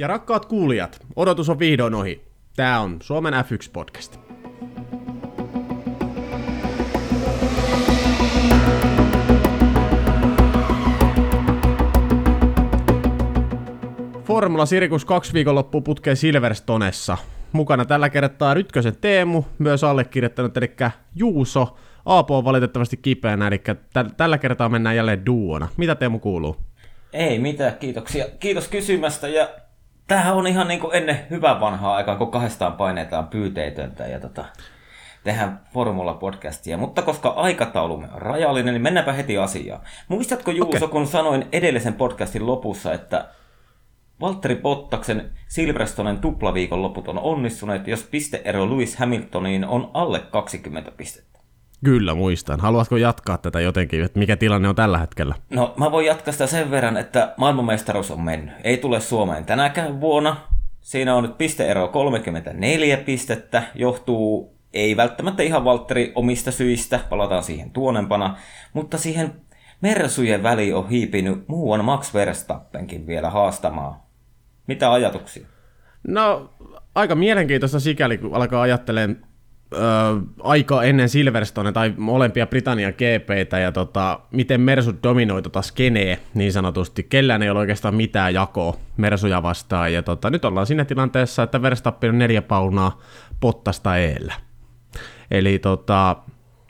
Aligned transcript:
Ja 0.00 0.06
rakkaat 0.06 0.46
kuulijat, 0.46 1.06
odotus 1.16 1.48
on 1.48 1.58
vihdoin 1.58 1.94
ohi. 1.94 2.24
Tämä 2.56 2.80
on 2.80 2.96
Suomen 3.02 3.34
F1-podcast. 3.34 4.18
Formula 14.24 14.66
Sirkus 14.66 15.04
kaksi 15.04 15.32
viikonloppua 15.32 15.80
putkeen 15.80 16.16
Silverstonessa. 16.16 17.18
Mukana 17.52 17.84
tällä 17.84 18.10
kertaa 18.10 18.54
Rytkösen 18.54 18.96
Teemu, 19.00 19.44
myös 19.58 19.84
allekirjoittanut, 19.84 20.56
eli 20.56 20.74
Juuso. 21.14 21.76
Aapo 22.06 22.38
on 22.38 22.44
valitettavasti 22.44 22.96
kipeänä, 22.96 23.46
eli 23.46 23.58
tä- 23.92 24.04
tällä 24.16 24.38
kertaa 24.38 24.68
mennään 24.68 24.96
jälleen 24.96 25.26
duona. 25.26 25.68
Mitä 25.76 25.94
Teemu 25.94 26.18
kuuluu? 26.18 26.56
Ei 27.12 27.38
mitään, 27.38 27.76
kiitoksia. 27.80 28.26
Kiitos 28.40 28.68
kysymästä 28.68 29.28
ja 29.28 29.48
tämähän 30.10 30.36
on 30.36 30.46
ihan 30.46 30.68
niin 30.68 30.80
kuin 30.80 30.96
ennen 30.96 31.26
hyvän 31.30 31.60
vanhaa 31.60 31.96
aikaa, 31.96 32.16
kun 32.16 32.30
kahdestaan 32.30 32.72
painetaan 32.72 33.28
pyyteetöntä 33.28 34.06
ja 34.06 34.20
tota, 34.20 34.44
tehdään 35.24 35.60
Formula-podcastia. 35.74 36.76
Mutta 36.76 37.02
koska 37.02 37.28
aikataulumme 37.28 38.08
on 38.14 38.22
rajallinen, 38.22 38.74
niin 38.74 38.82
mennäänpä 38.82 39.12
heti 39.12 39.38
asiaan. 39.38 39.80
Muistatko 40.08 40.50
Juuso, 40.50 40.76
okay. 40.76 40.88
kun 40.88 41.06
sanoin 41.06 41.48
edellisen 41.52 41.94
podcastin 41.94 42.46
lopussa, 42.46 42.92
että 42.92 43.28
Valtteri 44.20 44.56
Bottaksen 44.56 45.32
Silverstonen 45.48 46.18
tuplaviikonloput 46.18 47.08
on 47.08 47.18
onnistuneet, 47.18 47.86
jos 47.86 48.02
pisteero 48.02 48.70
Lewis 48.70 48.96
Hamiltoniin 48.96 49.64
on 49.64 49.90
alle 49.94 50.18
20 50.18 50.90
pistettä. 50.90 51.39
Kyllä, 51.84 52.14
muistan. 52.14 52.60
Haluatko 52.60 52.96
jatkaa 52.96 53.38
tätä 53.38 53.60
jotenkin, 53.60 54.04
että 54.04 54.18
mikä 54.18 54.36
tilanne 54.36 54.68
on 54.68 54.74
tällä 54.74 54.98
hetkellä? 54.98 55.34
No, 55.50 55.74
mä 55.76 55.92
voin 55.92 56.06
jatkaa 56.06 56.32
sitä 56.32 56.46
sen 56.46 56.70
verran, 56.70 56.96
että 56.96 57.34
maailmanmestaruus 57.36 58.10
on 58.10 58.20
mennyt. 58.20 58.54
Ei 58.64 58.76
tule 58.76 59.00
Suomeen 59.00 59.44
tänäkään 59.44 60.00
vuonna. 60.00 60.36
Siinä 60.80 61.14
on 61.14 61.22
nyt 61.22 61.38
pisteero 61.38 61.88
34 61.88 62.96
pistettä. 62.96 63.62
Johtuu 63.74 64.56
ei 64.72 64.96
välttämättä 64.96 65.42
ihan 65.42 65.64
Valtteri 65.64 66.12
omista 66.14 66.52
syistä, 66.52 67.00
palataan 67.10 67.42
siihen 67.42 67.70
tuonempana, 67.70 68.36
mutta 68.72 68.98
siihen 68.98 69.32
Mersujen 69.80 70.42
väli 70.42 70.72
on 70.72 70.88
hiipinyt 70.88 71.48
muuan 71.48 71.84
Max 71.84 72.14
Verstappenkin 72.14 73.06
vielä 73.06 73.30
haastamaan. 73.30 73.94
Mitä 74.66 74.92
ajatuksia? 74.92 75.46
No, 76.08 76.50
aika 76.94 77.14
mielenkiintoista 77.14 77.80
sikäli, 77.80 78.18
kun 78.18 78.34
alkaa 78.34 78.62
ajattelemaan 78.62 79.29
aika 80.42 80.82
ennen 80.82 81.08
Silverstone 81.08 81.72
tai 81.72 81.94
molempia 81.96 82.46
Britannian 82.46 82.92
GPitä 82.92 83.58
ja 83.58 83.72
tota, 83.72 84.20
miten 84.30 84.60
Mersut 84.60 85.02
dominoi 85.02 85.42
tota 85.42 85.62
skenee 85.62 86.18
niin 86.34 86.52
sanotusti. 86.52 87.02
Kellään 87.02 87.42
ei 87.42 87.50
ole 87.50 87.58
oikeastaan 87.58 87.94
mitään 87.94 88.34
jakoa 88.34 88.76
Mersuja 88.96 89.42
vastaan 89.42 89.92
ja 89.92 90.02
tota, 90.02 90.30
nyt 90.30 90.44
ollaan 90.44 90.66
siinä 90.66 90.84
tilanteessa, 90.84 91.42
että 91.42 91.62
Verstappen 91.62 92.10
on 92.10 92.18
neljä 92.18 92.42
paunaa 92.42 93.00
pottasta 93.40 93.96
eellä. 93.96 94.34
Eli 95.30 95.58
tota, 95.58 96.16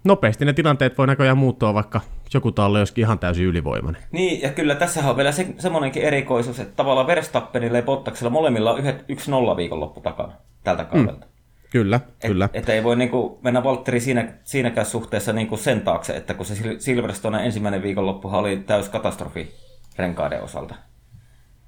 nopeasti 0.05 0.45
ne 0.45 0.53
tilanteet 0.53 0.99
voi 0.99 1.07
näköjään 1.07 1.39
muuttua, 1.39 1.75
vaikka 1.75 2.01
joku 2.35 2.53
talli 2.53 2.79
olisikin 2.79 3.03
ihan 3.03 3.19
täysin 3.19 3.47
ylivoimainen. 3.47 4.03
Niin, 4.13 4.43
ja 4.43 4.51
kyllä 4.51 4.75
tässä 4.75 5.11
on 5.11 5.17
vielä 5.17 5.33
se, 5.33 5.47
semmoinenkin 5.59 6.03
erikoisuus, 6.03 6.61
että 6.61 6.77
tavallaan 6.77 7.07
Verstappenilla 7.07 7.79
ja 7.79 7.83
Bottaksella 7.83 8.31
molemmilla 8.31 8.73
on 8.73 8.81
1-0 8.81 9.57
viikonloppu 9.57 10.01
takana 10.01 10.33
tältä 10.65 10.85
kaudelta. 10.85 11.27
Mm. 11.27 11.30
Kyllä, 11.71 11.97
et, 11.97 12.31
kyllä. 12.31 12.49
Että 12.55 12.73
ei 12.73 12.85
voi 12.85 12.97
niinku 12.97 13.39
mennä 13.43 13.65
Valtteri 13.65 14.01
siinä, 14.01 14.33
siinäkään 14.45 14.87
suhteessa 14.87 15.33
niinku 15.33 15.57
sen 15.57 15.81
taakse, 15.81 16.17
että 16.17 16.35
kun 16.35 16.47
se 16.47 16.55
Silverstone 16.79 17.45
ensimmäinen 17.47 17.83
viikonloppuhan 17.83 18.41
oli 18.41 18.57
täys 18.57 18.89
katastrofi 18.89 19.55
renkaiden 19.97 20.43
osalta. 20.43 20.75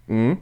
Mm. 0.06 0.36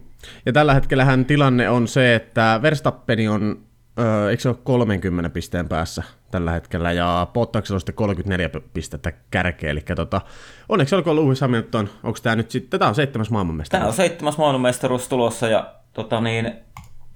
Ja 0.46 0.52
tällä 0.52 0.74
hetkellähän 0.74 1.24
tilanne 1.24 1.68
on 1.68 1.88
se, 1.88 2.14
että 2.14 2.60
Verstappeni 2.62 3.28
on, 3.28 3.60
öö, 3.98 4.30
eikö 4.30 4.42
se 4.42 4.48
ole 4.48 4.56
30 4.64 5.30
pisteen 5.30 5.68
päässä 5.68 6.02
tällä 6.30 6.50
hetkellä, 6.50 6.92
ja 6.92 7.26
Bottaksella 7.32 7.76
on 7.76 7.80
sitten 7.80 7.94
34 7.94 8.50
pistettä 8.72 9.12
kärkeä, 9.30 9.70
eli 9.70 9.80
tota, 9.96 10.20
onneksi 10.68 10.94
olkoon 10.94 11.16
Lewis 11.16 11.40
Hamilton, 11.40 11.88
onko 12.02 12.18
tämä 12.22 12.36
nyt 12.36 12.50
sitten, 12.50 12.80
tämä 12.80 12.88
on 12.88 12.94
seitsemäs 12.94 13.30
maailmanmestaruus. 13.30 13.80
Tämä 13.80 13.88
on 13.88 13.96
seitsemäs 13.96 14.38
maailmanmestaruus 14.38 15.08
tulossa, 15.08 15.48
ja 15.48 15.74
tota 15.92 16.20
niin, 16.20 16.52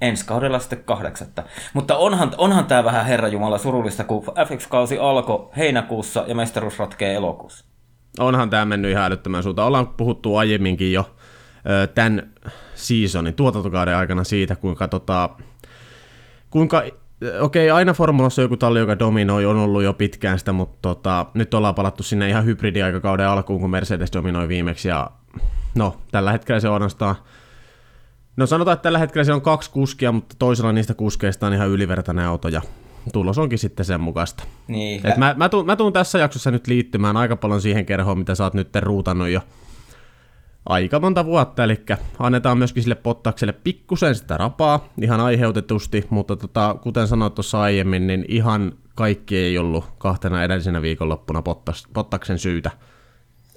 ensi 0.04 0.26
kaudella 0.26 0.58
sitten 0.58 0.84
kahdeksatta. 0.84 1.42
Mutta 1.74 1.96
onhan, 1.96 2.32
onhan 2.38 2.64
tämä 2.64 2.84
vähän 2.84 3.06
Herra 3.06 3.28
Jumala 3.28 3.58
surullista, 3.58 4.04
kun 4.04 4.24
F1-kausi 4.24 4.98
alkoi 4.98 5.48
heinäkuussa 5.56 6.24
ja 6.26 6.34
mestaruus 6.34 6.78
ratkee 6.78 7.14
elokuussa. 7.14 7.64
Onhan 8.18 8.50
tämä 8.50 8.64
mennyt 8.64 8.90
ihan 8.90 9.04
älyttömän 9.04 9.42
suuntaan. 9.42 9.68
Ollaan 9.68 9.88
puhuttu 9.88 10.36
aiemminkin 10.36 10.92
jo 10.92 11.14
tämän 11.94 12.30
seasonin, 12.74 13.34
tuotantokauden 13.34 13.96
aikana 13.96 14.24
siitä, 14.24 14.56
kuinka, 14.56 14.88
tota, 14.88 15.30
kuinka 16.50 16.82
okei, 17.40 17.70
aina 17.70 17.92
formulassa 17.92 18.42
joku 18.42 18.56
talli, 18.56 18.78
joka 18.78 18.98
dominoi, 18.98 19.46
on 19.46 19.56
ollut 19.56 19.82
jo 19.82 19.92
pitkään 19.92 20.38
sitä, 20.38 20.52
mutta 20.52 20.78
tota, 20.82 21.26
nyt 21.34 21.54
ollaan 21.54 21.74
palattu 21.74 22.02
sinne 22.02 22.28
ihan 22.28 22.44
hybridiaikakauden 22.44 23.28
alkuun, 23.28 23.60
kun 23.60 23.70
Mercedes 23.70 24.12
dominoi 24.12 24.48
viimeksi, 24.48 24.88
ja 24.88 25.10
no, 25.74 25.96
tällä 26.10 26.32
hetkellä 26.32 26.60
se 26.60 26.68
on 26.68 26.74
ainoastaan 26.74 27.16
No 28.36 28.46
sanotaan, 28.46 28.72
että 28.72 28.82
tällä 28.82 28.98
hetkellä 28.98 29.24
siellä 29.24 29.36
on 29.36 29.42
kaksi 29.42 29.70
kuskia, 29.70 30.12
mutta 30.12 30.36
toisella 30.38 30.72
niistä 30.72 30.94
kuskeista 30.94 31.46
on 31.46 31.52
ihan 31.52 31.68
ylivertainen 31.68 32.26
auto 32.26 32.48
ja 32.48 32.62
tulos 33.12 33.38
onkin 33.38 33.58
sitten 33.58 33.86
sen 33.86 34.00
mukaista. 34.00 34.44
Niin. 34.68 35.06
Et 35.06 35.16
mä, 35.16 35.34
mä, 35.36 35.48
tuun, 35.48 35.66
mä 35.66 35.76
tuun 35.76 35.92
tässä 35.92 36.18
jaksossa 36.18 36.50
nyt 36.50 36.66
liittymään 36.66 37.16
aika 37.16 37.36
paljon 37.36 37.60
siihen 37.60 37.86
kerhoon, 37.86 38.18
mitä 38.18 38.34
sä 38.34 38.44
oot 38.44 38.54
nyt 38.54 38.76
ruutannut 38.76 39.28
jo 39.28 39.40
aika 40.66 41.00
monta 41.00 41.24
vuotta, 41.24 41.64
eli 41.64 41.80
annetaan 42.18 42.58
myöskin 42.58 42.82
sille 42.82 42.94
pottakselle 42.94 43.52
pikkusen 43.52 44.14
sitä 44.14 44.36
rapaa, 44.36 44.88
ihan 45.02 45.20
aiheutetusti, 45.20 46.06
mutta 46.10 46.36
tota, 46.36 46.76
kuten 46.82 47.08
sanoit 47.08 47.34
tuossa 47.34 47.60
aiemmin, 47.60 48.06
niin 48.06 48.24
ihan 48.28 48.72
kaikki 48.94 49.36
ei 49.36 49.58
ollut 49.58 49.84
kahtena 49.98 50.44
edellisenä 50.44 50.82
viikonloppuna 50.82 51.42
pottas, 51.42 51.84
pottaksen 51.94 52.38
syytä. 52.38 52.70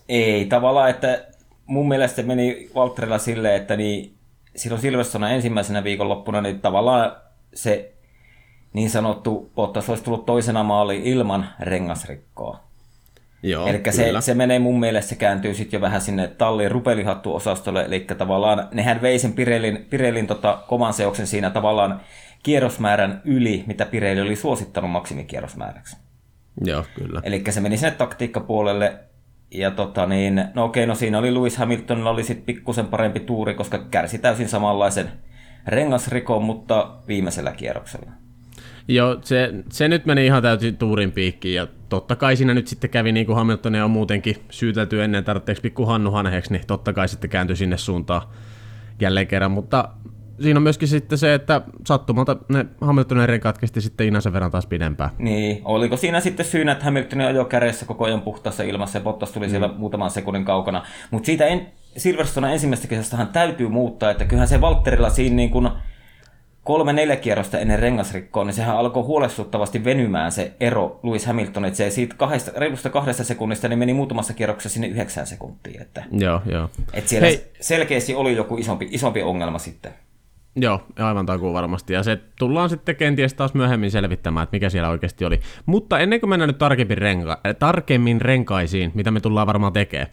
Ei, 0.09 0.45
tavallaan, 0.45 0.89
että 0.89 1.25
mun 1.65 1.87
mielestä 1.87 2.15
se 2.15 2.23
meni 2.23 2.69
Valtterilla 2.75 3.17
silleen, 3.17 3.55
että 3.55 3.75
niin 3.75 4.16
silloin 4.57 4.81
Silverstona 4.81 5.29
ensimmäisenä 5.29 5.83
viikonloppuna, 5.83 6.41
niin 6.41 6.61
tavallaan 6.61 7.11
se 7.53 7.93
niin 8.73 8.89
sanottu 8.89 9.51
Bottas 9.55 9.89
olisi 9.89 10.03
tullut 10.03 10.25
toisena 10.25 10.63
maaliin 10.63 11.03
ilman 11.03 11.49
rengasrikkoa. 11.59 12.59
Joo, 13.43 13.67
Eli 13.67 13.81
se, 13.89 14.13
se 14.19 14.33
menee 14.33 14.59
mun 14.59 14.79
mielestä, 14.79 15.09
se 15.09 15.15
kääntyy 15.15 15.53
sitten 15.53 15.77
jo 15.77 15.81
vähän 15.81 16.01
sinne 16.01 16.27
tallin 16.27 16.71
rupelihattu-osastolle, 16.71 17.85
eli 17.85 17.99
tavallaan 17.99 18.67
nehän 18.71 19.01
vei 19.01 19.19
sen 19.19 19.33
Pirelin, 19.33 19.85
Pirelin 19.89 20.27
tota, 20.27 20.63
kovan 20.67 20.93
seoksen 20.93 21.27
siinä 21.27 21.49
tavallaan 21.49 22.01
kierrosmäärän 22.43 23.21
yli, 23.25 23.63
mitä 23.67 23.85
Pirelli 23.85 24.21
oli 24.21 24.35
suosittanut 24.35 24.91
maksimikierrosmääräksi. 24.91 25.97
Joo, 26.65 26.83
kyllä. 26.95 27.21
Eli 27.23 27.43
se 27.49 27.61
meni 27.61 27.77
sinne 27.77 27.91
taktiikkapuolelle, 27.91 28.99
ja 29.51 29.71
tota 29.71 30.05
niin, 30.05 30.45
no 30.53 30.63
okei, 30.63 30.85
no 30.85 30.95
siinä 30.95 31.19
oli 31.19 31.33
Lewis 31.33 31.57
Hamiltonilla 31.57 32.09
oli 32.09 32.23
sitten 32.23 32.45
pikkusen 32.45 32.87
parempi 32.87 33.19
tuuri, 33.19 33.53
koska 33.53 33.77
kärsi 33.91 34.17
täysin 34.17 34.49
samanlaisen 34.49 35.09
rengasrikon, 35.67 36.43
mutta 36.43 36.95
viimeisellä 37.07 37.51
kierroksella. 37.51 38.11
Joo, 38.87 39.17
se, 39.21 39.53
se 39.71 39.87
nyt 39.87 40.05
meni 40.05 40.25
ihan 40.25 40.43
täysin 40.43 40.77
tuurin 40.77 41.11
piikkiin 41.11 41.55
ja 41.55 41.67
totta 41.89 42.15
kai 42.15 42.35
siinä 42.35 42.53
nyt 42.53 42.67
sitten 42.67 42.89
kävi 42.89 43.11
niin 43.11 43.25
kuin 43.25 43.35
Hamiltonia 43.35 43.85
on 43.85 43.91
muutenkin 43.91 44.35
syytelty 44.49 45.03
ennen 45.03 45.23
tarvitseeko 45.23 45.61
pikku 45.61 45.85
Hannu 45.85 46.11
niin 46.49 46.67
totta 46.67 46.93
kai 46.93 47.07
sitten 47.07 47.29
kääntyi 47.29 47.55
sinne 47.55 47.77
suuntaan 47.77 48.21
jälleen 48.99 49.27
kerran, 49.27 49.51
mutta 49.51 49.89
siinä 50.41 50.57
on 50.57 50.63
myöskin 50.63 50.87
sitten 50.87 51.17
se, 51.17 51.33
että 51.33 51.61
sattumalta 51.85 52.37
ne 52.49 52.65
Hamiltonin 52.81 53.29
renkaat 53.29 53.57
kesti 53.57 53.81
sitten 53.81 54.07
Inasen 54.07 54.33
verran 54.33 54.51
taas 54.51 54.65
pidempään. 54.65 55.09
Niin, 55.17 55.61
oliko 55.65 55.97
siinä 55.97 56.19
sitten 56.19 56.45
syynä, 56.45 56.71
että 56.71 56.85
Hamilton 56.85 57.21
ajoi 57.21 57.45
kädessä 57.45 57.85
koko 57.85 58.05
ajan 58.05 58.21
puhtaassa 58.21 58.63
ilmassa 58.63 58.97
ja 58.97 59.03
Bottas 59.03 59.31
tuli 59.31 59.45
mm. 59.45 59.49
siellä 59.49 59.67
muutaman 59.77 60.11
sekunnin 60.11 60.45
kaukana. 60.45 60.85
Mutta 61.11 61.25
siitä 61.25 61.45
en, 61.45 61.67
Silverstone 61.97 62.53
ensimmäisestä 62.53 62.89
kesästähän 62.89 63.27
täytyy 63.27 63.69
muuttaa, 63.69 64.11
että 64.11 64.25
kyllähän 64.25 64.47
se 64.47 64.61
Valtterilla 64.61 65.09
siinä 65.09 65.35
niin 65.35 65.49
kuin 65.49 65.69
kolme 66.67 66.93
neljä 66.93 67.15
kierrosta 67.15 67.59
ennen 67.59 67.79
rengasrikkoa, 67.79 68.43
niin 68.43 68.53
sehän 68.53 68.77
alkoi 68.77 69.03
huolestuttavasti 69.03 69.83
venymään 69.83 70.31
se 70.31 70.51
ero 70.59 70.99
Lewis 71.03 71.25
Hamilton, 71.25 71.65
että 71.65 71.77
se 71.77 71.89
siitä 71.89 72.15
kahdesta, 72.17 72.51
reilusta 72.55 72.89
kahdesta 72.89 73.23
sekunnista 73.23 73.67
niin 73.67 73.79
meni 73.79 73.93
muutamassa 73.93 74.33
kierroksessa 74.33 74.73
sinne 74.73 74.87
yhdeksään 74.87 75.27
sekuntiin. 75.27 75.81
Että, 75.81 76.03
joo, 76.11 76.41
joo. 76.45 76.69
Että 76.93 77.09
siellä 77.09 77.27
Hei. 77.27 77.51
selkeästi 77.59 78.15
oli 78.15 78.35
joku 78.35 78.57
isompi, 78.57 78.87
isompi 78.91 79.21
ongelma 79.21 79.59
sitten. 79.59 79.93
Joo, 80.59 80.81
aivan 80.99 81.25
takuu 81.25 81.53
varmasti. 81.53 81.93
Ja 81.93 82.03
se 82.03 82.19
tullaan 82.39 82.69
sitten 82.69 82.95
kenties 82.95 83.33
taas 83.33 83.53
myöhemmin 83.53 83.91
selvittämään, 83.91 84.43
että 84.43 84.55
mikä 84.55 84.69
siellä 84.69 84.89
oikeasti 84.89 85.25
oli. 85.25 85.39
Mutta 85.65 85.99
ennen 85.99 86.19
kuin 86.19 86.29
mennään 86.29 86.47
nyt 86.47 86.57
tarkemmin, 86.57 86.97
renka- 86.97 87.53
tarkemmin 87.59 88.21
renkaisiin, 88.21 88.91
mitä 88.93 89.11
me 89.11 89.19
tullaan 89.19 89.47
varmaan 89.47 89.73
tekemään, 89.73 90.11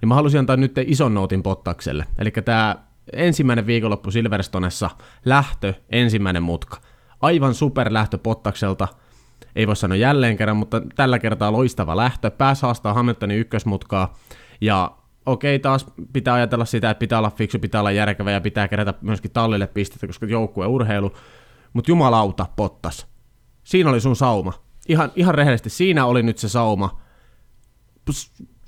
niin 0.00 0.08
mä 0.08 0.14
halusin 0.14 0.40
antaa 0.40 0.56
nyt 0.56 0.78
ison 0.86 1.14
nootin 1.14 1.42
Pottakselle. 1.42 2.04
Eli 2.18 2.30
tämä 2.30 2.76
ensimmäinen 3.12 3.66
viikonloppu 3.66 4.10
Silverstonessa, 4.10 4.90
lähtö, 5.24 5.74
ensimmäinen 5.92 6.42
mutka. 6.42 6.76
Aivan 7.22 7.54
super 7.54 7.92
lähtö 7.92 8.18
Pottakselta, 8.18 8.88
ei 9.56 9.66
voi 9.66 9.76
sanoa 9.76 9.96
jälleen 9.96 10.36
kerran, 10.36 10.56
mutta 10.56 10.82
tällä 10.94 11.18
kertaa 11.18 11.52
loistava 11.52 11.96
lähtö. 11.96 12.30
Pääsi 12.30 12.62
haastaa 12.62 12.94
Hamiltonin 12.94 13.38
ykkösmutkaa, 13.38 14.14
ja 14.60 14.90
okei, 15.26 15.58
taas 15.58 15.86
pitää 16.12 16.34
ajatella 16.34 16.64
sitä, 16.64 16.90
että 16.90 16.98
pitää 16.98 17.18
olla 17.18 17.30
fiksu, 17.30 17.58
pitää 17.58 17.80
olla 17.80 17.90
järkevä 17.90 18.30
ja 18.30 18.40
pitää 18.40 18.68
kerätä 18.68 18.94
myöskin 19.00 19.30
tallille 19.30 19.66
pistettä, 19.66 20.06
koska 20.06 20.26
joukkue 20.26 20.66
urheilu. 20.66 21.12
Mutta 21.72 21.90
jumalauta, 21.90 22.46
Pottas. 22.56 23.06
Siinä 23.64 23.90
oli 23.90 24.00
sun 24.00 24.16
sauma. 24.16 24.52
Ihan, 24.88 25.12
ihan 25.16 25.34
rehellisesti, 25.34 25.70
siinä 25.70 26.06
oli 26.06 26.22
nyt 26.22 26.38
se 26.38 26.48
sauma. 26.48 27.00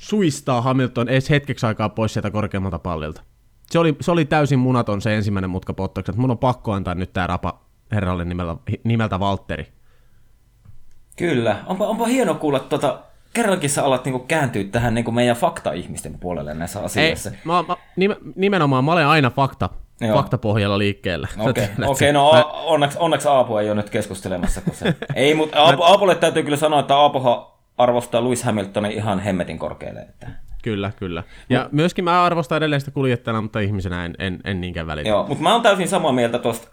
Suistaa 0.01 0.63
Hamilton 0.63 1.09
edes 1.09 1.31
hetkeksi 1.31 1.67
aikaa 1.67 1.89
pois 1.89 2.13
sieltä 2.13 2.31
korkeammalta 2.31 2.79
pallilta. 2.79 3.23
Se 3.71 3.79
oli, 3.79 3.97
se 4.01 4.11
oli 4.11 4.25
täysin 4.25 4.59
munaton 4.59 5.03
se 5.03 5.17
ensimmäinen 5.17 5.51
mutka 5.51 5.75
Pottaksi, 5.75 6.13
mun 6.17 6.31
on 6.31 6.39
pakko 6.39 6.73
antaa 6.73 6.95
nyt 6.95 7.13
tämä 7.13 7.27
rapa 7.27 7.61
herralle 7.93 8.25
nimeltä, 8.25 8.57
nimeltä 8.85 9.21
Valtteri. 9.21 9.73
Kyllä. 11.17 11.57
Onpa, 11.67 11.87
onpa 11.87 12.07
hieno 12.07 12.35
kuulla 12.35 12.61
tuota 12.61 13.03
kerrankin 13.35 13.71
sä 13.71 13.85
alat 13.85 14.05
niinku 14.05 14.19
kääntyä 14.19 14.65
tähän 14.65 14.95
niinku 14.95 15.11
meidän 15.11 15.37
fakta-ihmisten 15.37 16.19
puolelle 16.19 16.55
näissä 16.55 16.81
asioissa. 16.81 17.31
Ei, 17.31 17.37
mä, 17.45 17.65
mä, 17.69 17.77
nimenomaan 18.37 18.85
mä 18.85 18.93
olen 18.93 19.07
aina 19.07 19.31
fakta, 19.31 19.71
Joo. 20.01 20.17
faktapohjalla 20.17 20.79
liikkeelle. 20.79 21.29
Okei, 21.39 21.65
okay. 21.75 21.87
okay, 21.87 22.13
no 22.13 22.33
mä... 22.33 22.45
onneksi, 22.45 22.99
onneksi 23.01 23.29
Aapo 23.29 23.61
ei 23.61 23.71
ole 23.71 23.75
nyt 23.75 23.91
keskustelemassa. 23.91 24.61
Kun 24.61 24.75
se... 24.75 24.95
ei, 25.15 25.35
mutta 25.35 25.59
Aapo, 25.59 25.85
Aapolle 25.85 26.15
täytyy 26.15 26.43
kyllä 26.43 26.57
sanoa, 26.57 26.81
että 26.81 26.97
Aapohan 26.97 27.47
arvostaa 27.79 28.25
Lewis 28.25 28.43
Hamiltonin 28.43 28.93
ihan 28.93 29.21
hemmetin 29.21 29.59
korkealle. 29.59 30.01
Että... 30.01 30.29
Kyllä, 30.63 30.93
kyllä. 30.97 31.23
Ja 31.51 31.63
Mut... 31.63 31.73
myöskin 31.73 32.05
mä 32.05 32.25
arvostan 32.25 32.59
edelleen 32.59 32.81
sitä 32.81 32.91
kuljettajana, 32.91 33.43
mutta 33.43 33.61
ihmisenä 33.61 34.05
en, 34.05 34.15
en, 34.19 34.41
en 34.45 34.61
niinkään 34.61 34.87
välitä. 34.87 35.09
Joo, 35.09 35.27
mutta 35.27 35.43
mä 35.43 35.53
oon 35.53 35.63
täysin 35.63 35.89
samaa 35.89 36.13
mieltä 36.13 36.39
tuosta 36.39 36.69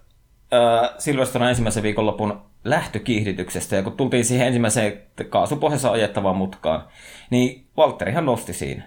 äh, 0.53 0.89
Silvestron 0.97 1.47
ensimmäisen 1.47 1.83
viikonlopun 1.83 2.41
lähtökiihdytyksestä, 2.63 3.75
ja 3.75 3.83
kun 3.83 3.93
tultiin 3.93 4.25
siihen 4.25 4.47
ensimmäiseen 4.47 5.01
kaasupohjassa 5.29 5.91
ajettavaan 5.91 6.35
mutkaan, 6.35 6.83
niin 7.29 7.65
Valtterihan 7.77 8.25
nosti 8.25 8.53
siinä. 8.53 8.83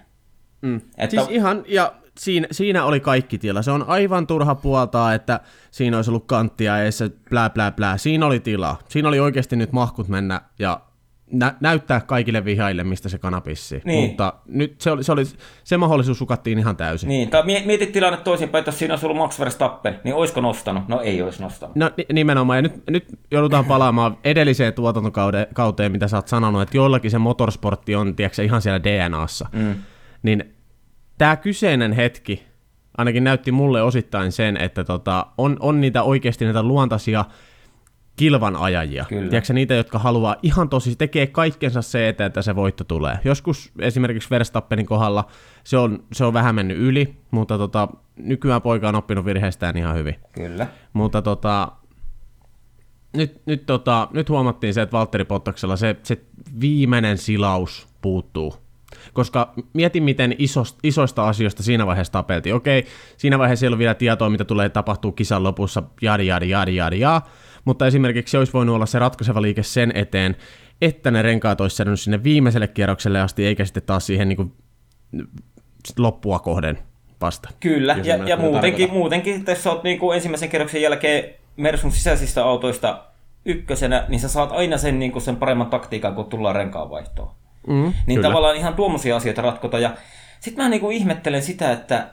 Mm. 0.63 0.81
Että... 0.97 1.17
Siis 1.17 1.31
ihan, 1.31 1.65
ja 1.69 1.93
siinä, 2.19 2.47
siinä 2.51 2.85
oli 2.85 3.01
kaikki 3.01 3.39
tila. 3.39 3.63
Se 3.63 3.71
on 3.71 3.89
aivan 3.89 4.27
turha 4.27 4.55
puoltaa, 4.55 5.15
että 5.15 5.41
siinä 5.71 5.97
olisi 5.97 6.11
ollut 6.11 6.27
kanttia 6.27 6.79
ja 6.79 6.93
se 6.93 7.11
plää 7.31 7.51
plää 7.51 7.71
plää. 7.71 7.99
Siinä 7.99 8.27
oli 8.27 8.41
tilaa. 8.41 8.79
Siinä 8.89 9.09
oli 9.09 9.21
oikeasti 9.21 9.57
nyt 9.57 9.73
mahkut 9.73 10.09
mennä 10.09 10.41
ja 10.59 10.81
nä- 11.33 11.55
näyttää 11.61 12.01
kaikille 12.01 12.45
vihaille, 12.45 12.85
mistä 12.85 13.09
se 13.09 13.19
kana 13.19 13.41
pissii. 13.41 13.83
Niin. 13.85 14.09
Mutta 14.09 14.33
nyt 14.47 14.81
se, 14.81 14.91
oli, 14.91 15.05
se, 15.05 15.13
oli, 15.13 15.23
se 15.65 15.77
mahdollisuus 15.77 16.19
sukattiin 16.19 16.59
ihan 16.59 16.77
täysin. 16.77 17.09
Niin, 17.09 17.31
tai 17.31 17.43
mietit 17.45 17.93
tilanne 17.93 18.19
toisinpäin, 18.19 18.61
että 18.61 18.69
jos 18.69 18.79
siinä 18.79 18.95
olisi 18.95 19.07
ollut 19.07 19.19
Max 19.19 19.41
Verstappen, 19.41 20.01
niin 20.05 20.15
olisiko 20.15 20.41
nostanut? 20.41 20.89
No 20.89 21.01
ei 21.01 21.23
olisi 21.23 21.43
nostanut. 21.43 21.77
No 21.77 21.91
nimenomaan, 22.13 22.59
ja 22.59 22.63
nyt, 22.63 22.83
nyt 22.91 23.07
joudutaan 23.31 23.65
palaamaan 23.65 24.19
edelliseen 24.25 24.75
tuotantokauteen, 24.75 25.93
mitä 25.93 26.09
sä 26.09 26.17
oot 26.17 26.29
sanonut, 26.29 26.63
että 26.63 26.77
joillakin 26.77 27.11
se 27.11 27.19
motorsportti 27.19 27.95
on 27.95 28.17
tiedätkö, 28.17 28.43
ihan 28.43 28.63
siellä 28.63 28.83
DNAssa. 28.83 29.49
Mm. 29.53 29.75
Niin 30.23 30.55
tämä 31.19 31.37
kyseinen 31.37 31.93
hetki 31.93 32.49
ainakin 32.99 33.25
näytti 33.25 33.53
mulle 33.53 33.83
osittain 33.83 34.33
sen, 34.33 34.57
että 34.57 34.85
tota, 34.85 35.27
on, 35.39 35.57
on 35.61 35.81
niitä 35.81 36.03
oikeasti 36.03 36.45
niitä 36.45 36.63
luontaisia 36.63 37.25
kilvan 38.19 38.57
ajajia. 38.57 39.05
Kyllä. 39.09 39.31
Tiedätkö, 39.31 39.53
niitä, 39.53 39.75
jotka 39.75 39.99
haluaa 39.99 40.37
ihan 40.43 40.69
tosi, 40.69 40.97
tekee 40.97 41.27
kaikkensa 41.27 41.83
se 41.83 42.09
eteen, 42.09 42.27
että 42.27 42.43
se 42.43 42.57
voitto 42.57 42.85
tulee. 42.85 43.19
Joskus 43.25 43.73
esimerkiksi 43.79 44.31
Verstappenin 44.31 44.87
kohdalla 44.87 45.27
se 45.65 45.77
on, 45.77 46.05
se 46.13 46.25
on 46.25 46.33
vähän 46.33 46.55
mennyt 46.55 46.79
yli, 46.79 47.15
mutta 47.31 47.59
tota, 47.59 47.89
nykyään 48.17 48.63
poika 48.63 48.89
on 48.89 48.95
oppinut 48.95 49.25
virheistään 49.25 49.77
ihan 49.77 49.97
hyvin. 49.97 50.15
Kyllä. 50.33 50.67
Mutta 50.93 51.23
tota, 51.23 51.73
nyt, 53.17 53.43
nyt, 53.47 53.67
tota, 53.67 54.09
nyt 54.13 54.29
huomattiin 54.29 54.75
se, 54.75 54.83
että 54.83 54.97
Valtteri 54.97 55.25
Pottaksella 55.25 55.77
se, 55.77 55.97
se 56.03 56.19
viimeinen 56.61 57.19
silaus 57.19 57.89
puuttuu. 58.03 58.55
Koska 59.13 59.55
mietin, 59.73 60.03
miten 60.03 60.35
isosta, 60.39 60.79
isoista 60.83 61.29
asioista 61.29 61.63
siinä 61.63 61.87
vaiheessa 61.87 62.13
tapeltiin. 62.13 62.55
Okei, 62.55 62.87
siinä 63.17 63.39
vaiheessa 63.39 63.67
ei 63.67 63.69
ollut 63.69 63.79
vielä 63.79 63.95
tietoa, 63.95 64.31
mitä 64.31 64.45
tulee 64.45 64.69
tapahtuu 64.69 65.13
kisan 65.13 65.43
lopussa, 65.43 65.83
jadi, 66.03 66.27
jadi, 66.27 66.49
jadi, 66.49 66.77
jadi, 66.77 66.99
jadi 66.99 67.21
mutta 67.65 67.87
esimerkiksi 67.87 68.31
se 68.31 68.39
olisi 68.39 68.53
voinut 68.53 68.75
olla 68.75 68.87
se 68.87 68.99
ratkaiseva 68.99 69.43
liike 69.43 69.63
sen 69.63 69.93
eteen, 69.95 70.37
että 70.83 71.11
ne 71.11 71.23
renkaat 71.23 71.61
olisi 71.61 71.83
sinne 71.95 72.25
viimeiselle 72.25 72.69
kierrokselle 72.69 73.21
asti, 73.21 73.47
eikä 73.47 73.65
sitten 73.65 73.83
taas 73.83 74.07
siihen 74.07 74.29
niin 74.29 74.37
kuin 74.37 74.53
loppua 75.99 76.39
kohden 76.39 76.79
vasta. 77.21 77.49
Kyllä, 77.61 77.97
ja, 78.05 78.17
ja 78.17 78.37
muutenkin, 78.37 78.93
muutenkin, 78.93 79.45
tässä 79.45 79.71
olet 79.71 79.83
niin 79.83 79.99
kuin 79.99 80.17
ensimmäisen 80.17 80.49
kierroksen 80.49 80.83
jälkeen 80.83 81.25
Mersun 81.57 81.93
sisäisistä 81.93 82.45
autoista 82.45 83.05
ykkösenä, 83.45 84.05
niin 84.09 84.21
sä 84.21 84.29
saat 84.29 84.53
aina 84.53 84.79
sen, 84.79 84.99
niin 84.99 85.13
kuin 85.13 85.23
sen 85.23 85.37
paremman 85.37 85.71
taktiikan, 85.71 86.15
kun 86.15 86.27
tullaan 86.27 86.55
renkaanvaihtoon. 86.55 87.31
Mm, 87.67 87.75
niin 87.75 87.93
kyllä. 88.07 88.29
tavallaan 88.29 88.57
ihan 88.57 88.75
tuommoisia 88.75 89.17
asioita 89.17 89.43
ratkota. 89.43 89.79
Ja 89.79 89.95
sitten 90.41 90.65
mä 90.65 90.71
niin 90.71 90.81
kuin 90.81 90.97
ihmettelen 90.97 91.43
sitä, 91.43 91.73
että 91.73 92.09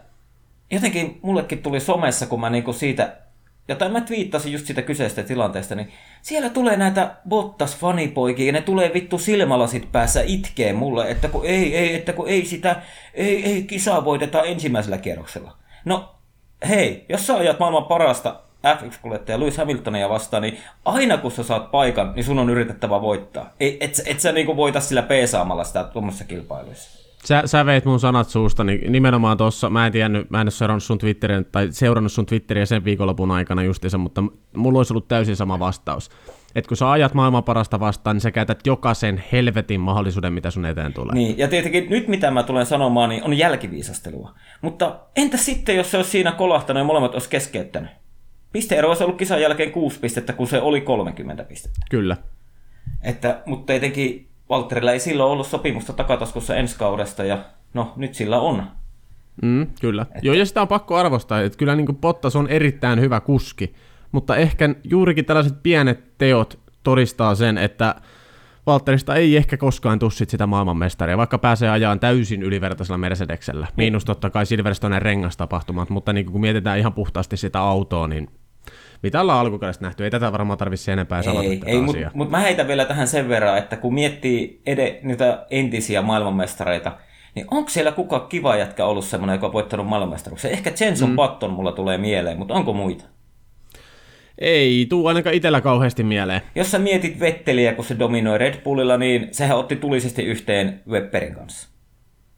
jotenkin 0.72 1.20
mullekin 1.22 1.64
tuli 1.64 1.80
somessa, 1.80 2.28
kun 2.28 2.40
mä 2.40 2.50
niin 2.50 2.64
kuin 2.64 2.76
siitä 2.76 3.18
ja 3.68 3.76
tai 3.76 3.90
mä 3.90 4.02
twiittasin 4.02 4.54
just 4.54 4.66
sitä 4.66 4.82
kyseistä 4.82 5.24
tilanteesta, 5.24 5.76
niin 5.76 5.92
siellä 6.22 6.50
tulee 6.50 6.78
näitä 6.78 7.16
Bottas 7.30 7.78
fanipoikia 7.78 8.46
ja 8.46 8.52
ne 8.52 8.62
tulee 8.62 8.92
vittu 8.94 9.18
silmälasit 9.18 9.92
päässä 9.92 10.22
itkee 10.26 10.74
mulle, 10.74 11.10
että 11.10 11.28
kun 11.28 11.46
ei, 11.46 11.78
ei, 11.78 11.96
että 11.96 12.14
kun 12.14 12.28
ei 12.28 12.46
sitä, 12.46 12.82
ei, 13.14 13.46
ei 13.46 13.64
kisaa 13.64 14.06
voiteta 14.06 14.44
ensimmäisellä 14.44 14.98
kierroksella. 14.98 15.58
No 15.86 16.16
hei, 16.68 17.06
jos 17.10 17.28
sä 17.28 17.36
ajat 17.36 17.60
maailman 17.60 17.86
parasta 17.86 18.42
F1-kuljettaja 18.66 19.40
Lewis 19.40 19.58
Hamiltonia 19.58 20.10
vastaan, 20.10 20.44
niin 20.44 20.58
aina 20.86 21.18
kun 21.18 21.32
sä 21.32 21.44
saat 21.44 21.72
paikan, 21.72 22.14
niin 22.16 22.24
sun 22.24 22.40
on 22.40 22.50
yritettävä 22.50 23.02
voittaa. 23.02 23.54
Et, 23.60 23.78
et, 23.80 24.02
et 24.06 24.20
sä 24.20 24.32
niinku 24.32 24.58
voita 24.58 24.80
sillä 24.80 25.02
peesaamalla 25.02 25.64
sitä 25.64 25.84
tuommoisessa 25.84 26.26
kilpailuissa. 26.26 27.05
Sä, 27.26 27.44
sä 27.46 27.66
veit 27.66 27.86
mun 27.86 28.00
sanat 28.00 28.30
suusta, 28.30 28.64
niin 28.64 28.92
nimenomaan 28.92 29.38
tuossa, 29.38 29.70
mä 29.70 29.86
en 29.86 29.92
tiennyt, 29.92 30.30
mä 30.30 30.42
en 30.42 30.46
ole 30.46 30.52
seurannut 30.52 30.84
sun 30.84 30.98
Twitteriä, 30.98 31.44
tai 31.52 31.68
seurannut 31.72 32.12
sun 32.12 32.26
Twitteriä 32.26 32.66
sen 32.66 32.86
viikonlopun 32.86 33.32
aikana 33.32 33.64
justiinsa, 33.64 33.98
mutta 33.98 34.24
mulla 34.56 34.80
olisi 34.80 34.94
ollut 34.94 35.08
täysin 35.08 35.36
sama 35.36 35.60
vastaus. 35.60 36.10
Että 36.56 36.68
kun 36.68 36.78
sä 36.78 36.92
ajat 36.92 37.14
maailman 37.14 37.44
parasta 37.44 37.80
vastaan, 37.80 38.16
niin 38.16 38.22
sä 38.22 38.32
käytät 38.32 38.60
jokaisen 38.68 39.24
helvetin 39.32 39.80
mahdollisuuden, 39.80 40.34
mitä 40.34 40.52
sun 40.52 40.66
eteen 40.66 40.94
tulee. 40.94 41.16
Niin, 41.16 41.38
ja 41.38 41.48
tietenkin 41.48 41.90
nyt 41.90 42.08
mitä 42.08 42.32
mä 42.32 42.44
tulen 42.44 42.66
sanomaan, 42.66 43.10
niin 43.10 43.24
on 43.24 43.38
jälkiviisastelua. 43.38 44.34
Mutta 44.62 45.00
entä 45.16 45.38
sitten, 45.38 45.76
jos 45.76 45.92
se 45.92 45.98
olisi 45.98 46.10
siinä 46.10 46.32
kolahtanut 46.32 46.82
ja 46.82 46.86
molemmat 46.86 47.14
olisi 47.14 47.30
keskeyttänyt? 47.30 47.90
Pisteero 48.52 48.88
olisi 48.88 49.04
ollut 49.04 49.18
kisan 49.18 49.42
jälkeen 49.42 49.72
6 49.72 50.00
pistettä, 50.00 50.34
kun 50.34 50.48
se 50.48 50.62
oli 50.62 50.82
30 50.82 51.44
pistettä. 51.44 51.80
Kyllä. 51.90 52.18
Että, 53.02 53.42
mutta 53.46 53.66
tietenkin 53.66 54.28
Valtterilla 54.50 54.92
ei 54.92 55.00
silloin 55.00 55.32
ollut 55.32 55.48
sopimusta 55.48 55.94
takataskussa 55.94 56.56
ensi 56.56 56.78
kaudesta 56.78 57.24
ja 57.24 57.38
no 57.74 57.94
nyt 57.96 58.14
sillä 58.14 58.40
on. 58.40 58.64
Mm, 59.42 59.68
kyllä. 59.82 60.02
Että... 60.02 60.20
Joo, 60.22 60.36
ja 60.36 60.46
sitä 60.46 60.62
on 60.62 60.68
pakko 60.68 60.96
arvostaa, 60.96 61.42
että 61.42 61.58
kyllä 61.58 61.76
niin 61.76 61.96
Pottas 61.96 62.36
on 62.36 62.48
erittäin 62.48 63.00
hyvä 63.00 63.20
kuski, 63.20 63.74
mutta 64.12 64.36
ehkä 64.36 64.76
juurikin 64.84 65.26
tällaiset 65.26 65.64
pienet 65.64 66.18
teot 66.18 66.60
todistaa 66.84 67.36
sen, 67.36 67.58
että 67.58 67.96
Valtterista 68.66 69.16
ei 69.16 69.38
ehkä 69.38 69.58
koskaan 69.58 70.00
tule 70.00 70.12
sitä 70.12 70.48
maailmanmestaria, 70.48 71.18
vaikka 71.18 71.38
pääsee 71.38 71.70
ajaan 71.70 72.00
täysin 72.00 72.44
ylivertaisella 72.44 72.98
Mercedeksellä. 72.98 73.68
Miinus 73.78 74.06
totta 74.06 74.30
kai 74.30 74.46
Silverstonen 74.46 75.02
rengastapahtumat, 75.02 75.90
mutta 75.90 76.14
niin 76.14 76.26
kun 76.26 76.42
mietitään 76.42 76.80
ihan 76.80 76.94
puhtaasti 76.94 77.38
sitä 77.38 77.60
autoa, 77.60 78.08
niin 78.08 78.30
mitä 79.06 79.22
ollaan 79.22 79.40
alkukaudesta 79.40 79.86
nähty. 79.86 80.04
Ei 80.04 80.12
tätä 80.12 80.32
varmaan 80.32 80.58
tarvitse 80.58 80.94
enempää 80.94 81.22
sanoa. 81.22 81.44
Ei, 81.44 81.62
ei 81.66 81.82
mutta 81.82 82.12
mut 82.14 82.30
mä 82.30 82.40
heitän 82.40 82.68
vielä 82.68 82.86
tähän 82.86 83.08
sen 83.08 83.30
verran, 83.30 83.58
että 83.58 83.78
kun 83.78 83.94
miettii 83.94 84.62
ed- 84.66 85.00
niitä 85.04 85.46
entisiä 85.50 86.02
maailmanmestareita, 86.02 86.92
niin 87.36 87.46
onko 87.52 87.70
siellä 87.70 87.92
kuka 87.92 88.20
kiva 88.20 88.56
jätkä 88.56 88.86
ollut 88.86 89.06
semmoinen, 89.06 89.34
joka 89.34 89.48
on 89.48 89.54
voittanut 89.54 89.88
maailmanmestaruuksen? 89.88 90.52
Ehkä 90.52 90.72
Jenson 90.80 91.10
mm. 91.10 91.16
Button 91.16 91.52
mulla 91.52 91.72
tulee 91.72 91.98
mieleen, 91.98 92.38
mutta 92.38 92.54
onko 92.54 92.74
muita? 92.74 93.04
Ei 94.38 94.86
tuu 94.90 95.08
ainakaan 95.08 95.36
itsellä 95.36 95.62
kauheasti 95.62 96.04
mieleen. 96.04 96.42
Jos 96.56 96.72
sä 96.72 96.80
mietit 96.80 97.20
Vetteliä, 97.20 97.74
kun 97.74 97.86
se 97.86 98.00
dominoi 98.00 98.38
Red 98.38 98.62
Bullilla, 98.64 98.98
niin 98.98 99.28
sehän 99.32 99.58
otti 99.58 99.76
tulisesti 99.76 100.24
yhteen 100.24 100.82
Webberin 100.90 101.36
kanssa. 101.36 101.70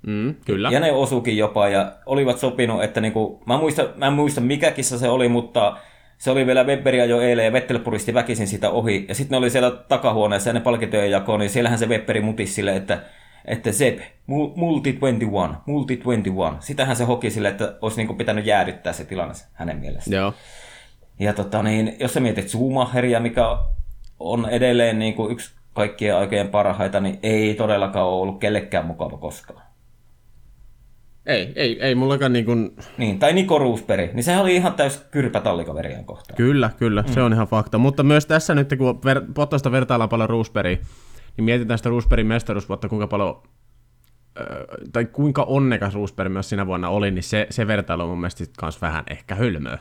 Mm, 0.08 0.36
kyllä. 0.46 0.70
Ja 0.72 0.80
ne 0.80 0.92
osukin 0.92 1.38
jopa 1.38 1.70
ja 1.70 1.92
olivat 2.06 2.40
sopinut, 2.40 2.84
että 2.84 3.02
niinku, 3.02 3.44
mä, 3.46 3.58
muista, 3.58 3.90
mä 3.96 4.08
en 4.08 4.14
muista 4.14 4.42
mikä 4.42 4.72
kissa 4.72 4.98
se 4.98 5.10
oli, 5.10 5.30
mutta 5.30 5.78
se 6.18 6.32
oli 6.32 6.46
vielä 6.46 6.64
Webberia 6.64 7.06
jo 7.06 7.22
eilen 7.22 7.46
ja 7.46 7.54
Vettel 7.54 7.80
puristi 7.80 8.14
väkisin 8.14 8.48
sitä 8.48 8.70
ohi. 8.70 9.06
Ja 9.08 9.16
sitten 9.16 9.32
ne 9.32 9.38
oli 9.38 9.50
siellä 9.50 9.72
takahuoneessa 9.72 10.50
ja 10.50 10.54
ne 10.54 10.60
palkintojen 10.60 11.12
jako, 11.12 11.38
niin 11.38 11.50
siellähän 11.50 11.80
se 11.80 11.86
Webberi 11.86 12.22
mutisi 12.22 12.54
sille, 12.54 12.76
että, 12.76 13.00
että 13.46 13.72
Zep, 13.72 14.00
multi 14.56 14.94
21, 14.94 15.58
multi 15.66 15.98
21. 15.98 16.68
Sitähän 16.68 16.96
se 16.96 17.04
hoki 17.04 17.30
sille, 17.30 17.48
että 17.48 17.74
olisi 17.82 17.98
niinku 17.98 18.14
pitänyt 18.14 18.46
jäädyttää 18.46 18.94
se 18.94 19.06
tilanne 19.06 19.34
hänen 19.54 19.78
mielestään. 19.78 20.22
Joo. 20.22 20.34
Ja 21.20 21.34
tota, 21.34 21.64
niin, 21.64 21.96
jos 22.00 22.14
sä 22.14 22.20
mietit 22.20 22.50
Schumacheria, 22.50 23.20
mikä 23.20 23.58
on 24.20 24.50
edelleen 24.50 25.00
niin 25.00 25.14
kuin 25.14 25.32
yksi 25.32 25.52
kaikkien 25.74 26.18
aikojen 26.18 26.48
parhaita, 26.48 27.00
niin 27.00 27.20
ei 27.24 27.56
todellakaan 27.56 28.06
ole 28.06 28.22
ollut 28.22 28.40
kellekään 28.40 28.86
mukava 28.86 29.18
koskaan. 29.18 29.67
Ei, 31.28 31.54
ei, 31.56 31.82
ei 31.82 31.96
mullakaan 31.96 32.34
niin 32.34 32.46
kuin... 32.46 32.76
Niin, 32.98 33.20
tai 33.20 33.34
Niko 33.34 33.60
Roosberg, 33.60 34.14
niin 34.14 34.24
sehän 34.24 34.42
oli 34.42 34.56
ihan 34.56 34.74
täys 34.74 35.06
kyrpä 35.12 35.40
tallikaverien 35.40 36.06
kohtaan. 36.06 36.38
Kyllä, 36.38 36.70
kyllä, 36.78 37.02
mm. 37.02 37.14
se 37.14 37.22
on 37.22 37.34
ihan 37.34 37.48
fakta. 37.48 37.78
Mutta 37.78 38.04
myös 38.04 38.26
tässä 38.26 38.56
nyt, 38.56 38.70
kun 38.78 39.02
ver- 39.06 39.32
Pottasta 39.34 39.72
vertaillaan 39.72 40.10
paljon 40.10 40.30
Roosbergiin, 40.30 40.82
niin 41.38 41.46
mietitään 41.46 41.78
sitä 41.78 41.90
Roosbergin 41.90 42.28
mestaruusvuotta, 42.28 42.90
kuinka 42.90 43.08
paljon 43.08 43.42
tai 44.92 45.06
kuinka 45.06 45.44
onnekas 45.44 45.94
Roosberg 45.94 46.32
myös 46.32 46.50
sinä 46.50 46.68
vuonna 46.68 46.90
oli, 46.90 47.12
niin 47.12 47.24
se, 47.24 47.48
se 47.50 47.68
vertailu 47.68 48.04
on 48.04 48.10
mun 48.10 48.20
mielestä 48.20 48.44
myös 48.62 48.82
vähän 48.82 49.04
ehkä 49.10 49.36
hölmöä. 49.36 49.78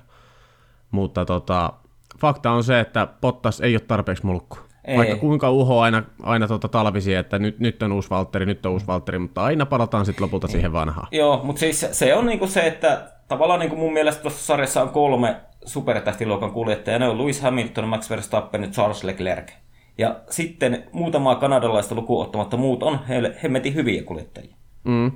Mutta 0.91 1.25
tota, 1.25 1.73
fakta 2.21 2.51
on 2.51 2.65
se, 2.65 2.81
että 2.81 3.09
Pottas 3.21 3.61
ei 3.61 3.75
ole 3.75 3.81
tarpeeksi 3.81 4.27
mulkku. 4.27 4.59
Ei. 4.87 4.97
Vaikka 4.97 5.17
kuinka 5.17 5.51
uho 5.51 5.81
aina, 5.81 6.03
aina 6.23 6.49
tuota 6.49 6.69
talvisi, 6.69 7.15
että 7.15 7.39
nyt, 7.39 7.59
nyt 7.61 7.83
on 7.83 7.93
uusi 7.93 8.11
Valtteri, 8.11 8.47
nyt 8.47 8.67
on 8.67 8.73
uusi 8.73 8.87
Valtteri, 8.87 9.19
mutta 9.19 9.45
aina 9.45 9.67
palataan 9.67 10.07
sitten 10.07 10.23
lopulta 10.23 10.49
siihen 10.49 10.73
vanhaan. 10.73 11.09
Joo, 11.11 11.41
mutta 11.45 11.61
siis 11.61 11.87
se 11.93 12.15
on 12.15 12.27
niinku 12.27 12.47
se, 12.47 12.61
että 12.61 13.11
tavallaan 13.29 13.61
niinku 13.61 13.77
mun 13.77 13.93
mielestä 13.93 14.23
tuossa 14.23 14.47
sarjassa 14.47 14.83
on 14.83 14.89
kolme 14.89 15.37
supertähtiluokan 15.65 16.51
kuljettajaa. 16.51 16.99
Ne 16.99 17.09
on 17.09 17.19
Lewis 17.19 17.41
Hamilton, 17.41 17.89
Max 17.89 18.11
Verstappen 18.11 18.63
ja 18.63 18.69
Charles 18.69 19.05
Leclerc. 19.05 19.51
Ja 19.99 20.17
sitten 20.31 20.85
muutamaa 20.93 21.35
kanadalaista 21.35 21.95
lukuun 21.95 22.25
ottamatta 22.25 22.57
muut 22.57 22.83
on 22.83 22.99
he, 23.09 23.37
hemmetin 23.43 23.75
hyviä 23.75 24.03
kuljettajia. 24.03 24.57
Mm. 24.85 25.13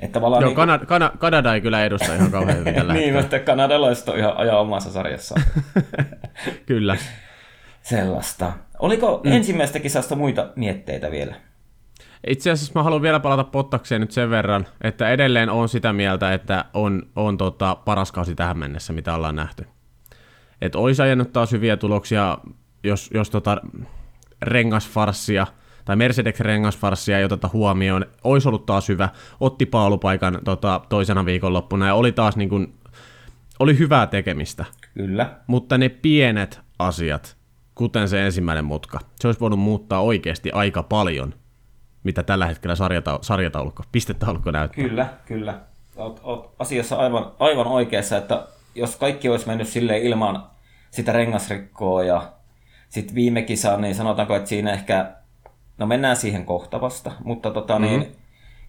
Että 0.00 0.18
Joo, 0.18 0.30
niin 0.30 0.44
kuin... 0.44 0.54
Kana- 0.54 0.78
Kana- 0.78 1.12
Kanada 1.18 1.54
ei 1.54 1.60
kyllä 1.60 1.84
edusta 1.84 2.14
ihan 2.14 2.30
kauhean 2.30 2.58
hyvin 2.58 2.74
tällä 2.74 2.92
Niin, 3.00 3.16
että 3.16 3.38
kanadalaiset 3.38 4.08
on 4.08 4.18
ihan 4.18 4.36
ajaa 4.36 4.60
omassa 4.60 4.90
sarjassa. 4.90 5.34
kyllä. 6.66 6.96
Sellaista. 7.88 8.52
Oliko 8.78 9.20
mm. 9.24 9.32
ensimmäistä 9.32 9.80
kisasta 9.80 10.16
muita 10.16 10.52
mietteitä 10.56 11.10
vielä? 11.10 11.34
Itse 12.26 12.50
asiassa 12.50 12.72
mä 12.74 12.82
haluan 12.82 13.02
vielä 13.02 13.20
palata 13.20 13.44
Pottakseen 13.44 14.00
nyt 14.00 14.10
sen 14.10 14.30
verran, 14.30 14.66
että 14.80 15.10
edelleen 15.10 15.50
on 15.50 15.68
sitä 15.68 15.92
mieltä, 15.92 16.34
että 16.34 16.64
on, 16.74 17.02
on 17.16 17.36
tota 17.36 17.74
paras 17.84 18.12
kausi 18.12 18.34
tähän 18.34 18.58
mennessä, 18.58 18.92
mitä 18.92 19.14
ollaan 19.14 19.36
nähty. 19.36 19.66
Että 20.60 20.78
olisi 20.78 21.02
ajanut 21.02 21.32
taas 21.32 21.52
hyviä 21.52 21.76
tuloksia, 21.76 22.38
jos, 22.84 23.10
jos 23.14 23.30
tota 23.30 23.60
rengasfarssia 24.42 25.46
tai 25.84 25.96
Mercedes-rengasfarssia 25.96 27.18
ei 27.18 27.24
oteta 27.24 27.50
huomioon, 27.52 28.06
olisi 28.24 28.48
ollut 28.48 28.66
taas 28.66 28.88
hyvä, 28.88 29.08
otti 29.40 29.66
paalupaikan 29.66 30.38
tota, 30.44 30.80
toisena 30.88 31.24
viikonloppuna 31.24 31.86
ja 31.86 31.94
oli 31.94 32.12
taas 32.12 32.36
niin 32.36 32.48
kuin, 32.48 32.74
oli 33.58 33.78
hyvää 33.78 34.06
tekemistä. 34.06 34.64
Kyllä. 34.94 35.30
Mutta 35.46 35.78
ne 35.78 35.88
pienet 35.88 36.60
asiat, 36.78 37.36
kuten 37.76 38.08
se 38.08 38.26
ensimmäinen 38.26 38.64
mutka, 38.64 39.00
se 39.20 39.28
olisi 39.28 39.40
voinut 39.40 39.58
muuttaa 39.58 40.00
oikeasti 40.00 40.50
aika 40.52 40.82
paljon– 40.82 41.34
mitä 42.06 42.22
tällä 42.22 42.46
hetkellä 42.46 42.74
sarjata, 42.74 43.18
sarjataulukko, 43.22 43.82
pistetaulukko 43.92 44.50
näyttää. 44.50 44.84
Kyllä, 44.84 45.08
kyllä. 45.26 45.60
Oot, 45.96 46.20
oot 46.22 46.54
asiassa 46.58 46.96
aivan, 46.96 47.30
aivan 47.38 47.66
oikeassa, 47.66 48.16
että 48.16 48.46
jos 48.74 48.96
kaikki 48.96 49.28
olisi 49.28 49.46
mennyt 49.46 49.68
sille 49.68 49.98
ilman 49.98 50.46
sitä 50.90 51.12
rengasrikkoa 51.12 52.04
ja 52.04 52.32
sitten 52.88 53.14
viime 53.14 53.42
kisaan, 53.42 53.80
niin 53.80 53.94
sanotaanko, 53.94 54.36
että 54.36 54.48
siinä 54.48 54.72
ehkä, 54.72 55.12
no 55.78 55.86
mennään 55.86 56.16
siihen 56.16 56.44
kohta 56.44 56.80
vasta, 56.80 57.12
mutta 57.24 57.50
tota 57.50 57.78
mm-hmm. 57.78 57.98
niin, 57.98 58.16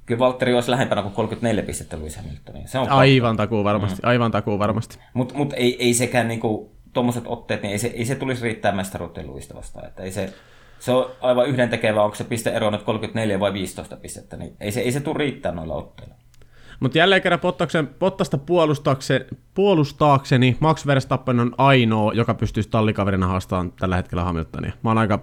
kyllä 0.05 0.19
Valtteri 0.19 0.53
olisi 0.53 0.71
lähempänä 0.71 1.01
kuin 1.01 1.13
34 1.13 1.63
pistettä 1.63 1.99
Lewis 1.99 2.17
Hamiltoniin. 2.17 2.67
Se 2.67 2.79
on 2.79 2.89
aivan 2.89 3.37
takuu 3.37 3.63
varmasti, 3.63 4.01
mm. 4.03 4.09
aivan 4.09 4.31
takuu 4.31 4.59
varmasti. 4.59 4.99
Mutta 5.13 5.35
mut 5.35 5.53
ei, 5.53 5.83
ei 5.83 5.93
sekään 5.93 6.27
niinku, 6.27 6.71
tuommoiset 6.97 7.23
otteet, 7.27 7.61
niin 7.61 7.71
ei 7.71 7.79
se, 7.79 7.87
ei 7.87 8.05
se 8.05 8.15
tulisi 8.15 8.43
riittää 8.43 8.71
mestaruuteen 8.71 9.27
Luista 9.27 9.55
vastaan. 9.55 9.85
Että 9.85 10.03
ei 10.03 10.11
se, 10.11 10.33
se 10.79 10.91
on 10.91 11.11
aivan 11.21 11.47
yhdentekevä, 11.47 12.03
onko 12.03 12.15
se 12.15 12.23
pisteero 12.23 12.69
nyt 12.69 12.83
34 12.83 13.39
vai 13.39 13.53
15 13.53 13.95
pistettä, 13.95 14.37
niin 14.37 14.55
ei 14.59 14.71
se, 14.71 14.79
ei 14.79 14.91
se 14.91 14.99
tule 14.99 15.17
riittää 15.17 15.51
noilla 15.51 15.75
otteilla. 15.75 16.15
Mutta 16.79 16.97
jälleen 16.97 17.21
kerran 17.21 17.39
Pottaksen, 17.39 17.87
Pottasta 17.87 18.39
puolustaakseni 19.53 20.57
Max 20.59 20.85
Verstappen 20.85 21.39
on 21.39 21.55
ainoa, 21.57 22.13
joka 22.13 22.33
pystyisi 22.33 22.69
tallikaverina 22.69 23.27
haastamaan 23.27 23.71
tällä 23.71 23.95
hetkellä 23.95 24.23
Hamiltonia. 24.23 24.71
Mä 24.83 24.89
oon 24.89 24.97
aika, 24.97 25.19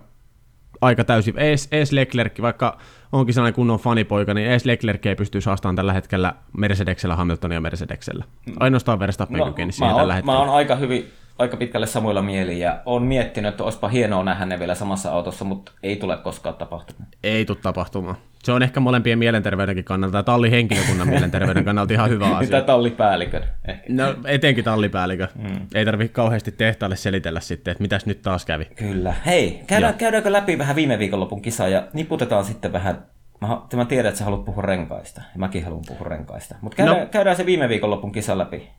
aika 0.81 1.04
täysin, 1.04 1.38
ees, 1.38 1.69
ees 1.73 1.93
Leclerc, 1.93 2.43
vaikka 2.43 2.78
onkin 3.12 3.35
sellainen 3.35 3.54
kunnon 3.54 3.78
fanipoika, 3.78 4.35
niin 4.35 4.50
ees 4.50 4.64
Leclerc 4.64 5.07
ei 5.07 5.14
pystyisi 5.14 5.47
haastamaan 5.47 5.76
tällä 5.76 5.93
hetkellä 5.93 6.35
Mercedeksellä 6.57 7.16
Hamiltonia 7.16 7.61
Mercedeksellä. 7.61 8.25
Ainoastaan 8.61 8.99
Verstappen 8.99 9.38
no, 9.38 9.47
kykeni 9.47 9.73
siihen 9.73 9.97
tällä 9.97 10.14
hetkellä. 10.14 10.38
Mä 10.38 10.45
oon 10.45 10.57
aika 10.57 10.76
hyvin 10.76 11.12
aika 11.38 11.57
pitkälle 11.57 11.87
samoilla 11.87 12.23
mieli 12.23 12.61
ja 12.61 12.83
on 12.87 13.03
miettinyt, 13.03 13.49
että 13.49 13.64
olisipa 13.64 13.88
hienoa 13.88 14.25
nähdä 14.25 14.47
ne 14.47 14.59
vielä 14.59 14.75
samassa 14.75 15.12
autossa, 15.12 15.45
mutta 15.45 15.73
ei 15.83 15.97
tule 15.97 16.17
koskaan 16.17 16.57
tapahtumaan. 16.57 17.09
Ei 17.23 17.45
tule 17.45 17.59
tapahtumaan. 17.62 18.17
Se 18.45 18.53
on 18.53 18.62
ehkä 18.62 18.81
molempien 18.81 19.19
mielenterveydenkin 19.19 19.85
kannalta 19.85 20.17
ja 20.17 20.23
tallihenkilökunnan 20.23 21.09
mielenterveyden 21.09 21.64
kannalta 21.64 21.93
ihan 21.93 22.11
hyvä 22.11 22.26
asia. 22.37 22.41
Mitä 22.41 22.61
tallipäällikön? 22.61 23.43
Ehkä. 23.69 23.85
No 23.88 24.14
etenkin 24.25 24.64
tallipäällikö. 24.64 25.29
Mm. 25.35 25.67
Ei 25.75 25.85
tarvitse 25.85 26.14
kauheasti 26.14 26.53
tehtaalle 26.53 26.97
selitellä 26.97 27.41
sitten, 27.41 27.73
että 27.73 27.83
mitäs 27.83 28.07
nyt 28.07 28.23
taas 28.23 28.45
kävi. 28.45 28.64
Kyllä. 28.64 29.14
Hei, 29.26 29.62
käydään, 29.67 29.95
käydäänkö 29.95 30.33
läpi 30.33 30.59
vähän 30.59 30.76
viime 30.76 30.99
viikonlopun 30.99 31.43
kisaa 31.43 31.69
ja 31.69 31.87
niputetaan 31.93 32.45
sitten 32.45 32.73
vähän 32.73 33.07
Mä, 33.41 33.61
mä 33.76 33.85
tiedän, 33.85 34.09
että 34.09 34.19
sä 34.19 34.25
haluat 34.25 34.45
puhua 34.45 34.62
renkaista. 34.62 35.21
Ja 35.21 35.38
mäkin 35.38 35.64
haluan 35.64 35.83
puhua 35.87 36.09
renkaista. 36.09 36.55
Mutta 36.61 36.76
käydään, 36.76 37.00
no. 37.00 37.07
käydään 37.07 37.37
se 37.37 37.47
viime 37.47 37.69
viikonlopun 37.69 38.12
kisa 38.12 38.38
läpi. 38.38 38.71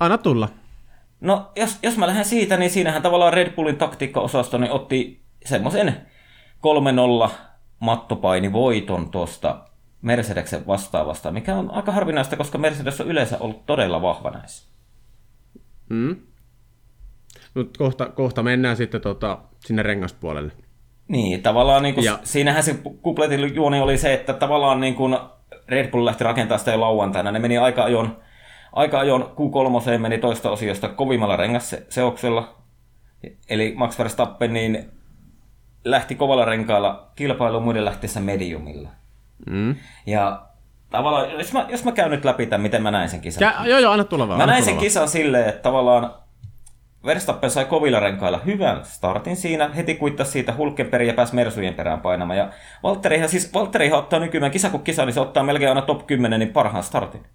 Anna 0.00 0.18
tulla. 0.18 0.48
No, 1.24 1.50
jos, 1.56 1.78
jos 1.82 1.96
mä 1.96 2.06
lähden 2.06 2.24
siitä, 2.24 2.56
niin 2.56 2.70
siinähän 2.70 3.02
tavallaan 3.02 3.32
Red 3.32 3.52
Bullin 3.54 3.76
taktiikka-osasto 3.76 4.58
niin 4.58 4.72
otti 4.72 5.22
semmoisen 5.44 5.96
3-0 7.26 7.30
mattopaini 7.78 8.52
voiton 8.52 9.10
tuosta 9.10 9.64
Mercedeksen 10.02 10.66
vastaavasta, 10.66 11.30
mikä 11.30 11.54
on 11.54 11.70
aika 11.70 11.92
harvinaista, 11.92 12.36
koska 12.36 12.58
Mercedes 12.58 13.00
on 13.00 13.06
yleensä 13.06 13.38
ollut 13.40 13.66
todella 13.66 14.02
vahva 14.02 14.30
näissä. 14.30 14.68
Mm. 15.88 16.16
Nyt 17.54 17.76
kohta, 17.76 18.06
kohta 18.06 18.42
mennään 18.42 18.76
sitten 18.76 19.00
tota, 19.00 19.38
sinne 19.66 19.82
rengaspuolelle. 19.82 20.52
Niin, 21.08 21.42
tavallaan 21.42 21.82
niin 21.82 21.94
kuin, 21.94 22.04
ja... 22.04 22.18
siinähän 22.22 22.62
se 22.62 22.78
kupletin 23.02 23.54
juoni 23.54 23.80
oli 23.80 23.98
se, 23.98 24.14
että 24.14 24.32
tavallaan 24.32 24.80
niin 24.80 24.94
kuin 24.94 25.18
Red 25.68 25.90
Bull 25.90 26.04
lähti 26.04 26.24
rakentamaan 26.24 26.58
sitä 26.58 26.72
jo 26.72 26.80
lauantaina. 26.80 27.32
Ne 27.32 27.38
meni 27.38 27.58
aika 27.58 27.84
ajon 27.84 28.23
aika 28.74 29.00
ajon 29.00 29.22
Q3 29.22 29.98
meni 29.98 30.18
toista 30.18 30.50
osiosta 30.50 30.88
kovimmalla 30.88 31.36
rengasseoksella. 31.36 32.54
Eli 33.48 33.74
Max 33.76 33.98
Verstappen 33.98 34.52
niin 34.52 34.90
lähti 35.84 36.14
kovalla 36.14 36.44
renkaalla 36.44 37.10
kilpailu 37.16 37.60
muiden 37.60 37.84
lähtiessä 37.84 38.20
mediumilla. 38.20 38.88
Mm. 39.46 39.76
Ja 40.06 40.42
tavallaan, 40.90 41.30
jos 41.30 41.52
mä, 41.52 41.66
jos 41.68 41.84
mä 41.84 41.92
käyn 41.92 42.10
nyt 42.10 42.24
läpi 42.24 42.46
tämän, 42.46 42.62
miten 42.62 42.82
mä 42.82 42.90
näin 42.90 43.08
sen 43.08 43.20
kisan. 43.20 43.52
Kä- 43.52 43.66
joo, 43.68 43.78
joo, 43.78 43.92
anna 43.92 44.04
tulla 44.04 44.28
vaan. 44.28 44.38
Mä 44.38 44.46
näin 44.46 44.64
sen 44.64 44.78
kisan 44.78 45.08
silleen, 45.08 45.48
että 45.48 45.62
tavallaan 45.62 46.14
Verstappen 47.04 47.50
sai 47.50 47.64
kovilla 47.64 48.00
renkailla 48.00 48.40
hyvän 48.46 48.84
startin 48.84 49.36
siinä, 49.36 49.68
heti 49.68 49.94
kuittasi 49.94 50.30
siitä 50.30 50.54
Hulkenberg 50.56 51.06
ja 51.06 51.14
pääsi 51.14 51.34
Mersujen 51.34 51.74
perään 51.74 52.00
painamaan. 52.00 52.38
Ja 52.38 52.48
Valtterihan, 52.82 53.28
siis 53.28 53.54
Valtterihan 53.54 53.98
ottaa 53.98 54.18
nykyään 54.20 54.50
kisa 54.50 54.70
kuin 54.70 54.82
kisa, 54.82 55.04
niin 55.04 55.14
se 55.14 55.20
ottaa 55.20 55.42
melkein 55.42 55.68
aina 55.68 55.82
top 55.82 56.06
10 56.06 56.38
niin 56.38 56.52
parhaan 56.52 56.84
startin. 56.84 57.26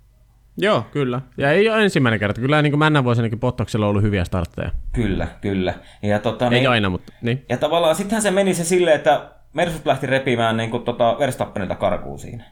Joo, 0.57 0.85
kyllä. 0.91 1.21
Ja 1.37 1.51
ei 1.51 1.69
ole 1.69 1.83
ensimmäinen 1.83 2.19
kerta. 2.19 2.41
Kyllä 2.41 2.61
niin 2.61 2.71
kuin 2.71 2.79
männän 2.79 3.03
vuosinakin 3.03 3.39
Pottaksella 3.39 3.85
on 3.85 3.89
ollut 3.89 4.03
hyviä 4.03 4.25
startteja. 4.25 4.71
Kyllä, 4.91 5.27
kyllä. 5.41 5.73
Ja, 6.01 6.19
tota, 6.19 6.45
ei 6.45 6.51
niin, 6.51 6.69
aina, 6.69 6.89
mutta 6.89 7.13
niin. 7.21 7.45
Ja 7.49 7.57
tavallaan 7.57 7.95
sittenhän 7.95 8.21
se 8.21 8.31
meni 8.31 8.53
se 8.53 8.63
silleen, 8.63 8.95
että 8.95 9.29
Mersut 9.53 9.85
lähti 9.85 10.07
repimään 10.07 10.57
niin 10.57 10.71
kuin, 10.71 10.83
tota, 10.83 11.15
Verstappenilta 11.19 11.75
karkuun 11.75 12.19
siinä. 12.19 12.43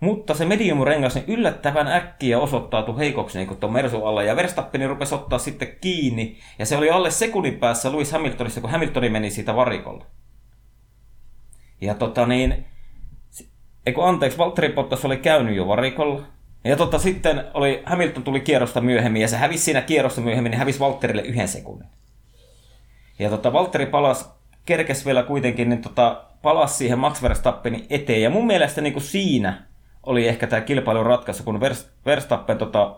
Mutta 0.00 0.34
se 0.34 0.44
medium-rengas 0.44 1.14
niin 1.14 1.24
yllättävän 1.28 1.88
äkkiä 1.88 2.38
osoittautui 2.38 2.98
heikoksi 2.98 3.38
niin 3.38 3.56
tuon 3.56 3.72
Mersun 3.72 4.08
alla, 4.08 4.22
ja 4.22 4.36
Verstappen 4.36 4.88
rupesi 4.88 5.14
ottaa 5.14 5.38
sitten 5.38 5.68
kiinni, 5.80 6.38
ja 6.58 6.66
se 6.66 6.76
oli 6.76 6.90
alle 6.90 7.10
sekunnin 7.10 7.58
päässä 7.58 7.92
Lewis 7.92 8.12
Hamiltonissa, 8.12 8.60
kun 8.60 8.70
Hamiltoni 8.70 9.08
meni 9.08 9.30
siitä 9.30 9.56
varikolla. 9.56 10.06
Ja 11.80 11.94
tota 11.94 12.26
niin, 12.26 12.64
eikö 13.86 14.04
anteeksi, 14.04 14.38
Valtteri 14.38 14.72
Bottas 14.72 15.04
oli 15.04 15.16
käynyt 15.16 15.56
jo 15.56 15.66
varikolla, 15.66 16.22
ja 16.64 16.76
tota, 16.76 16.98
sitten 16.98 17.44
oli, 17.54 17.82
Hamilton 17.86 18.22
tuli 18.22 18.40
kierrosta 18.40 18.80
myöhemmin 18.80 19.22
ja 19.22 19.28
se 19.28 19.36
hävisi 19.36 19.64
siinä 19.64 19.82
kierrosta 19.82 20.20
myöhemmin, 20.20 20.50
niin 20.50 20.58
hävisi 20.58 20.80
Valtterille 20.80 21.22
yhden 21.22 21.48
sekunnin. 21.48 21.88
Ja 23.18 23.30
tota, 23.30 23.52
Valtteri 23.52 23.86
palasi, 23.86 24.24
kerkesi 24.64 25.04
vielä 25.04 25.22
kuitenkin, 25.22 25.68
niin 25.68 25.82
tota, 25.82 26.24
palasi 26.42 26.74
siihen 26.74 26.98
Max 26.98 27.22
Verstappenin 27.22 27.86
eteen. 27.90 28.22
Ja 28.22 28.30
mun 28.30 28.46
mielestä 28.46 28.80
niin 28.80 28.92
kuin 28.92 29.02
siinä 29.02 29.62
oli 30.02 30.28
ehkä 30.28 30.46
tämä 30.46 30.62
kilpailun 30.62 31.06
ratkaisu, 31.06 31.42
kun 31.42 31.60
Verstappen, 32.06 32.58
tota, 32.58 32.96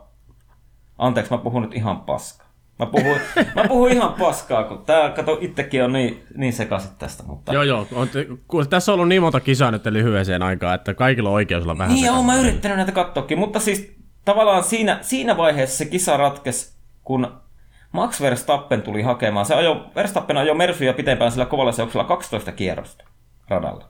anteeksi 0.98 1.32
mä 1.32 1.38
puhun 1.38 1.62
nyt 1.62 1.74
ihan 1.74 2.00
paska. 2.00 2.44
Mä 2.82 2.86
puhuin, 2.86 3.20
mä 3.54 3.68
puhuin 3.68 3.92
ihan 3.92 4.12
paskaa, 4.12 4.64
kun 4.64 4.84
tää, 4.84 5.10
kato, 5.10 5.38
itsekin 5.40 5.84
on 5.84 5.92
niin, 5.92 6.24
niin 6.36 6.52
sekaisin 6.52 6.90
tästä. 6.98 7.22
Mutta... 7.22 7.52
Joo, 7.52 7.62
joo. 7.62 7.86
On, 7.92 8.08
kun 8.48 8.68
tässä 8.68 8.92
on 8.92 8.94
ollut 8.94 9.08
niin 9.08 9.22
monta 9.22 9.40
kisaa 9.40 9.70
nyt 9.70 9.86
lyhyeseen 9.86 10.42
aikaan, 10.42 10.74
että 10.74 10.94
kaikilla 10.94 11.28
on 11.28 11.34
oikeus 11.34 11.64
olla 11.64 11.78
vähän 11.78 11.94
Niin, 11.94 12.06
joo, 12.06 12.22
mä 12.22 12.36
yrittänyt 12.36 12.76
näitä 12.76 12.92
katsoakin, 12.92 13.38
mutta 13.38 13.60
siis 13.60 13.96
tavallaan 14.24 14.64
siinä, 14.64 14.98
siinä 15.00 15.36
vaiheessa 15.36 15.78
se 15.78 15.84
kisa 15.84 16.16
ratkesi, 16.16 16.74
kun 17.04 17.32
Max 17.92 18.20
Verstappen 18.20 18.82
tuli 18.82 19.02
hakemaan. 19.02 19.46
Se 19.46 19.54
ajo, 19.54 19.90
Verstappen 19.96 20.36
ajoi 20.36 20.56
Mersuja 20.56 20.92
pitempään 20.92 21.32
sillä 21.32 21.46
kovalla 21.46 21.72
seoksella 21.72 22.04
12 22.04 22.52
kierrosta 22.52 23.04
radalla. 23.48 23.88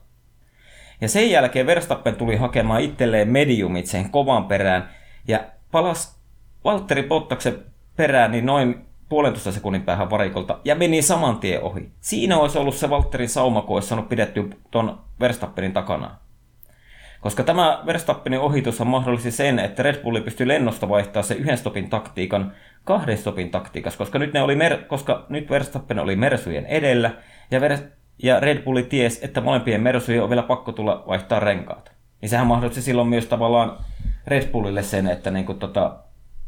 Ja 1.00 1.08
sen 1.08 1.30
jälkeen 1.30 1.66
Verstappen 1.66 2.16
tuli 2.16 2.36
hakemaan 2.36 2.80
itselleen 2.80 3.28
mediumit 3.28 3.86
sen 3.86 4.10
kovan 4.10 4.44
perään 4.44 4.88
ja 5.28 5.40
palas 5.70 6.22
Valtteri 6.64 7.02
Bottaksen 7.02 7.71
perään 7.96 8.30
niin 8.30 8.46
noin 8.46 8.86
puolentoista 9.08 9.52
sekunnin 9.52 9.82
päähän 9.82 10.10
varikolta 10.10 10.58
ja 10.64 10.74
meni 10.74 11.02
saman 11.02 11.38
tien 11.38 11.62
ohi. 11.62 11.90
Siinä 12.00 12.38
olisi 12.38 12.58
ollut 12.58 12.74
se 12.74 12.90
Valtterin 12.90 13.28
sauma, 13.28 13.62
kun 13.62 13.76
olisi 13.76 13.88
saanut 13.88 14.08
pidetty 14.08 14.50
tuon 14.70 14.98
Verstappenin 15.20 15.72
takana. 15.72 16.16
Koska 17.20 17.42
tämä 17.42 17.82
Verstappenin 17.86 18.40
ohitus 18.40 18.80
on 18.80 18.86
mahdollisesti 18.86 19.36
sen, 19.36 19.58
että 19.58 19.82
Red 19.82 20.02
Bulli 20.02 20.20
pystyi 20.20 20.48
lennosta 20.48 20.88
vaihtaa 20.88 21.22
se 21.22 21.34
yhden 21.34 21.58
stopin 21.58 21.90
taktiikan 21.90 22.52
kahden 22.84 23.18
stopin 23.18 23.50
taktiikas, 23.50 23.96
koska 23.96 24.18
nyt, 24.18 24.32
ne 24.32 24.42
oli 24.42 24.56
mer- 24.56 24.84
koska 24.84 25.26
nyt 25.28 25.50
Verstappen 25.50 25.98
oli 25.98 26.16
Mersujen 26.16 26.66
edellä 26.66 27.10
ja, 27.50 27.60
Ver- 27.60 27.90
ja 28.22 28.40
Red 28.40 28.62
Bulli 28.62 28.82
ties, 28.82 29.20
että 29.22 29.40
molempien 29.40 29.80
Mersujen 29.80 30.22
on 30.22 30.28
vielä 30.28 30.42
pakko 30.42 30.72
tulla 30.72 31.04
vaihtaa 31.06 31.40
renkaat. 31.40 31.92
Niin 32.20 32.28
sehän 32.28 32.46
mahdollisti 32.46 32.82
silloin 32.82 33.08
myös 33.08 33.26
tavallaan 33.26 33.78
Red 34.26 34.48
Bullille 34.48 34.82
sen, 34.82 35.06
että, 35.06 35.30
niin 35.30 35.46
kuin 35.46 35.58
tota, 35.58 35.96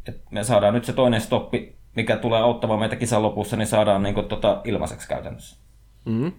että 0.09 0.23
me 0.31 0.45
saadaan 0.45 0.75
nyt 0.75 0.85
se 0.85 0.93
toinen 0.93 1.21
stoppi, 1.21 1.77
mikä 1.97 2.17
tulee 2.17 2.41
auttamaan 2.41 2.81
meitä 2.81 2.97
kisan 2.97 3.23
lopussa, 3.23 3.57
niin 3.57 3.67
saadaan 3.67 4.03
niin 4.03 4.15
kuin, 4.15 4.29
tota, 4.29 4.61
ilmaiseksi 4.65 5.09
käytännössä. 5.09 5.57
Mm. 6.05 6.33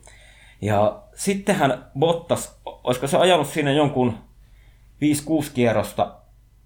Ja 0.62 1.04
sittenhän 1.16 1.86
Bottas, 2.00 2.62
olisiko 2.66 3.08
se 3.08 3.18
ajanut 3.18 3.48
siinä 3.48 3.72
jonkun 3.72 4.18
5-6 5.02 5.52
kierrosta 5.54 6.16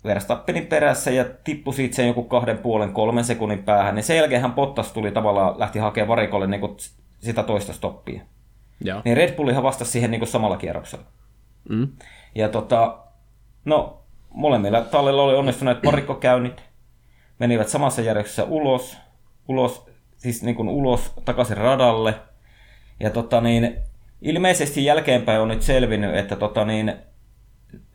Verstappenin 0.04 0.68
perässä 0.68 1.12
ja 1.12 1.26
tippui 1.44 1.74
siitä 1.74 1.96
sen 1.96 2.08
joku 2.08 2.24
kahden 2.24 2.58
puolen 2.58 2.94
kolmen 2.94 3.24
sekunnin 3.24 3.64
päähän, 3.64 3.96
niin 3.96 4.04
sen 4.04 4.18
jälkeen 4.18 4.42
hän 4.42 4.54
Bottas 4.54 4.94
tuli 4.94 5.12
tavallaan, 5.12 5.60
lähti 5.60 5.80
hakemaan 5.80 6.08
varikolle 6.08 6.48
niin 6.48 6.62
kuin 6.62 6.78
sitä 7.20 7.44
toista 7.44 7.74
stoppia. 7.74 8.22
Joo. 8.84 9.02
Niin 9.06 9.18
Red 9.18 9.36
Bullihan 9.36 9.64
vastasi 9.64 9.92
siihen 9.92 10.12
niin 10.12 10.20
kuin 10.20 10.30
samalla 10.30 10.58
kierroksella. 10.58 11.06
Mm. 11.70 11.88
Ja 12.36 12.50
tota, 12.50 12.98
no, 13.66 14.04
molemmilla 14.30 14.82
tallilla 14.82 15.24
oli 15.24 15.36
onnistuneet 15.36 15.82
parikkokäynnit, 15.82 16.64
menivät 17.40 17.68
samassa 17.68 18.02
järjestyksessä 18.02 18.44
ulos, 18.44 18.98
ulos 19.48 19.90
siis 20.18 20.44
niin 20.44 20.56
kuin 20.56 20.70
ulos 20.70 21.14
takaisin 21.26 21.58
radalle. 21.58 22.16
Ja 23.00 23.10
tota 23.10 23.42
niin, 23.42 23.78
ilmeisesti 24.22 24.86
jälkeenpäin 24.86 25.42
on 25.42 25.48
nyt 25.48 25.62
selvinnyt, 25.62 26.16
että 26.16 26.36
tota 26.36 26.66
niin, 26.66 26.94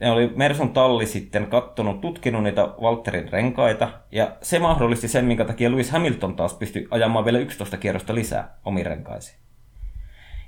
ne 0.01 0.11
oli 0.11 0.33
Mersun 0.37 0.73
talli 0.73 1.07
sitten 1.07 1.47
kattonut, 1.47 2.01
tutkinut 2.01 2.43
niitä 2.43 2.69
Walterin 2.81 3.33
renkaita, 3.33 3.89
ja 4.13 4.37
se 4.43 4.59
mahdollisti 4.59 5.09
sen, 5.09 5.25
minkä 5.25 5.45
takia 5.45 5.71
Lewis 5.71 5.91
Hamilton 5.91 6.37
taas 6.37 6.55
pystyi 6.55 6.89
ajamaan 6.91 7.25
vielä 7.25 7.39
11 7.39 7.77
kierrosta 7.77 8.15
lisää 8.15 8.59
omiin 8.65 8.87
renkaisiin. 8.87 9.39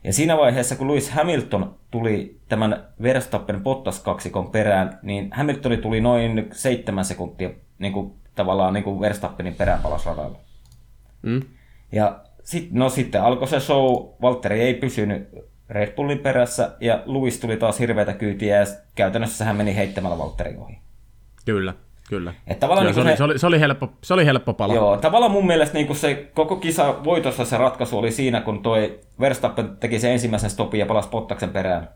Ja 0.05 0.13
siinä 0.13 0.37
vaiheessa, 0.37 0.77
kun 0.77 0.89
Lewis 0.89 1.11
Hamilton 1.11 1.75
tuli 1.91 2.41
tämän 2.49 2.89
Verstappen 3.03 3.63
Bottas 3.63 4.01
kaksikon 4.03 4.51
perään, 4.51 4.99
niin 5.03 5.31
Hamiltoni 5.33 5.77
tuli 5.77 6.01
noin 6.01 6.49
seitsemän 6.53 7.05
sekuntia 7.05 7.51
niin 7.79 7.93
kuin, 7.93 8.15
tavallaan 8.37 8.75
niin 8.75 8.85
kuin 8.85 9.01
Verstappenin 9.01 9.55
perään 9.55 9.83
palas 9.83 10.07
radalla. 10.07 10.39
Mm. 11.23 11.43
Ja 11.93 12.21
sit, 12.43 12.73
no 12.73 12.89
sitten 12.89 13.23
alkoi 13.23 13.49
se 13.49 13.61
show, 13.61 14.07
Valtteri 14.23 14.61
ei 14.61 14.75
pysynyt 14.75 15.29
Red 15.71 15.95
Bullin 15.95 16.19
perässä, 16.19 16.77
ja 16.81 17.03
Lewis 17.07 17.41
tuli 17.41 17.57
taas 17.57 17.79
hirveätä 17.79 18.13
kyytiä, 18.13 18.57
ja 18.57 18.67
käytännössä 18.95 19.45
hän 19.45 19.57
meni 19.57 19.77
heittämällä 19.77 20.19
Valtterin 20.19 20.59
ohi. 20.59 20.79
Kyllä, 21.45 21.75
kyllä. 22.09 22.35
Et 22.47 22.61
tavallaan 22.61 22.87
Joo, 22.87 22.93
se, 22.93 23.01
niin 23.01 23.07
oli, 23.07 23.13
se, 23.13 23.17
se, 23.17 23.25
oli, 23.25 23.39
se, 23.39 23.47
oli 23.47 23.61
helppo, 23.61 23.93
se 24.03 24.15
oli 24.15 24.27
helppo 24.27 24.55
pala. 24.55 24.75
Joo, 24.75 24.97
tavallaan 24.97 25.33
mun 25.33 25.47
mielestä 25.47 25.75
niin 25.75 25.97
se 25.97 26.31
koko 26.35 26.57
kisa 26.57 27.05
voitossa 27.05 27.45
se 27.45 27.57
ratkaisu 27.57 27.99
oli 27.99 28.11
siinä, 28.11 28.41
kun 28.41 28.63
toi 28.63 29.01
Verstappen 29.21 29.77
teki 29.77 29.99
sen 29.99 30.13
ensimmäisen 30.13 30.51
stopin 30.51 30.81
ja 30.81 30.87
palasi 30.87 31.09
Pottaksen 31.09 31.51
perään 31.51 31.89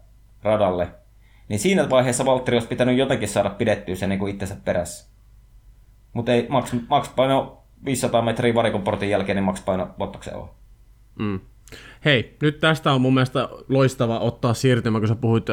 radalle. 0.42 0.88
Niin 1.49 1.59
siinä 1.59 1.90
vaiheessa 1.90 2.25
Valtteri 2.25 2.56
olisi 2.56 2.68
pitänyt 2.68 2.99
jotenkin 2.99 3.28
saada 3.28 3.50
pidettyä 3.50 3.94
sen 3.94 4.09
niin 4.09 4.28
itsensä 4.28 4.56
perässä. 4.64 5.11
Mutta 6.12 6.33
ei, 6.33 6.47
Max, 6.49 6.75
Max 6.88 7.14
paino 7.17 7.62
500 7.85 8.23
metriä 8.23 8.55
varikon 8.55 8.83
portin 8.83 9.11
jälkeen, 9.11 9.37
niin 9.37 9.45
Max 9.45 9.64
paino 9.64 9.88
Bottaksen 9.99 10.37
ohi. 10.37 10.50
Mm. 11.19 11.40
Hei, 12.05 12.37
nyt 12.43 12.61
tästä 12.61 12.93
on 12.93 13.00
mun 13.00 13.14
mielestä 13.14 13.49
loistava 13.69 14.19
ottaa 14.19 14.55
siirtymä, 14.55 14.99
kun 14.99 15.09
sä 15.09 15.14
puhuit, 15.14 15.47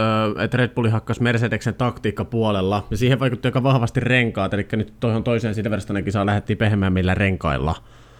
että 0.43 0.57
Red 0.57 0.69
Bulli 0.69 0.89
hakkasi 0.89 1.23
Mercedeksen 1.23 1.73
taktiikka 1.73 2.25
puolella, 2.25 2.87
ja 2.91 2.97
siihen 2.97 3.19
vaikutti 3.19 3.47
aika 3.47 3.63
vahvasti 3.63 3.99
renkaat, 3.99 4.53
eli 4.53 4.67
nyt 4.71 4.93
toihon 4.99 5.23
toiseen 5.23 5.55
Silverstonen 5.55 6.03
kisaan 6.03 6.25
lähdettiin 6.25 6.57
pehmeämmillä 6.57 7.15
renkailla. 7.15 7.75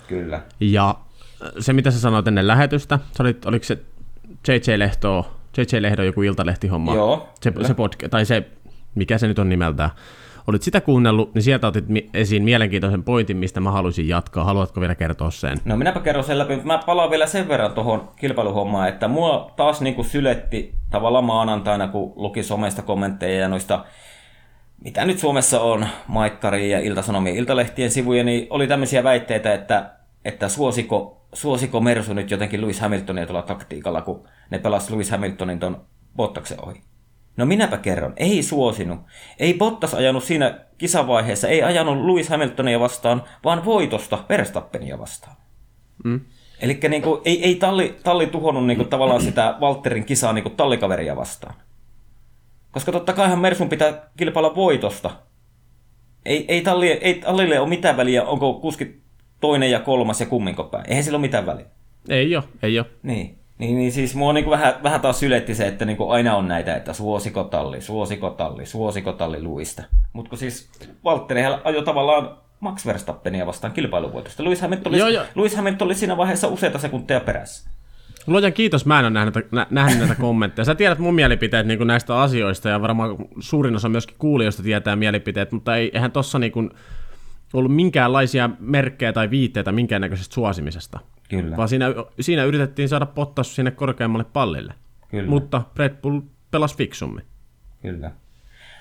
Kyllä. 0.08 0.42
Ja 0.60 0.96
se, 1.60 1.74
mitä 1.74 1.92
sä 1.92 2.00
sanoit 2.00 2.28
ennen 2.28 2.48
lähetystä, 2.48 3.00
sä 3.18 3.24
olit, 3.24 3.46
oliko 3.46 3.64
se 3.64 3.78
JJ 4.48 4.80
Lehto, 4.80 5.32
JJ 5.58 5.82
Lehdo 5.82 6.04
joku 6.04 6.22
iltalehtihomma? 6.22 6.96
Joo, 6.96 7.30
se, 7.42 7.54
se 7.68 7.74
podca- 7.74 8.10
tai 8.10 8.26
se, 8.26 8.48
mikä 8.96 9.18
se 9.18 9.28
nyt 9.28 9.40
on 9.40 9.50
nimeltään. 9.50 9.90
Olit 10.48 10.62
sitä 10.62 10.82
kuunnellut, 10.82 11.34
niin 11.34 11.44
sieltä 11.44 11.68
otit 11.68 11.86
esiin 12.14 12.44
mielenkiintoisen 12.44 13.04
pointin, 13.04 13.38
mistä 13.38 13.60
mä 13.60 13.72
haluaisin 13.72 14.08
jatkaa. 14.08 14.44
Haluatko 14.44 14.82
vielä 14.82 14.96
kertoa 14.96 15.32
sen? 15.32 15.58
No 15.66 15.78
minäpä 15.78 16.00
kerron 16.00 16.24
sen 16.24 16.38
läpi, 16.38 16.54
mutta 16.54 16.68
mä 16.68 16.80
palaan 16.86 17.10
vielä 17.10 17.28
sen 17.28 17.48
verran 17.48 17.74
tuohon 17.74 18.10
kilpailuhommaan, 18.16 18.90
että 18.90 19.08
mua 19.08 19.52
taas 19.56 19.82
niin 19.82 19.96
kuin 19.96 20.06
syletti 20.06 20.74
tavallaan 20.90 21.26
maanantaina, 21.26 21.88
kun 21.88 22.14
luki 22.16 22.44
somesta 22.44 22.82
kommentteja 22.82 23.40
ja 23.40 23.50
noista, 23.50 23.86
mitä 24.84 25.06
nyt 25.06 25.20
Suomessa 25.20 25.62
on, 25.62 25.88
Maikkari 26.08 26.72
ja 26.72 26.80
Ilta-Sanomien 26.80 27.36
Iltalehtien 27.36 27.92
sivuja, 27.92 28.24
niin 28.24 28.48
oli 28.50 28.68
tämmöisiä 28.68 29.04
väitteitä, 29.04 29.54
että, 29.54 29.92
että 30.26 30.50
suosiko, 30.50 31.28
suosiko 31.34 31.80
Mersu 31.80 32.14
nyt 32.14 32.32
jotenkin 32.32 32.62
Lewis 32.62 32.80
Hamiltonia 32.80 33.26
tuolla 33.26 33.42
taktiikalla, 33.42 34.02
kun 34.02 34.28
ne 34.50 34.60
pelasi 34.60 34.92
Lewis 34.92 35.12
Hamiltonin 35.12 35.60
ton 35.60 35.82
Bottaksen 36.16 36.66
ohi. 36.66 36.87
No 37.38 37.46
minäpä 37.46 37.78
kerron, 37.78 38.14
ei 38.18 38.44
suosinut. 38.44 39.00
Ei 39.40 39.54
Bottas 39.54 39.94
ajanut 39.94 40.24
siinä 40.24 40.60
kisavaiheessa, 40.78 41.48
ei 41.48 41.64
ajanut 41.64 42.06
Lewis 42.06 42.30
Hamiltonia 42.30 42.80
vastaan, 42.80 43.24
vaan 43.44 43.66
voitosta 43.66 44.24
Verstappenia 44.30 45.00
vastaan. 45.00 45.36
Mm. 46.04 46.20
Eli 46.62 46.80
niinku, 46.90 47.22
ei, 47.26 47.44
ei 47.44 47.56
talli, 47.56 47.96
talli 48.04 48.28
tuhonnut 48.28 48.68
niinku, 48.68 48.84
tavallaan 48.84 49.22
sitä 49.22 49.56
Walterin 49.62 50.06
kisaa 50.06 50.34
niinku, 50.34 50.50
tallikaveria 50.50 51.16
vastaan. 51.16 51.56
Koska 52.72 52.92
totta 52.92 53.14
kaihan 53.14 53.40
Mersun 53.40 53.70
pitää 53.70 54.10
kilpailla 54.18 54.56
voitosta. 54.56 55.12
Ei, 56.26 56.46
ei, 56.48 56.62
talli, 56.62 56.92
ei 56.92 57.14
tallille 57.14 57.60
ole 57.60 57.70
mitään 57.70 57.98
väliä, 57.98 58.24
onko 58.24 58.54
kuski 58.54 59.02
toinen 59.40 59.72
ja 59.72 59.80
kolmas 59.80 60.20
ja 60.20 60.26
kumminko 60.26 60.64
päin. 60.64 60.86
Eihän 60.88 61.04
sillä 61.04 61.16
ole 61.16 61.22
mitään 61.22 61.46
väliä. 61.46 61.66
Ei 62.10 62.36
ole, 62.36 62.44
ei 62.64 62.80
ole. 62.80 62.88
Niin. 63.04 63.37
Niin, 63.58 63.76
niin 63.76 63.92
siis 63.92 64.16
mua 64.16 64.34
niinku 64.34 64.52
vähän, 64.52 64.74
vähän 64.84 65.02
taas 65.02 65.20
syletti 65.20 65.56
se, 65.56 65.68
että 65.68 65.86
niinku 65.86 66.10
aina 66.10 66.36
on 66.36 66.48
näitä, 66.48 66.76
että 66.76 66.94
suosikotalli, 66.94 67.82
suosikotalli, 67.82 68.66
suosikotalli 68.66 69.44
luista. 69.44 69.84
Mutta 70.14 70.30
kun 70.30 70.38
siis 70.38 70.70
Valtteri 71.04 71.42
ajoi 71.64 71.84
tavallaan 71.84 72.38
Max 72.60 72.86
Verstappenia 72.86 73.46
vastaan 73.46 73.74
kilpailuvuotosta. 73.74 74.44
Lewis 74.44 74.62
Hamilton, 74.62 74.92
oli, 74.92 75.00
Joo, 75.00 75.08
joo. 75.08 75.24
Lewis 75.36 75.56
Hamilton 75.56 75.86
oli 75.86 75.96
siinä 75.96 76.18
vaiheessa 76.18 76.48
useita 76.48 76.80
sekunteja 76.80 77.20
perässä. 77.20 77.70
Luojan 78.28 78.54
kiitos, 78.54 78.86
mä 78.86 79.00
en 79.00 79.06
ole 79.06 79.14
nähnyt, 79.14 79.52
nä, 79.52 79.68
nähnyt 79.70 80.00
näitä 80.00 80.16
kommentteja. 80.16 80.66
Sä 80.66 80.76
tiedät 80.76 81.00
mun 81.00 81.16
mielipiteet 81.16 81.68
niin 81.68 81.88
näistä 81.88 82.22
asioista 82.22 82.70
ja 82.70 82.82
varmaan 82.82 83.16
suurin 83.40 83.76
osa 83.76 83.90
myöskin 83.90 84.16
kuulijoista 84.20 84.64
tietää 84.64 84.96
mielipiteet, 84.96 85.52
mutta 85.52 85.76
ei, 85.76 85.92
eihän 85.94 86.12
tossa 86.12 86.40
niin 86.40 86.52
kuin 86.52 86.72
ollut 87.54 87.76
minkäänlaisia 87.76 88.50
merkkejä 88.60 89.14
tai 89.14 89.30
viitteitä 89.30 89.72
minkäännäköisestä 89.72 90.34
suosimisesta. 90.34 91.00
Kyllä. 91.30 91.58
Vaan 91.58 91.70
siinä, 91.70 91.86
siinä 92.20 92.44
yritettiin 92.44 92.90
saada 92.90 93.06
Bottas 93.06 93.56
sinne 93.56 93.72
korkeammalle 93.72 94.26
pallille. 94.34 94.74
Kyllä. 95.08 95.30
Mutta 95.30 95.62
Red 95.76 95.96
Bull 96.02 96.22
pelasi 96.52 96.78
fiksummin. 96.78 97.24
Kyllä. 97.82 98.12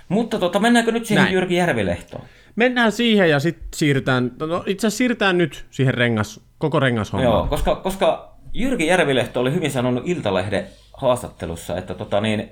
Mutta 0.09 0.39
tota, 0.39 0.59
mennäänkö 0.59 0.93
nyt 0.93 1.07
siihen 1.07 1.23
Näin. 1.25 1.35
Jyrki 1.35 1.55
Järvilehtoon? 1.55 2.25
Mennään 2.57 2.93
siihen 2.93 3.31
ja 3.31 3.41
sitten 3.41 3.69
siirrytään, 3.75 4.33
no 4.39 4.65
itse 4.67 4.87
asiassa 4.87 4.99
siirrytään 4.99 5.39
nyt 5.39 5.67
siihen 5.71 5.95
rengas, 5.95 6.41
koko 6.59 6.81
rengashommaan. 6.81 7.33
Joo, 7.33 7.47
koska, 7.47 7.75
koska 7.75 8.37
Jyrki 8.53 8.87
Järvilehto 8.87 9.41
oli 9.41 9.53
hyvin 9.53 9.71
sanonut 9.71 10.09
Iltalehden 10.09 10.67
haastattelussa, 10.93 11.77
että, 11.77 11.95
tota 11.95 12.21
niin, 12.21 12.51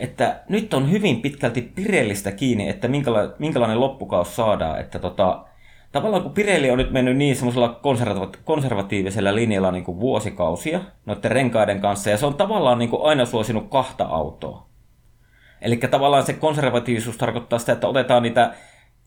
että 0.00 0.40
nyt 0.48 0.74
on 0.74 0.90
hyvin 0.90 1.22
pitkälti 1.22 1.72
Pirellistä 1.74 2.32
kiinni, 2.32 2.68
että 2.68 2.88
minkäla, 2.88 3.18
minkälainen 3.38 3.80
loppukaus 3.80 4.36
saadaan. 4.36 4.80
Että 4.80 4.98
tota, 4.98 5.44
tavallaan 5.92 6.22
kun 6.22 6.32
Pirelli 6.32 6.70
on 6.70 6.78
nyt 6.78 6.90
mennyt 6.90 7.16
niin 7.16 7.36
semmoisella 7.36 7.80
konservati- 7.82 8.38
konservatiivisella 8.44 9.34
linjalla 9.34 9.70
niin 9.70 9.84
kuin 9.84 10.00
vuosikausia 10.00 10.80
noiden 11.06 11.30
renkaiden 11.30 11.80
kanssa, 11.80 12.10
ja 12.10 12.16
se 12.16 12.26
on 12.26 12.34
tavallaan 12.34 12.78
niin 12.78 12.90
kuin 12.90 13.02
aina 13.02 13.24
suosinut 13.24 13.70
kahta 13.70 14.04
autoa. 14.04 14.66
Eli 15.60 15.76
tavallaan 15.76 16.26
se 16.26 16.32
konservatiivisuus 16.32 17.16
tarkoittaa 17.16 17.58
sitä, 17.58 17.72
että 17.72 17.88
otetaan 17.88 18.22
niitä 18.22 18.54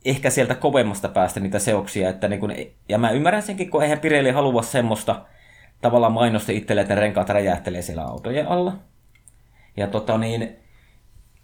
ehkä 0.05 0.29
sieltä 0.29 0.55
kovemmasta 0.55 1.09
päästä 1.09 1.39
niitä 1.39 1.59
seoksia. 1.59 2.09
Että 2.09 2.27
niin 2.27 2.39
kun, 2.39 2.53
ja 2.89 2.97
mä 2.97 3.09
ymmärrän 3.09 3.41
senkin, 3.41 3.69
kun 3.69 3.83
eihän 3.83 3.99
Pirelli 3.99 4.31
halua 4.31 4.61
semmoista 4.61 5.25
tavallaan 5.81 6.13
mainosta 6.13 6.51
itselle, 6.51 6.81
että 6.81 6.95
ne 6.95 7.01
renkaat 7.01 7.29
räjähtelee 7.29 7.81
siellä 7.81 8.03
autojen 8.03 8.47
alla. 8.47 8.73
Ja 9.77 9.87
tota 9.87 10.17
niin, 10.17 10.55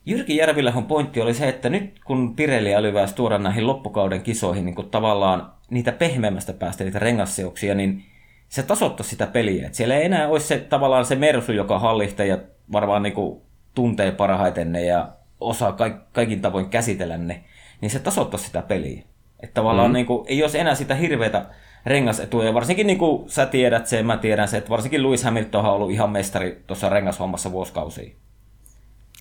Jyrki 0.06 0.38
Järvillähän 0.38 0.86
pointti 0.86 1.22
oli 1.22 1.34
se, 1.34 1.50
että 1.50 1.70
nyt 1.70 2.00
kun 2.06 2.36
Pirelli 2.36 2.76
älyväisi 2.76 3.16
tuoda 3.16 3.38
näihin 3.38 3.68
loppukauden 3.68 4.22
kisoihin 4.22 4.66
niin 4.66 4.90
tavallaan 4.92 5.54
niitä 5.70 5.92
pehmeämmästä 5.92 6.54
päästä, 6.54 6.84
niitä 6.84 7.00
rengasseoksia, 7.00 7.76
niin 7.76 8.04
se 8.50 8.64
tasoittaisi 8.64 9.10
sitä 9.10 9.28
peliä. 9.28 9.68
Et 9.68 9.74
siellä 9.74 9.96
ei 9.96 10.06
enää 10.06 10.28
olisi 10.28 10.48
se, 10.48 10.58
tavallaan 10.58 11.06
se 11.06 11.16
mersu, 11.16 11.52
joka 11.52 11.80
hallitsee 11.80 12.28
ja 12.28 12.38
varmaan 12.72 13.04
niin 13.04 13.14
kuin 13.14 13.42
tuntee 13.76 14.12
parhaiten 14.12 14.72
ne 14.72 14.86
ja 14.86 15.10
osaa 15.40 15.72
kaik, 15.72 15.96
kaikin 16.14 16.42
tavoin 16.42 16.70
käsitellä 16.70 17.18
ne, 17.18 17.44
niin 17.82 17.90
se 17.90 18.00
tasoittaisi 18.00 18.46
sitä 18.46 18.62
peliä. 18.62 19.04
Että 19.40 19.54
tavallaan 19.54 19.90
mm. 19.90 19.94
niin 19.94 20.06
kuin, 20.06 20.26
ei 20.28 20.42
olisi 20.42 20.60
enää 20.60 20.76
sitä 20.76 20.96
hirveätä 20.96 21.46
rengasetua, 21.86 22.44
ja 22.44 22.54
varsinkin 22.54 22.88
niin 22.88 23.00
kuin 23.00 23.30
sä 23.30 23.46
tiedät 23.46 23.88
sen, 23.88 24.06
mä 24.06 24.18
tiedän 24.18 24.48
sen, 24.48 24.58
että 24.58 24.70
varsinkin 24.70 25.04
Lewis 25.04 25.24
Hamilton 25.24 25.66
on 25.66 25.72
ollut 25.72 25.92
ihan 25.92 26.10
mestari 26.10 26.64
tuossa 26.68 26.90
rengashommassa 26.90 27.52
vuosikausia. 27.52 28.16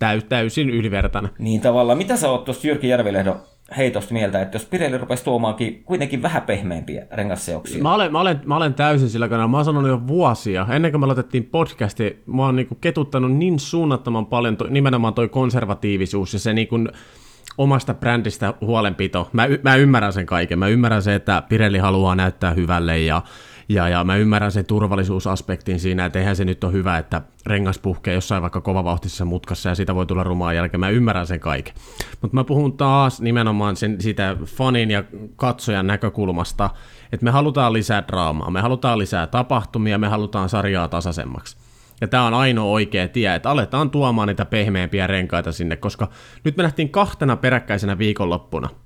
Täy, 0.00 0.20
täysin 0.20 0.70
ylivertainen. 0.70 1.30
Niin 1.38 1.60
tavallaan, 1.60 1.98
mitä 1.98 2.16
sä 2.16 2.30
oot 2.30 2.44
tuosta 2.44 2.66
Jyrki 2.66 2.88
Järvilehdon 2.88 3.40
heitosta 3.76 4.12
mieltä, 4.14 4.42
että 4.42 4.56
jos 4.56 4.64
Pirelli 4.64 4.98
rupesi 4.98 5.24
tuomaankin 5.24 5.84
kuitenkin 5.84 6.22
vähän 6.22 6.42
pehmeämpiä 6.42 7.06
rengasseoksia? 7.12 7.82
Mä 7.82 7.94
olen, 7.94 8.12
mä 8.12 8.20
olen, 8.20 8.40
mä 8.44 8.56
olen 8.56 8.74
täysin 8.74 9.10
sillä 9.10 9.28
kannalla. 9.28 9.48
Mä 9.48 9.56
oon 9.56 9.64
sanonut 9.64 9.90
jo 9.90 10.00
vuosia, 10.06 10.66
ennen 10.70 10.90
kuin 10.90 11.00
me 11.00 11.04
aloitettiin 11.04 11.44
podcasti, 11.44 12.22
mä 12.26 12.42
oon 12.42 12.56
niinku 12.56 12.74
ketuttanut 12.74 13.32
niin 13.32 13.58
suunnattoman 13.58 14.26
paljon 14.26 14.56
to, 14.56 14.66
nimenomaan 14.70 15.14
toi 15.14 15.28
konservatiivisuus 15.28 16.32
ja 16.32 16.38
se 16.38 16.52
niinku 16.52 16.76
omasta 17.58 17.94
brändistä 17.94 18.54
huolenpito. 18.60 19.28
Mä, 19.32 19.48
mä 19.62 19.74
ymmärrän 19.76 20.12
sen 20.12 20.26
kaiken. 20.26 20.58
Mä 20.58 20.68
ymmärrän 20.68 21.02
sen, 21.02 21.14
että 21.14 21.42
Pirelli 21.48 21.78
haluaa 21.78 22.14
näyttää 22.14 22.52
hyvälle 22.52 22.98
ja 22.98 23.22
ja, 23.70 23.88
ja 23.88 24.04
mä 24.04 24.16
ymmärrän 24.16 24.52
sen 24.52 24.64
turvallisuusaspektin 24.66 25.80
siinä, 25.80 26.04
että 26.04 26.18
eihän 26.18 26.36
se 26.36 26.44
nyt 26.44 26.64
ole 26.64 26.72
hyvä, 26.72 26.98
että 26.98 27.22
rengas 27.46 27.78
puhkee 27.78 28.14
jossain 28.14 28.42
vaikka 28.42 28.60
kovavauhtisessa 28.60 29.24
mutkassa 29.24 29.68
ja 29.68 29.74
siitä 29.74 29.94
voi 29.94 30.06
tulla 30.06 30.24
rumaa 30.24 30.52
jälkeen. 30.52 30.80
Mä 30.80 30.88
ymmärrän 30.88 31.26
sen 31.26 31.40
kaiken. 31.40 31.74
Mutta 32.20 32.34
mä 32.34 32.44
puhun 32.44 32.76
taas 32.76 33.20
nimenomaan 33.20 33.76
sen, 33.76 34.00
sitä 34.00 34.36
fanin 34.44 34.90
ja 34.90 35.04
katsojan 35.36 35.86
näkökulmasta, 35.86 36.70
että 37.12 37.24
me 37.24 37.30
halutaan 37.30 37.72
lisää 37.72 38.04
draamaa, 38.06 38.50
me 38.50 38.60
halutaan 38.60 38.98
lisää 38.98 39.26
tapahtumia, 39.26 39.98
me 39.98 40.08
halutaan 40.08 40.48
sarjaa 40.48 40.88
tasaisemmaksi. 40.88 41.56
Ja 42.00 42.08
tämä 42.08 42.26
on 42.26 42.34
ainoa 42.34 42.70
oikea 42.70 43.08
tie, 43.08 43.34
että 43.34 43.50
aletaan 43.50 43.90
tuomaan 43.90 44.28
niitä 44.28 44.44
pehmeämpiä 44.44 45.06
renkaita 45.06 45.52
sinne, 45.52 45.76
koska 45.76 46.08
nyt 46.44 46.56
me 46.56 46.62
nähtiin 46.62 46.88
kahtena 46.88 47.36
peräkkäisenä 47.36 47.98
viikonloppuna– 47.98 48.68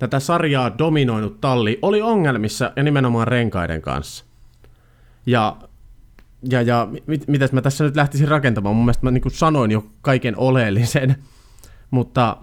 tätä 0.00 0.20
sarjaa 0.20 0.78
dominoinut 0.78 1.40
talli 1.40 1.78
oli 1.82 2.02
ongelmissa 2.02 2.72
ja 2.76 2.82
nimenomaan 2.82 3.28
renkaiden 3.28 3.82
kanssa. 3.82 4.24
Ja, 5.26 5.56
ja, 6.50 6.62
ja 6.62 6.88
mit, 7.06 7.28
mitäs 7.28 7.52
mä 7.52 7.62
tässä 7.62 7.84
nyt 7.84 7.96
lähtisin 7.96 8.28
rakentamaan? 8.28 8.76
Mun 8.76 8.84
mielestä 8.84 9.06
mä 9.06 9.10
niin 9.10 9.22
sanoin 9.30 9.70
jo 9.70 9.84
kaiken 10.02 10.38
oleellisen, 10.38 11.16
mutta 11.90 12.36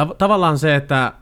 tav- 0.00 0.14
tavallaan 0.18 0.58
se, 0.58 0.74
että 0.74 1.12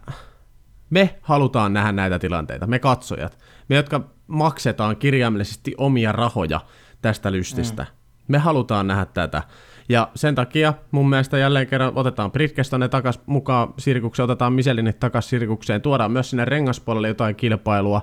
me 0.91 1.19
halutaan 1.23 1.73
nähdä 1.73 1.93
näitä 1.93 2.19
tilanteita, 2.19 2.67
me 2.67 2.79
katsojat, 2.79 3.39
me 3.69 3.77
jotka 3.77 4.01
maksetaan 4.27 4.97
kirjaimellisesti 4.97 5.75
omia 5.79 6.13
rahoja 6.13 6.61
tästä 7.03 7.33
lystistä. 7.33 7.83
Mm. 7.83 7.89
Me 8.29 8.39
halutaan 8.39 8.87
nähdä 8.87 9.05
tätä. 9.05 9.43
Ja 9.89 10.09
sen 10.15 10.35
takia 10.35 10.75
mun 10.91 11.09
mielestä 11.09 11.39
jälleen 11.39 11.67
kerran 11.67 11.93
otetaan 11.95 12.33
Bridgestone 12.33 12.89
takas 12.89 13.21
mukaan 13.27 13.75
sirkukseen, 13.79 14.25
otetaan 14.25 14.53
Michelinit 14.53 15.01
takas 15.01 15.29
sirkukseen, 15.31 15.83
tuodaan 15.83 16.13
myös 16.13 16.31
sinne 16.31 16.45
rengaspuolelle 16.45 17.09
jotain 17.09 17.37
kilpailua, 17.37 18.03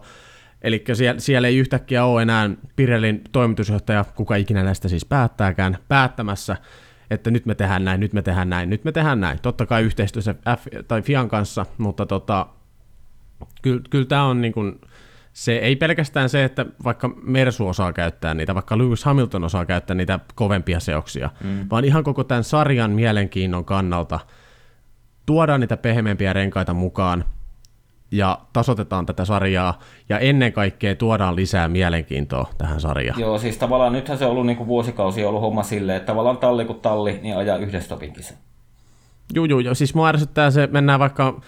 Eli 0.64 0.84
siellä, 0.94 1.20
siellä 1.20 1.48
ei 1.48 1.58
yhtäkkiä 1.58 2.06
ole 2.06 2.22
enää 2.22 2.50
Pirellin 2.76 3.22
toimitusjohtaja, 3.32 4.06
kuka 4.16 4.36
ikinä 4.36 4.64
näistä 4.64 4.88
siis 4.88 5.06
päättääkään, 5.06 5.78
päättämässä, 5.88 6.58
että 7.10 7.32
nyt 7.32 7.46
me 7.46 7.56
tehdään 7.56 7.86
näin, 7.86 8.00
nyt 8.00 8.14
me 8.14 8.22
tehdään 8.22 8.50
näin, 8.50 8.70
nyt 8.70 8.84
me 8.84 8.92
tehdään 8.92 9.22
näin. 9.22 9.40
Totta 9.42 9.66
kai 9.66 9.84
yhteistyössä 9.84 10.36
F, 10.58 10.68
tai 10.88 11.02
Fian 11.02 11.30
kanssa, 11.30 11.66
mutta 11.78 12.06
tota, 12.06 12.48
kyllä, 13.62 13.82
kyllä 13.90 14.06
tämä 14.06 14.24
on 14.24 14.42
niin 14.42 14.54
kuin, 14.54 14.82
se 15.34 15.58
ei 15.58 15.76
pelkästään 15.76 16.30
se, 16.30 16.44
että 16.44 16.66
vaikka 16.84 17.10
Mersu 17.24 17.68
osaa 17.68 17.94
käyttää 17.94 18.34
niitä, 18.34 18.56
vaikka 18.56 18.78
Lewis 18.78 19.06
Hamilton 19.06 19.44
osaa 19.44 19.66
käyttää 19.66 19.96
niitä 19.96 20.20
kovempia 20.36 20.80
seoksia, 20.80 21.30
mm. 21.44 21.68
vaan 21.72 21.86
ihan 21.86 22.04
koko 22.04 22.24
tämän 22.24 22.44
sarjan 22.44 22.92
mielenkiinnon 22.92 23.66
kannalta 23.66 24.20
tuodaan 25.26 25.60
niitä 25.60 25.78
pehmeämpiä 25.78 26.34
renkaita 26.34 26.74
mukaan 26.74 27.26
ja 28.12 28.40
tasotetaan 28.54 29.06
tätä 29.06 29.26
sarjaa 29.26 29.80
ja 30.10 30.20
ennen 30.20 30.54
kaikkea 30.54 30.96
tuodaan 30.96 31.36
lisää 31.36 31.68
mielenkiintoa 31.68 32.50
tähän 32.58 32.82
sarjaan. 32.82 33.20
Joo, 33.20 33.40
siis 33.40 33.58
tavallaan 33.58 33.94
nythän 33.94 34.18
se 34.18 34.26
on 34.26 34.32
ollut 34.32 34.46
niin 34.46 34.58
kuin 34.58 34.68
vuosikausi 34.68 35.26
ollut 35.26 35.42
homma 35.42 35.64
silleen, 35.64 35.98
että 35.98 36.08
tavallaan 36.08 36.38
talli 36.38 36.66
kuin 36.66 36.80
talli, 36.80 37.20
niin 37.22 37.38
ajaa 37.38 37.58
yhdessä 37.58 37.86
stopin 37.86 38.14
Joo, 39.34 39.46
joo, 39.46 39.60
joo. 39.60 39.74
Siis 39.74 39.96
mua 39.96 40.08
ärsyttää 40.08 40.52
se, 40.52 40.68
mennään 40.72 41.00
vaikka 41.00 41.42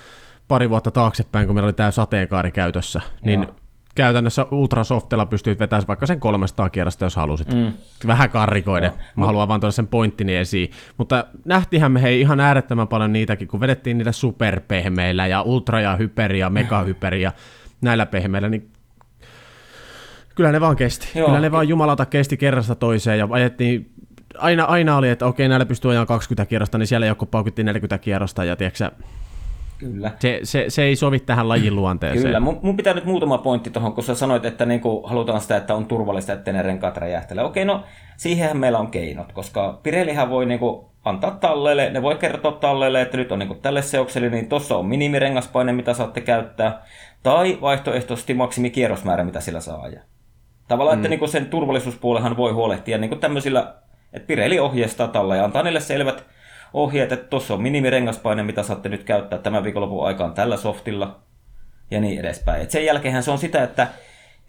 pari 0.48 0.70
vuotta 0.70 0.92
taaksepäin, 0.92 1.48
kun 1.48 1.56
meillä 1.56 1.68
oli 1.68 1.74
tämä 1.74 1.92
sateenkaari 1.92 2.52
käytössä, 2.52 3.02
niin 3.22 3.42
Joo 3.42 3.56
käytännössä 3.96 4.46
ultrasoftilla 4.52 5.26
pystyt 5.26 5.60
vetämään 5.60 5.88
vaikka 5.88 6.06
sen 6.06 6.20
300 6.20 6.70
kierrosta, 6.70 7.06
jos 7.06 7.16
halusit. 7.16 7.54
Mm. 7.54 7.74
Vähän 8.08 8.30
karrikoiden. 8.30 8.92
No, 8.92 8.98
Mä 9.16 9.26
haluan 9.26 9.48
vaan 9.48 9.60
tuoda 9.60 9.72
sen 9.72 9.88
pointtini 9.88 10.36
esiin. 10.36 10.72
Mutta 10.98 11.26
nähtihän 11.46 11.92
me 11.92 12.02
hei 12.02 12.22
ihan 12.22 12.40
äärettömän 12.40 12.88
paljon 12.88 13.14
niitäkin, 13.14 13.48
kun 13.48 13.60
vedettiin 13.60 13.98
niitä 13.98 14.12
superpehmeillä 14.12 15.28
ja 15.28 15.42
ultra 15.42 15.82
ja 15.82 15.96
hyperi 15.96 16.40
ja 16.40 16.50
megahyperi 16.50 17.22
ja 17.22 17.32
näillä 17.82 18.06
pehmeillä, 18.06 18.50
niin 18.50 18.72
kyllä 20.36 20.52
ne 20.52 20.62
vaan 20.62 20.76
kesti. 20.76 21.08
Joo. 21.16 21.28
Kyllä 21.28 21.42
ne 21.42 21.52
vaan 21.52 21.68
jumalata 21.68 22.06
kesti 22.06 22.38
kerrasta 22.38 22.76
toiseen 22.76 23.20
ja 23.20 23.28
ajettiin 23.32 23.92
aina, 24.38 24.64
aina 24.64 24.98
oli, 24.98 25.10
että 25.10 25.26
okei, 25.26 25.48
näillä 25.50 25.66
pystyy 25.66 25.92
ajaa 25.92 26.06
20 26.06 26.46
kierrosta, 26.50 26.78
niin 26.78 26.88
siellä 26.88 27.06
joku 27.06 27.26
paukittiin 27.26 27.66
40 27.66 27.98
kierrosta, 27.98 28.44
ja 28.44 28.56
tiedätkö, 28.56 28.92
Kyllä. 29.78 30.12
Se, 30.20 30.40
se, 30.44 30.66
se 30.68 30.84
ei 30.84 30.96
sovi 30.96 31.20
tähän 31.20 31.50
lajin 31.50 31.76
luonteeseen. 31.76 32.26
Kyllä. 32.26 32.40
Mun, 32.40 32.60
mun 32.62 32.78
pitää 32.78 32.94
nyt 32.94 33.06
muutama 33.06 33.38
pointti 33.38 33.70
tuohon, 33.70 33.94
kun 33.94 34.04
sä 34.04 34.16
sanoit, 34.16 34.46
että 34.46 34.66
niinku 34.66 35.04
halutaan 35.08 35.42
sitä, 35.42 35.58
että 35.58 35.76
on 35.76 35.86
turvallista, 35.86 36.34
että 36.34 36.52
ne 36.52 36.62
renkaat 36.62 36.98
räjähtelee. 36.98 37.44
Okei, 37.44 37.66
no 37.66 37.84
siihenhän 38.18 38.58
meillä 38.58 38.80
on 38.80 38.92
keinot, 38.92 39.32
koska 39.32 39.80
Pirellihän 39.84 40.30
voi 40.30 40.46
niinku 40.46 40.92
antaa 41.06 41.32
talleille, 41.32 41.90
ne 41.90 42.02
voi 42.02 42.16
kertoa 42.16 42.52
talleille, 42.52 43.02
että 43.02 43.18
nyt 43.18 43.32
on 43.32 43.40
niinku 43.40 43.56
tälle 43.56 43.82
seokselle, 43.82 44.30
niin 44.30 44.50
tuossa 44.50 44.78
on 44.78 44.86
minimirengaspaine, 44.86 45.74
mitä 45.74 45.94
saatte 45.94 46.22
käyttää, 46.22 46.82
tai 47.24 47.58
vaihtoehtoisesti 47.62 48.34
maksimikierrosmäärä, 48.34 49.24
mitä 49.24 49.42
sillä 49.42 49.62
saa 49.62 49.82
ajaa. 49.82 50.04
Tavallaan, 50.68 50.98
mm. 50.98 51.00
että 51.00 51.10
niinku 51.10 51.28
sen 51.28 51.46
turvallisuuspuolehan 51.46 52.38
voi 52.38 52.52
huolehtia 52.52 52.98
niinku 52.98 53.16
tämmöisillä, 53.16 53.76
että 54.14 54.28
Pirelli 54.28 54.60
ohjeistaa 54.60 55.08
talle 55.08 55.38
ja 55.38 55.46
antaa 55.46 55.64
niille 55.64 55.80
selvät 55.80 56.26
ohjeet, 56.76 57.12
että 57.12 57.28
tuossa 57.28 57.54
on 57.54 57.62
minimirengaspaine, 57.62 58.44
mitä 58.44 58.64
saatte 58.64 58.90
nyt 58.90 59.04
käyttää 59.04 59.40
tämän 59.40 59.64
viikonlopun 59.64 60.08
aikaan 60.08 60.34
tällä 60.34 60.58
softilla 60.58 61.20
ja 61.92 62.00
niin 62.02 62.20
edespäin. 62.20 62.62
Et 62.62 62.72
sen 62.72 62.86
jälkeen 62.86 63.24
se 63.24 63.32
on 63.32 63.38
sitä, 63.38 63.64
että, 63.64 63.88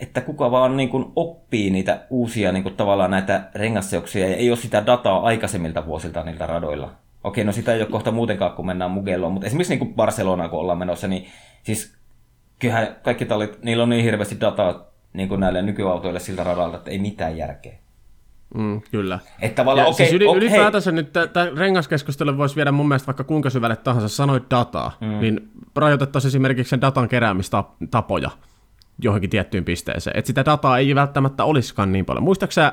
että 0.00 0.20
kuka 0.20 0.50
vaan 0.50 0.76
niin 0.76 0.88
kuin 0.88 1.12
oppii 1.16 1.70
niitä 1.70 2.00
uusia 2.10 2.52
niin 2.52 2.62
kuin 2.62 2.76
tavallaan 2.76 3.10
näitä 3.10 3.50
rengasseoksia 3.54 4.28
ja 4.28 4.36
ei 4.36 4.50
ole 4.50 4.56
sitä 4.56 4.86
dataa 4.86 5.22
aikaisemmilta 5.22 5.86
vuosilta 5.86 6.22
niiltä 6.22 6.46
radoilla. 6.46 6.92
Okei, 7.24 7.44
no 7.44 7.52
sitä 7.52 7.74
ei 7.74 7.80
ole 7.80 7.90
kohta 7.90 8.10
muutenkaan, 8.10 8.52
kun 8.52 8.66
mennään 8.66 8.90
Mugelloon, 8.90 9.32
mutta 9.32 9.46
esimerkiksi 9.46 9.72
niin 9.72 9.78
kuin 9.78 9.94
Barcelonaan, 9.94 10.50
kun 10.50 10.58
ollaan 10.58 10.78
menossa, 10.78 11.08
niin 11.08 11.26
siis 11.62 11.96
kyllähän 12.58 12.96
kaikki 13.02 13.24
tallit, 13.24 13.62
niillä 13.62 13.82
on 13.82 13.88
niin 13.88 14.04
hirveästi 14.04 14.40
dataa 14.40 14.86
niin 15.12 15.28
kuin 15.28 15.40
näille 15.40 15.62
nykyautoille 15.62 16.20
siltä 16.20 16.44
radalta, 16.44 16.76
että 16.76 16.90
ei 16.90 16.98
mitään 16.98 17.36
järkeä. 17.36 17.85
Mm, 18.54 18.80
kyllä. 18.90 19.18
Että 19.40 19.56
tavallaan, 19.56 19.88
okay, 19.88 19.96
siis 19.96 20.12
yli, 20.12 20.26
okay. 20.26 20.38
ylipäätänsä 20.38 20.92
nyt 20.92 21.12
tämä 21.12 21.50
rengaskeskustelu 21.56 22.36
voisi 22.36 22.56
viedä 22.56 22.72
mun 22.72 22.88
mielestä 22.88 23.06
vaikka 23.06 23.24
kuinka 23.24 23.50
syvälle 23.50 23.76
tahansa. 23.76 24.08
Sanoit 24.08 24.50
dataa, 24.50 24.96
mm. 25.00 25.20
niin 25.20 25.50
rajoitettaisiin 25.76 26.28
esimerkiksi 26.28 26.70
sen 26.70 26.80
datan 26.80 27.08
keräämistapoja 27.08 28.30
johonkin 29.02 29.30
tiettyyn 29.30 29.64
pisteeseen. 29.64 30.18
Että 30.18 30.26
sitä 30.26 30.44
dataa 30.44 30.78
ei 30.78 30.94
välttämättä 30.94 31.44
olisikaan 31.44 31.92
niin 31.92 32.04
paljon. 32.04 32.24
Muistaaksä 32.24 32.72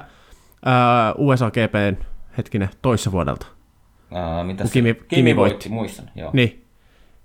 uh, 1.17 1.27
USA 1.27 1.51
GPn 1.51 2.03
hetkinen 2.37 2.69
toissa 2.81 3.11
vuodelta? 3.11 3.45
Uh, 4.11 4.45
mitä 4.45 4.63
Kimi, 4.63 4.93
Kimi, 4.93 5.05
Kimi 5.07 5.35
voitti. 5.35 5.69
Muistan, 5.69 6.09
joo. 6.15 6.29
Niin. 6.33 6.65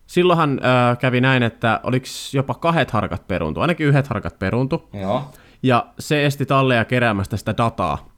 Silloinhan 0.06 0.52
uh, 0.52 0.98
kävi 0.98 1.20
näin, 1.20 1.42
että 1.42 1.80
oliko 1.82 2.06
jopa 2.32 2.54
kahdet 2.54 2.90
harkat 2.90 3.28
peruntu, 3.28 3.60
ainakin 3.60 3.86
yhdet 3.86 4.08
harkat 4.08 4.38
peruntu. 4.38 4.88
Joo. 4.92 5.24
Ja 5.62 5.86
se 5.98 6.26
esti 6.26 6.46
talleja 6.46 6.84
keräämästä 6.84 7.36
sitä 7.36 7.54
dataa 7.56 8.17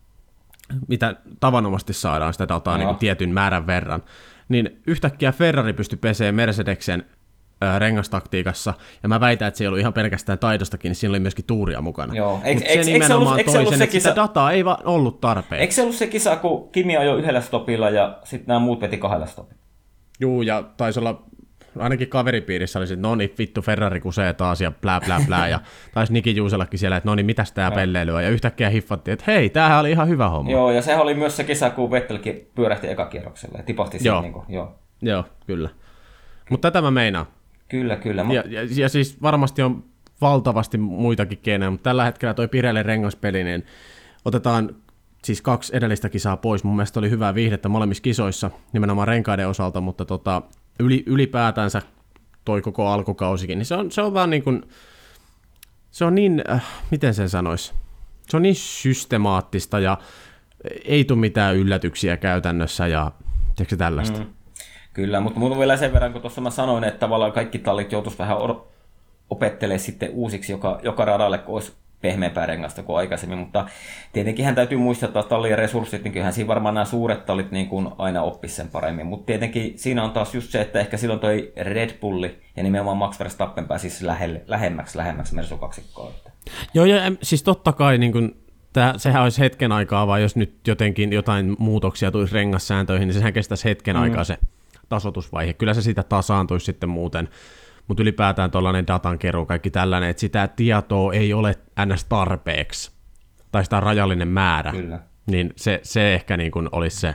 mitä 0.88 1.16
tavanomaisesti 1.40 1.92
saadaan 1.92 2.32
sitä 2.32 2.48
dataa 2.48 2.78
niin 2.78 2.88
kuin 2.88 2.98
tietyn 2.98 3.30
määrän 3.30 3.66
verran, 3.66 4.02
niin 4.48 4.80
yhtäkkiä 4.86 5.32
Ferrari 5.32 5.72
pystyi 5.72 5.98
peseen 5.98 6.34
Mercedeksen 6.34 7.04
rengastaktiikassa, 7.78 8.74
ja 9.02 9.08
mä 9.08 9.20
väitän, 9.20 9.48
että 9.48 9.58
se 9.58 9.64
ei 9.64 9.68
ollut 9.68 9.80
ihan 9.80 9.92
pelkästään 9.92 10.38
taidostakin, 10.38 10.88
niin 10.88 10.96
siinä 10.96 11.10
oli 11.10 11.20
myöskin 11.20 11.44
tuuria 11.44 11.80
mukana. 11.80 12.14
Joo. 12.14 12.40
Eikö, 12.44 12.84
se 12.84 12.92
nimenomaan 12.92 13.32
ollut, 13.32 13.46
toi 13.46 13.66
sen, 13.66 13.82
että 13.82 13.86
kisa... 13.86 14.08
sitä 14.08 14.22
dataa 14.22 14.52
ei 14.52 14.64
vaan 14.64 14.86
ollut 14.86 15.20
tarpeen. 15.20 15.60
Eikö 15.60 15.74
se 15.74 15.82
ollut 15.82 15.96
se 15.96 16.06
kisa, 16.06 16.36
kun 16.36 16.68
Kimi 16.72 16.96
ajoi 16.96 17.18
yhdellä 17.18 17.40
stopilla 17.40 17.90
ja 17.90 18.18
sitten 18.24 18.46
nämä 18.46 18.60
muut 18.60 18.80
veti 18.80 18.98
kahdella 18.98 19.26
stopilla? 19.26 19.60
Juu, 20.20 20.42
ja 20.42 20.64
taisi 20.76 21.00
olla 21.00 21.22
ainakin 21.78 22.08
kaveripiirissä 22.08 22.78
oli 22.78 22.84
että 22.84 22.96
no 22.96 23.14
niin, 23.14 23.34
vittu 23.38 23.62
Ferrari 23.62 24.00
kusee 24.00 24.32
taas 24.32 24.60
ja 24.60 24.70
blää 24.70 25.00
blää 25.00 25.20
blää, 25.26 25.48
ja 25.48 25.60
taisi 25.94 26.12
Niki 26.12 26.36
Juusellakin 26.36 26.78
siellä, 26.78 26.96
että 26.96 27.08
no 27.08 27.14
niin, 27.14 27.26
mitäs 27.26 27.52
tää 27.52 27.70
pelleily 27.70 28.12
on, 28.12 28.22
ja 28.22 28.30
yhtäkkiä 28.30 28.70
hiffattiin, 28.70 29.12
että 29.12 29.24
hei, 29.26 29.50
tämähän 29.50 29.80
oli 29.80 29.90
ihan 29.90 30.08
hyvä 30.08 30.28
homma. 30.28 30.50
Joo, 30.50 30.70
ja 30.70 30.82
sehän 30.82 31.02
oli 31.02 31.14
myös 31.14 31.36
se 31.36 31.44
kisa, 31.44 31.70
kun 31.70 31.90
Vettelkin 31.90 32.50
pyörähti 32.54 32.88
ekakierroksella 32.88 33.58
ja 33.58 33.64
tipahti 33.64 33.98
joo. 34.00 34.20
Niin 34.20 34.32
kuin, 34.32 34.44
joo. 34.48 34.74
Joo, 35.02 35.24
kyllä. 35.46 35.68
Mutta 36.50 36.70
tätä 36.70 36.82
mä 36.82 36.90
meinaan. 36.90 37.26
Kyllä, 37.68 37.96
kyllä. 37.96 38.26
Ja, 38.32 38.44
ja, 38.46 38.60
ja, 38.76 38.88
siis 38.88 39.22
varmasti 39.22 39.62
on 39.62 39.84
valtavasti 40.20 40.78
muitakin 40.78 41.38
keinoja, 41.38 41.70
mutta 41.70 41.84
tällä 41.84 42.04
hetkellä 42.04 42.34
toi 42.34 42.48
Pirelli 42.48 42.82
rengaspeli, 42.82 43.44
niin 43.44 43.66
otetaan 44.24 44.76
siis 45.24 45.42
kaksi 45.42 45.76
edellistä 45.76 46.08
kisaa 46.08 46.36
pois. 46.36 46.64
Mun 46.64 46.76
mielestä 46.76 47.00
oli 47.00 47.10
hyvää 47.10 47.34
viihdettä 47.34 47.68
molemmissa 47.68 48.02
kisoissa, 48.02 48.50
nimenomaan 48.72 49.08
renkaiden 49.08 49.48
osalta, 49.48 49.80
mutta 49.80 50.04
tota, 50.04 50.42
yli, 50.80 51.02
ylipäätänsä 51.06 51.82
toi 52.44 52.62
koko 52.62 52.88
alkukausikin, 52.88 53.58
niin 53.58 53.66
se 53.66 53.74
on, 53.74 53.90
se 53.90 54.02
on 54.02 54.14
vaan 54.14 54.30
niin 54.30 54.42
kuin, 54.42 54.62
se 55.90 56.04
on 56.04 56.14
niin, 56.14 56.44
äh, 56.50 56.64
miten 56.90 57.14
sen 57.14 57.28
sanoisi, 57.28 57.72
se 58.28 58.36
on 58.36 58.42
niin 58.42 58.54
systemaattista 58.54 59.80
ja 59.80 59.98
ei 60.84 61.04
tule 61.04 61.18
mitään 61.18 61.56
yllätyksiä 61.56 62.16
käytännössä 62.16 62.86
ja 62.86 63.12
Tiedätkö 63.60 63.76
tällaista? 63.76 64.18
Mm. 64.18 64.26
Kyllä, 64.92 65.20
mutta 65.20 65.38
mulla 65.38 65.58
vielä 65.58 65.76
sen 65.76 65.92
verran, 65.92 66.12
kun 66.12 66.20
tuossa 66.20 66.40
mä 66.40 66.50
sanoin, 66.50 66.84
että 66.84 66.98
tavallaan 66.98 67.32
kaikki 67.32 67.58
tallit 67.58 67.92
joutuisi 67.92 68.18
vähän 68.18 68.36
opettelee 69.30 69.78
sitten 69.78 70.10
uusiksi 70.10 70.52
joka, 70.52 70.80
joka 70.82 71.04
radalle, 71.04 71.38
kun 71.38 71.54
olisi 71.54 71.72
pehmeämpää 72.00 72.46
rengasta 72.46 72.82
kuin 72.82 72.96
aikaisemmin, 72.96 73.38
mutta 73.38 73.68
tietenkin 74.12 74.44
hän 74.44 74.54
täytyy 74.54 74.78
muistaa, 74.78 75.06
että 75.06 75.22
tallien 75.22 75.58
resurssit, 75.58 76.04
niin 76.04 76.12
kyllähän 76.12 76.32
siinä 76.32 76.48
varmaan 76.48 76.74
nämä 76.74 76.84
suuret 76.84 77.26
tallit 77.26 77.50
niin 77.50 77.68
kuin 77.68 77.88
aina 77.98 78.22
oppisi 78.22 78.54
sen 78.54 78.68
paremmin, 78.68 79.06
mutta 79.06 79.26
tietenkin 79.26 79.72
siinä 79.76 80.04
on 80.04 80.10
taas 80.10 80.34
just 80.34 80.50
se, 80.50 80.60
että 80.60 80.80
ehkä 80.80 80.96
silloin 80.96 81.20
toi 81.20 81.52
Red 81.56 81.98
Bulli 82.00 82.38
ja 82.56 82.62
nimenomaan 82.62 82.96
Max 82.96 83.18
Verstappen 83.18 83.68
pääsisi 83.68 84.06
lähelle, 84.06 84.42
lähemmäksi, 84.46 84.98
lähemmäksi 84.98 85.34
Mersu 85.34 85.56
kaksikkoa. 85.56 86.12
Joo, 86.74 86.84
ja 86.84 87.12
siis 87.22 87.42
totta 87.42 87.72
kai 87.72 87.98
niin 87.98 88.12
kuin 88.12 88.36
Tää, 88.72 88.98
sehän 88.98 89.22
olisi 89.22 89.40
hetken 89.40 89.72
aikaa, 89.72 90.06
vai 90.06 90.22
jos 90.22 90.36
nyt 90.36 90.54
jotenkin 90.66 91.12
jotain 91.12 91.56
muutoksia 91.58 92.10
tulisi 92.10 92.34
rengassääntöihin, 92.34 93.08
niin 93.08 93.14
sehän 93.14 93.32
kestäisi 93.32 93.64
hetken 93.64 93.96
mm. 93.96 94.02
aikaa 94.02 94.24
se 94.24 94.38
tasotusvaihe. 94.88 95.52
Kyllä 95.52 95.74
se 95.74 95.82
siitä 95.82 96.02
tasaantuisi 96.02 96.66
sitten 96.66 96.88
muuten 96.88 97.28
mutta 97.90 98.02
ylipäätään 98.02 98.50
tuollainen 98.50 98.86
datan 98.86 99.18
keruu, 99.18 99.46
kaikki 99.46 99.70
tällainen, 99.70 100.10
että 100.10 100.20
sitä 100.20 100.48
tietoa 100.48 101.12
ei 101.12 101.32
ole 101.32 101.54
ns. 101.86 102.04
tarpeeksi, 102.04 102.92
tai 103.52 103.64
sitä 103.64 103.80
rajallinen 103.80 104.28
määrä, 104.28 104.70
Kyllä. 104.70 105.00
niin 105.26 105.52
se, 105.56 105.80
se 105.82 106.14
ehkä 106.14 106.36
niin 106.36 106.50
kuin 106.50 106.68
olisi 106.72 107.00
se, 107.00 107.14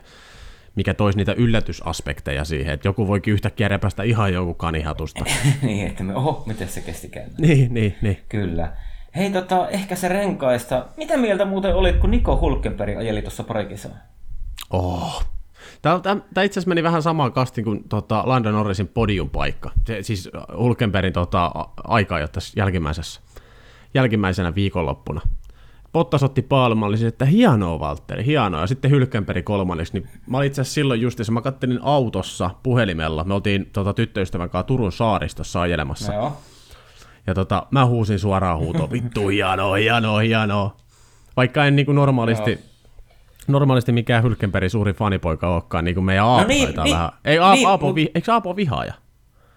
mikä 0.76 0.94
toisi 0.94 1.18
niitä 1.18 1.34
yllätysaspekteja 1.34 2.46
siihen, 2.46 2.74
että 2.74 2.88
joku 2.88 3.08
voikin 3.08 3.34
yhtäkkiä 3.34 3.68
repästä 3.68 4.04
ihan 4.04 4.34
joku 4.34 4.54
kanihatusta. 4.54 5.26
niin, 5.62 5.88
että 5.88 6.04
me, 6.04 6.16
oho, 6.16 6.44
miten 6.46 6.68
se 6.68 6.82
kesti 6.82 7.10
käydä. 7.10 7.32
Niin, 7.38 7.74
niin, 7.74 7.96
niin. 8.02 8.18
Kyllä. 8.30 8.74
Hei, 9.16 9.32
tota, 9.32 9.70
ehkä 9.70 9.96
se 9.96 10.08
renkaista. 10.08 10.86
Mitä 10.98 11.18
mieltä 11.18 11.46
muuten 11.46 11.76
olit, 11.76 11.98
kun 11.98 12.12
Niko 12.12 12.40
Hulkenberg 12.40 12.98
ajeli 12.98 13.22
tuossa 13.22 13.44
pari 13.44 13.66
kisaa? 13.66 13.92
Oh, 14.70 15.26
Tämä, 15.82 16.00
tämä, 16.00 16.22
tämä 16.34 16.44
itse 16.44 16.60
asiassa 16.60 16.70
meni 16.70 16.84
vähän 16.84 17.02
samaan 17.02 17.32
kastiin 17.32 17.66
kuin 17.66 17.90
tota, 17.90 18.24
Landon 18.26 18.54
Norrisin 18.54 18.88
podium 18.88 19.30
paikka. 19.30 19.72
Se, 19.88 20.04
siis 20.04 20.30
Hulkenbergin 20.58 21.14
tota, 21.14 21.52
aikaa 21.84 22.20
jo 22.20 22.28
tässä 22.28 22.54
jälkimmäisessä, 22.60 23.22
jälkimmäisenä 23.94 24.56
viikonloppuna. 24.56 25.22
Bottas 25.94 26.24
otti 26.24 26.42
palmallisen, 26.42 27.08
että 27.08 27.26
hienoa 27.26 27.80
Valtteri, 27.80 28.26
hienoa. 28.26 28.62
Ja 28.62 28.68
sitten 28.68 28.92
Hylkenberg 28.92 29.46
kolmanneksi, 29.46 29.94
niin 29.94 30.10
mä 30.28 30.38
olin 30.38 30.48
itse 30.48 30.62
asiassa 30.62 30.74
silloin 30.74 31.02
just, 31.02 31.20
mä 31.32 31.42
kattelin 31.42 31.80
autossa 31.82 32.50
puhelimella. 32.64 33.24
Me 33.24 33.34
oltiin 33.34 33.70
tota, 33.74 33.94
tyttöystävän 33.94 34.50
kanssa 34.50 34.68
Turun 34.68 34.92
saaristossa 34.92 35.62
ajelemassa. 35.62 36.14
No 36.14 36.20
joo. 36.20 36.38
Ja 37.28 37.34
tota, 37.34 37.68
mä 37.72 37.86
huusin 37.86 38.20
suoraan 38.20 38.60
huutoon, 38.60 38.92
vittu 38.92 39.28
hienoa, 39.28 39.76
hienoa, 39.76 40.20
hienoa. 40.20 40.76
Vaikka 41.38 41.66
en 41.66 41.76
niin 41.76 41.86
kuin 41.86 41.96
normaalisti 41.96 42.60
normaalisti 43.48 43.92
mikään 43.92 44.24
Hylkenbergin 44.24 44.70
suuri 44.70 44.94
fanipoika 44.94 45.54
olekaan, 45.54 45.86
niin 45.86 45.96
kuin 45.96 46.06
meidän 46.06 46.26
Aapo 46.26 46.42
no 46.42 46.48
niin, 46.48 46.68
niin, 46.84 46.94
vähän. 46.94 47.10
Ei, 47.26 47.40
Aapo, 47.40 47.56
niin, 47.56 47.68
Aapo, 47.68 47.96
vi, 47.96 48.12
eikö 48.16 48.34
Aapo 48.34 48.56
vihaaja? 48.56 48.94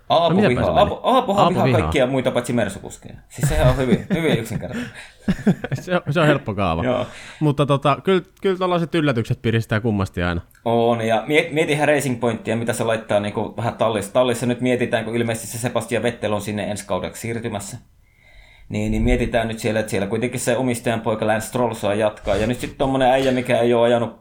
Aapo 0.09 0.40
no, 0.40 0.48
vihaa. 0.48 0.79
Aapo, 0.79 1.01
Aapohan 1.03 1.42
Aapo 1.44 1.55
vihaa, 1.55 1.64
vihaa 1.64 1.81
kaikkia 1.81 2.07
muita 2.07 2.31
paitsi 2.31 2.53
mersukuskeja. 2.53 3.14
Siis 3.29 3.48
sehän 3.48 3.68
on 3.68 3.77
hyvin, 3.77 4.07
hyvin 4.14 4.38
yksinkertainen. 4.38 4.90
se, 5.81 5.94
on, 5.94 6.01
se 6.11 6.20
on 6.20 6.27
helppo 6.27 6.55
kaava. 6.55 6.85
Joo. 6.85 7.07
Mutta 7.40 7.66
tota, 7.66 7.98
kyllä, 8.05 8.22
kyllä 8.40 8.59
tällaiset 8.59 8.94
yllätykset 8.94 9.42
piristää 9.42 9.81
kummasti 9.81 10.22
aina. 10.22 10.40
On, 10.64 11.01
ja 11.01 11.24
mietihän 11.27 11.88
Racing 11.88 12.20
Pointia, 12.20 12.57
mitä 12.57 12.72
se 12.72 12.85
laittaa 12.85 13.20
niin 13.20 13.33
kuin 13.33 13.57
vähän 13.57 13.74
tallissa. 13.74 14.12
Tallissa 14.12 14.46
nyt 14.46 14.61
mietitään, 14.61 15.05
kun 15.05 15.16
ilmeisesti 15.16 15.46
se 15.46 15.59
Sebastian 15.59 16.03
Vettel 16.03 16.33
on 16.33 16.40
sinne 16.40 16.70
ensi 16.70 16.87
kaudeksi 16.87 17.20
siirtymässä 17.20 17.79
niin, 18.69 18.91
niin 18.91 19.03
mietitään 19.03 19.49
nyt 19.49 19.59
siellä, 19.59 19.81
että 19.81 19.91
siellä 19.91 20.07
kuitenkin 20.07 20.41
se 20.41 20.57
omistajan 20.57 21.01
poika 21.01 21.27
Lance 21.27 21.47
Stroll 21.47 21.75
saa 21.75 21.95
jatkaa. 21.95 22.37
Ja 22.37 22.47
nyt 22.47 22.61
sitten 22.61 22.79
tuommoinen 22.79 23.09
äijä, 23.09 23.33
mikä 23.33 23.59
ei 23.59 23.75
ole 23.75 23.87
ajanut 23.87 24.21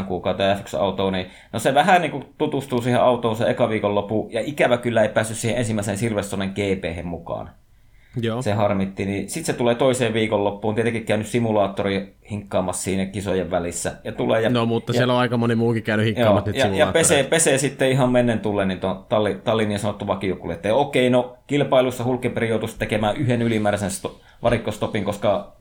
8-9 0.00 0.04
kuukautta 0.04 0.54
F1-autoon, 0.54 1.12
niin 1.12 1.26
no 1.52 1.58
se 1.58 1.74
vähän 1.74 2.02
niin 2.02 2.10
kuin 2.10 2.24
tutustuu 2.38 2.82
siihen 2.82 3.00
autoon 3.00 3.36
se 3.36 3.50
eka 3.50 3.68
viikonloppu, 3.68 4.28
ja 4.32 4.40
ikävä 4.44 4.78
kyllä 4.78 5.02
ei 5.02 5.08
päässyt 5.08 5.36
siihen 5.36 5.58
ensimmäiseen 5.58 5.98
Silverstonen 5.98 6.50
GP 6.50 7.04
mukaan. 7.04 7.50
Joo. 8.20 8.42
Se 8.42 8.52
harmitti. 8.52 9.04
Niin 9.04 9.30
sitten 9.30 9.54
se 9.54 9.58
tulee 9.58 9.74
toiseen 9.74 10.14
viikonloppuun, 10.14 10.74
tietenkin 10.74 11.04
käynyt 11.04 11.26
simulaattori 11.26 12.16
hinkkaamassa 12.30 12.82
siinä 12.82 13.06
kisojen 13.06 13.50
välissä. 13.50 13.96
Ja 14.04 14.12
tulee 14.12 14.42
ja, 14.42 14.50
no, 14.50 14.66
mutta 14.66 14.92
ja, 14.92 14.96
siellä 14.96 15.14
on 15.14 15.20
aika 15.20 15.36
moni 15.36 15.54
muukin 15.54 15.82
käynyt 15.82 16.06
hinkkaamassa 16.06 16.50
ja, 16.50 16.74
ja 16.74 16.86
pesee, 16.86 17.24
pesee, 17.24 17.58
sitten 17.58 17.90
ihan 17.90 18.12
mennen 18.12 18.40
tulle 18.40 18.66
niin 18.66 18.80
talli, 19.08 19.34
tallin 19.34 19.68
niin 19.68 19.78
sanottu 19.78 20.06
vakiokuljettaja. 20.06 20.74
Okei, 20.74 21.10
no 21.10 21.36
kilpailussa 21.46 22.04
Hulkenberg 22.04 22.48
joutui 22.48 22.68
tekemään 22.78 23.16
yhden 23.16 23.42
ylimääräisen 23.42 23.90
sto, 23.90 24.20
varikkostopin, 24.42 25.04
koska 25.04 25.56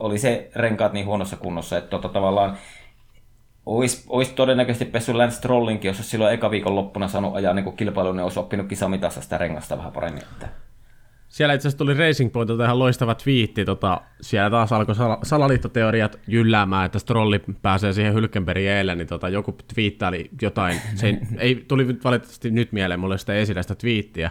oli 0.00 0.18
se 0.18 0.50
renkaat 0.54 0.92
niin 0.92 1.06
huonossa 1.06 1.36
kunnossa, 1.36 1.78
että 1.78 1.90
tota, 1.90 2.08
tavallaan 2.08 2.56
olisi, 3.66 4.04
olisi 4.08 4.34
todennäköisesti 4.34 4.84
pessyt 4.84 5.14
Lance 5.14 5.36
Strollinkin, 5.36 5.88
jos 5.88 5.96
olisi 5.96 6.10
silloin 6.10 6.34
eka 6.34 6.50
viikon 6.50 6.76
loppuna 6.76 7.08
saanut 7.08 7.36
ajaa 7.36 7.54
niin 7.54 7.76
kilpailun, 7.76 8.16
niin 8.16 8.24
olisi 8.24 8.38
oppinut 8.38 8.68
kisamitassa 8.68 9.20
sitä 9.20 9.38
rengasta 9.38 9.78
vähän 9.78 9.92
paremmin. 9.92 10.22
Että 10.22 10.48
siellä 11.28 11.54
itse 11.54 11.68
asiassa 11.68 11.78
tuli 11.78 11.94
Racing 11.94 12.32
Pointilta 12.32 12.64
ihan 12.64 12.78
loistava 12.78 13.14
twiitti, 13.14 13.64
tota, 13.64 14.00
siellä 14.20 14.50
taas 14.50 14.72
alkoi 14.72 14.94
sal- 14.94 15.18
salaliittoteoriat 15.22 16.18
jylläämään, 16.26 16.86
että 16.86 16.98
Strolli 16.98 17.40
pääsee 17.62 17.92
siihen 17.92 18.14
Hylkenbergin 18.14 18.70
eilen, 18.70 18.98
niin 18.98 19.08
tota, 19.08 19.28
joku 19.28 19.56
twiittaili 19.74 20.30
jotain, 20.42 20.80
se 20.94 21.06
ei, 21.06 21.18
ei 21.38 21.64
tuli 21.68 21.86
valitettavasti 22.04 22.50
nyt 22.50 22.72
mieleen 22.72 23.00
mulle 23.00 23.18
sitä 23.18 23.34
esille 23.34 23.62
sitä 23.62 23.74
twiittiä, 23.74 24.30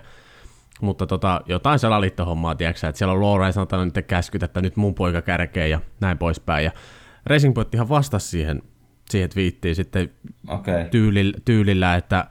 mutta 0.82 1.08
tota, 1.08 1.42
jotain 1.46 1.80
salaliittohommaa, 1.80 2.56
tiedätkö 2.56 2.88
että 2.88 2.98
siellä 2.98 3.14
on 3.14 3.22
Lawrence 3.22 3.60
antanut 3.60 3.96
nyt 3.96 4.06
käskyt, 4.08 4.44
että 4.44 4.62
nyt 4.62 4.76
mun 4.76 4.96
poika 4.96 5.22
kärkee 5.22 5.68
ja 5.68 5.82
näin 6.02 6.18
poispäin, 6.18 6.66
ja 6.66 6.72
Racing 7.26 7.54
Point 7.56 7.76
ihan 7.76 7.90
vastasi 7.90 8.28
siihen, 8.28 8.62
siihen 9.10 9.30
twiittiin 9.30 9.76
sitten 9.76 10.12
okay. 10.48 10.86
tyylillä, 10.92 11.34
tyylillä, 11.46 11.96
että, 11.96 12.28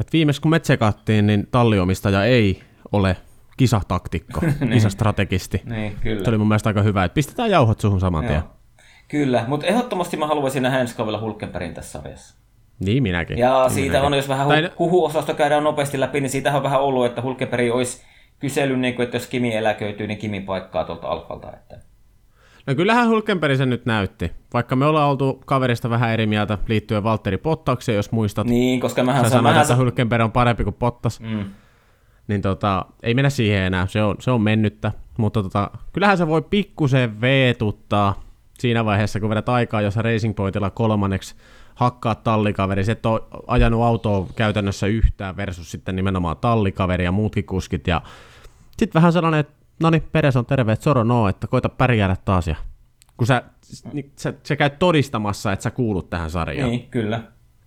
että 0.00 0.12
viimeksi 0.12 0.40
kun 0.40 0.50
me 0.50 0.60
tsekattiin, 0.60 1.26
niin 1.26 1.48
talliomistaja 1.50 2.24
ei 2.24 2.62
ole 2.92 3.16
kisataktikko, 3.56 4.40
niin. 4.60 4.70
kisastrategisti. 4.70 5.62
niin, 5.64 5.96
kyllä. 6.00 6.24
Se 6.24 6.30
oli 6.30 6.38
mun 6.38 6.48
mielestä 6.48 6.70
aika 6.70 6.82
hyvä, 6.82 7.04
että 7.04 7.14
pistetään 7.14 7.50
jauhot 7.50 7.80
suhun 7.80 8.00
saman 8.00 8.24
tien. 8.24 8.42
Kyllä, 9.08 9.44
mutta 9.48 9.66
ehdottomasti 9.66 10.16
mä 10.16 10.26
haluaisin 10.26 10.62
nähdä 10.62 10.80
ensi 10.80 10.96
kaudella 10.96 11.20
Hulkenbergin 11.20 11.74
tässä 11.74 11.92
sarjassa. 11.98 12.36
Niin 12.80 13.02
minäkin. 13.02 13.38
Ja 13.38 13.62
niin 13.62 13.70
siitä 13.70 13.90
minäkin. 13.90 14.06
on, 14.06 14.16
jos 14.16 14.28
vähän 14.28 14.48
tai... 14.48 14.70
huhuosasto 14.78 15.34
käydään 15.34 15.64
nopeasti 15.64 16.00
läpi, 16.00 16.20
niin 16.20 16.30
siitä 16.30 16.56
on 16.56 16.62
vähän 16.62 16.80
ollut, 16.80 17.06
että 17.06 17.22
Hulkenberg 17.22 17.74
olisi 17.74 18.02
kysely, 18.38 18.76
niin 18.76 18.94
kuin, 18.94 19.04
että 19.04 19.16
jos 19.16 19.26
Kimi 19.26 19.54
eläköityy, 19.54 20.06
niin 20.06 20.18
Kimi 20.18 20.40
paikkaa 20.40 20.84
tuolta 20.84 21.08
Alfalta. 21.08 21.52
Että... 21.52 21.78
No 22.66 22.74
kyllähän 22.74 23.08
Hulkenberg 23.08 23.56
sen 23.56 23.70
nyt 23.70 23.86
näytti. 23.86 24.32
Vaikka 24.54 24.76
me 24.76 24.86
ollaan 24.86 25.10
oltu 25.10 25.42
kaverista 25.46 25.90
vähän 25.90 26.10
eri 26.10 26.26
mieltä 26.26 26.58
liittyen 26.68 27.04
Valtteri 27.04 27.38
Pottaukseen, 27.38 27.96
jos 27.96 28.12
muistat. 28.12 28.46
Niin, 28.46 28.80
koska 28.80 29.04
mähän 29.04 29.24
Sä 29.24 29.30
sanoit, 29.30 29.56
että 29.56 29.76
Hulkenberg 29.76 30.24
on 30.24 30.32
parempi 30.32 30.64
kuin 30.64 30.76
Pottas. 30.78 31.20
Mm 31.20 31.44
niin 32.28 32.42
tota, 32.42 32.86
ei 33.02 33.14
mennä 33.14 33.30
siihen 33.30 33.62
enää, 33.62 33.86
se 33.86 34.02
on, 34.02 34.16
se 34.20 34.30
on 34.30 34.40
mennyttä, 34.40 34.92
mutta 35.18 35.42
tota, 35.42 35.70
kyllähän 35.92 36.18
se 36.18 36.26
voi 36.26 36.42
pikkusen 36.42 37.20
veetuttaa 37.20 38.22
siinä 38.58 38.84
vaiheessa, 38.84 39.20
kun 39.20 39.30
vedät 39.30 39.48
aikaa, 39.48 39.80
jos 39.80 39.96
Racing 39.96 40.36
Pointilla 40.36 40.70
kolmanneksi 40.70 41.34
hakkaa 41.74 42.14
tallikaveri, 42.14 42.84
se 42.84 42.92
et 42.92 43.06
ole 43.06 43.20
ajanut 43.46 43.82
autoa 43.82 44.26
käytännössä 44.36 44.86
yhtään 44.86 45.36
versus 45.36 45.70
sitten 45.70 45.96
nimenomaan 45.96 46.36
tallikaveri 46.36 47.04
ja 47.04 47.12
muutkin 47.12 47.44
kuskit, 47.44 47.86
ja 47.86 48.02
sitten 48.78 49.00
vähän 49.00 49.12
sellainen, 49.12 49.40
että 49.40 49.54
no 49.80 49.90
niin, 49.90 50.02
Peres 50.12 50.36
on 50.36 50.46
terve, 50.46 50.72
että 50.72 50.84
soro 50.84 51.04
no, 51.04 51.28
että 51.28 51.46
koita 51.46 51.68
pärjäädä 51.68 52.16
taas, 52.24 52.48
ja 52.48 52.56
kun 53.16 53.26
sä, 53.26 53.42
niin, 53.92 54.12
sä, 54.16 54.34
sä 54.42 54.56
käyt 54.56 54.78
todistamassa, 54.78 55.52
että 55.52 55.62
sä 55.62 55.70
kuulut 55.70 56.10
tähän 56.10 56.30
sarjaan. 56.30 56.70
Niin, 56.70 56.90
kyllä. 56.90 57.22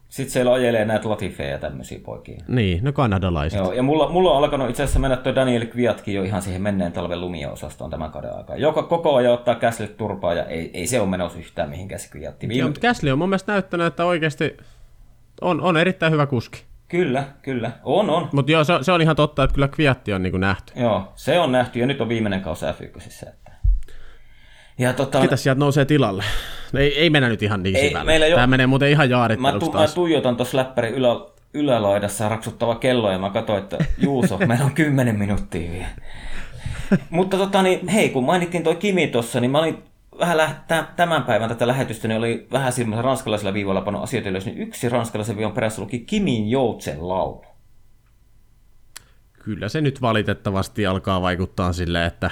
Sitten 0.09 0.31
siellä 0.31 0.53
ajelee 0.53 0.85
näitä 0.85 1.09
latifeja 1.09 1.49
ja 1.49 1.57
tämmöisiä 1.57 1.99
poikia. 2.05 2.43
Niin, 2.47 2.83
no 2.83 2.93
kanadalaiset. 2.93 3.59
Joo, 3.59 3.73
ja 3.73 3.83
mulla, 3.83 4.09
mulla 4.09 4.31
on 4.31 4.43
alkanut 4.43 4.69
itse 4.69 4.83
asiassa 4.83 4.99
mennä 4.99 5.17
tuo 5.17 5.35
Daniel 5.35 5.65
Kviatkin 5.65 6.13
jo 6.13 6.23
ihan 6.23 6.41
siihen 6.41 6.61
menneen 6.61 6.91
talven 6.91 7.21
lumia-osastoon 7.21 7.89
tämän 7.89 8.11
kauden 8.11 8.33
aikaa. 8.37 8.55
Joka 8.55 8.83
koko 8.83 9.15
ajan 9.15 9.33
ottaa 9.33 9.55
Käsille 9.55 9.91
turpaa 9.93 10.33
ja 10.33 10.45
ei, 10.45 10.71
ei 10.73 10.87
se 10.87 10.99
ole 10.99 11.09
menossa 11.09 11.39
yhtään 11.39 11.69
mihinkään 11.69 11.99
se 11.99 12.09
Kviatti. 12.09 12.47
Viime... 12.47 12.59
Joo, 12.59 12.67
mutta 12.67 12.81
Käsli 12.81 13.11
on 13.11 13.17
mun 13.17 13.29
mielestä 13.29 13.51
näyttänyt, 13.51 13.87
että 13.87 14.05
oikeasti 14.05 14.57
on, 15.41 15.61
on 15.61 15.77
erittäin 15.77 16.13
hyvä 16.13 16.25
kuski. 16.25 16.63
Kyllä, 16.87 17.23
kyllä. 17.41 17.71
On, 17.83 18.09
on. 18.09 18.29
Mutta 18.31 18.51
joo, 18.51 18.63
se, 18.63 18.73
se, 18.81 18.91
on 18.91 19.01
ihan 19.01 19.15
totta, 19.15 19.43
että 19.43 19.53
kyllä 19.53 19.67
Kviatti 19.67 20.13
on 20.13 20.23
niin 20.23 20.39
nähty. 20.39 20.73
Joo, 20.75 21.11
se 21.15 21.39
on 21.39 21.51
nähty 21.51 21.79
ja 21.79 21.85
nyt 21.85 22.01
on 22.01 22.09
viimeinen 22.09 22.41
kausi 22.41 22.65
F1. 22.65 23.29
Että... 23.29 23.48
Ja 24.79 24.93
tota... 24.93 25.21
Ketä 25.21 25.35
sieltä 25.35 25.59
nousee 25.59 25.85
tilalle? 25.85 26.23
Ei, 26.77 26.99
ei 26.99 27.09
mennä 27.09 27.29
nyt 27.29 27.43
ihan 27.43 27.63
niin 27.63 27.75
ei, 27.75 27.89
syvälle. 27.89 28.27
Jo... 28.27 28.35
Tämä 28.35 28.47
menee 28.47 28.67
muuten 28.67 28.89
ihan 28.89 29.09
jaarittelusta 29.09 29.65
mä, 29.65 29.71
tu- 29.71 29.77
mä 29.77 29.87
tuijotan 29.87 30.37
tuossa 30.37 30.57
läppärin 30.57 30.93
ylä, 30.93 31.07
ylälaidassa 31.53 32.29
raksuttava 32.29 32.75
kello 32.75 33.11
ja 33.11 33.19
mä 33.19 33.29
katsoin, 33.29 33.63
että 33.63 33.77
Juuso, 33.97 34.37
meillä 34.47 34.65
on 34.65 34.73
kymmenen 34.73 35.19
minuuttia 35.19 35.71
vielä. 35.71 35.87
Mutta 37.09 37.37
tota, 37.37 37.61
niin, 37.61 37.87
hei, 37.87 38.09
kun 38.09 38.23
mainittiin 38.23 38.63
toi 38.63 38.75
Kimi 38.75 39.07
tuossa, 39.07 39.39
niin 39.39 39.51
mä 39.51 39.59
olin 39.59 39.83
vähän 40.19 40.37
läht- 40.37 40.93
tämän 40.95 41.23
päivän 41.23 41.49
tätä 41.49 41.67
lähetystä, 41.67 42.07
niin 42.07 42.17
oli 42.17 42.47
vähän 42.51 42.73
silmässä 42.73 43.01
ranskalaisella 43.01 43.53
viivalla 43.53 43.81
pannut 43.81 44.03
asioita 44.03 44.29
ylös, 44.29 44.45
niin 44.45 44.57
yksi 44.57 44.89
ranskalaisen 44.89 45.37
viivan 45.37 45.53
perässä 45.53 45.81
luki 45.81 45.99
Kimin 45.99 46.49
Joutsen 46.49 47.07
laulu. 47.07 47.45
Kyllä 49.43 49.69
se 49.69 49.81
nyt 49.81 50.01
valitettavasti 50.01 50.85
alkaa 50.85 51.21
vaikuttaa 51.21 51.73
silleen, 51.73 52.07
että 52.07 52.31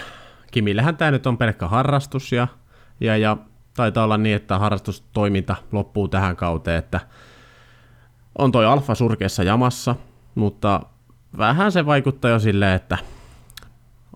Kimillähän 0.57 0.97
tämä 0.97 1.11
nyt 1.11 1.27
on 1.27 1.37
pelkkä 1.37 1.67
harrastus 1.67 2.31
ja, 2.31 2.47
ja, 2.99 3.17
ja 3.17 3.37
taitaa 3.75 4.03
olla 4.03 4.17
niin, 4.17 4.35
että 4.35 4.59
harrastustoiminta 4.59 5.55
loppuu 5.71 6.07
tähän 6.07 6.35
kauteen, 6.35 6.79
että 6.79 6.99
on 8.37 8.51
toi 8.51 8.65
Alfa 8.65 8.95
surkeassa 8.95 9.43
jamassa, 9.43 9.95
mutta 10.35 10.81
vähän 11.37 11.71
se 11.71 11.85
vaikuttaa 11.85 12.31
jo 12.31 12.39
silleen, 12.39 12.75
että 12.75 12.97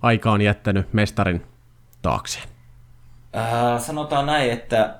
aika 0.01 0.31
on 0.31 0.41
jättänyt 0.41 0.93
mestarin 0.93 1.45
taakseen. 2.01 2.49
Äh, 3.35 3.81
sanotaan 3.81 4.25
näin, 4.25 4.51
että 4.51 4.95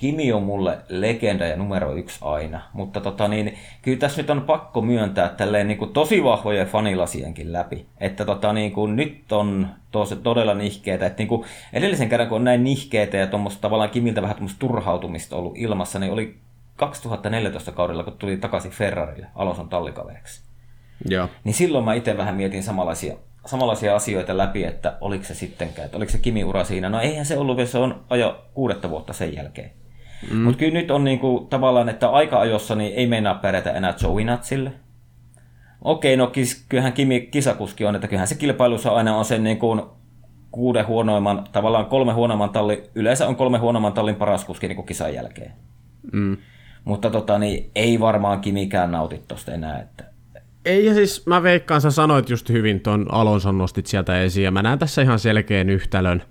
Kimi 0.00 0.32
on 0.32 0.42
mulle 0.42 0.78
legenda 0.88 1.46
ja 1.46 1.56
numero 1.56 1.94
yksi 1.94 2.18
aina, 2.22 2.60
mutta 2.72 3.00
tota 3.00 3.28
niin, 3.28 3.58
kyllä 3.82 3.98
tässä 3.98 4.22
nyt 4.22 4.30
on 4.30 4.42
pakko 4.42 4.82
myöntää 4.82 5.28
tälleen 5.28 5.68
niin 5.68 5.78
kuin 5.78 5.92
tosi 5.92 6.24
vahvoja 6.24 6.64
fanilasienkin 6.64 7.52
läpi, 7.52 7.86
että 7.98 8.24
tota 8.24 8.52
niin 8.52 8.72
kuin 8.72 8.96
nyt 8.96 9.32
on 9.32 9.68
tos, 9.90 10.20
todella 10.22 10.54
nihkeitä, 10.54 11.06
että 11.06 11.20
niin 11.20 11.28
kuin 11.28 11.44
edellisen 11.72 12.08
kerran 12.08 12.28
kun 12.28 12.36
on 12.36 12.44
näin 12.44 12.64
nihkeitä 12.64 13.16
ja 13.16 13.26
tuommoista 13.26 13.60
tavallaan 13.60 13.90
Kimiltä 13.90 14.22
vähän 14.22 14.36
tuommoista 14.36 14.58
turhautumista 14.58 15.36
ollut 15.36 15.58
ilmassa, 15.58 15.98
niin 15.98 16.12
oli 16.12 16.36
2014 16.76 17.72
kaudella, 17.72 18.04
kun 18.04 18.12
tuli 18.18 18.36
takaisin 18.36 18.70
Ferrarille 18.70 19.26
Alonson 19.34 19.68
tallikaveriksi. 19.68 20.42
Joo. 21.08 21.28
Niin 21.44 21.54
silloin 21.54 21.84
mä 21.84 21.94
itse 21.94 22.16
vähän 22.16 22.34
mietin 22.34 22.62
samanlaisia, 22.62 23.14
samanlaisia 23.46 23.96
asioita 23.96 24.36
läpi, 24.36 24.64
että 24.64 24.96
oliko 25.00 25.24
se 25.24 25.34
sittenkään, 25.34 25.86
että 25.86 25.96
oliko 25.96 26.12
se 26.12 26.18
Kimi-ura 26.18 26.64
siinä. 26.64 26.88
No 26.88 27.00
eihän 27.00 27.26
se 27.26 27.38
ollut, 27.38 27.68
se 27.68 27.78
on 27.78 28.04
ajo 28.10 28.44
kuudetta 28.54 28.90
vuotta 28.90 29.12
sen 29.12 29.34
jälkeen. 29.34 29.79
Mm. 30.30 30.38
Mutta 30.38 30.58
kyllä 30.58 30.72
nyt 30.72 30.90
on 30.90 31.04
niinku, 31.04 31.46
tavallaan, 31.50 31.88
että 31.88 32.08
aika-ajossa 32.08 32.74
niin 32.74 32.94
ei 32.94 33.06
meinaa 33.06 33.34
pärjätä 33.34 33.70
enää 33.70 33.94
Natsille. 34.24 34.72
Okei, 35.82 36.16
no 36.16 36.32
kyllähän 36.68 36.92
Kimi 36.92 37.20
kisakuski 37.20 37.84
on, 37.84 37.94
että 37.94 38.08
kyllähän 38.08 38.28
se 38.28 38.34
kilpailussa 38.34 38.90
aina 38.90 39.16
on 39.16 39.24
sen 39.24 39.44
niinku 39.44 39.96
kuuden 40.50 40.86
huonoimman, 40.86 41.44
tavallaan 41.52 41.86
kolme 41.86 42.12
huonoimman 42.12 42.50
tallin, 42.50 42.78
yleensä 42.94 43.28
on 43.28 43.36
kolme 43.36 43.58
huonoimman 43.58 43.92
tallin 43.92 44.14
paras 44.14 44.44
kuski 44.44 44.68
niin 44.68 44.86
kisan 44.86 45.14
jälkeen. 45.14 45.52
Mm. 46.12 46.36
Mutta 46.84 47.10
tota, 47.10 47.38
niin, 47.38 47.70
ei 47.74 48.00
varmaan 48.00 48.40
Kimikään 48.40 48.90
nauti 48.90 49.22
tosta 49.28 49.52
enää. 49.52 49.80
Että... 49.80 50.04
Ei, 50.64 50.86
ja 50.86 50.94
siis 50.94 51.26
mä 51.26 51.42
veikkaan, 51.42 51.80
sä 51.80 51.90
sanoit 51.90 52.30
just 52.30 52.48
hyvin, 52.48 52.80
ton 52.80 53.06
Alonson 53.14 53.58
nostit 53.58 53.86
sieltä 53.86 54.22
esiin, 54.22 54.44
ja 54.44 54.50
mä 54.50 54.62
näen 54.62 54.78
tässä 54.78 55.02
ihan 55.02 55.18
selkeän 55.18 55.70
yhtälön. 55.70 56.22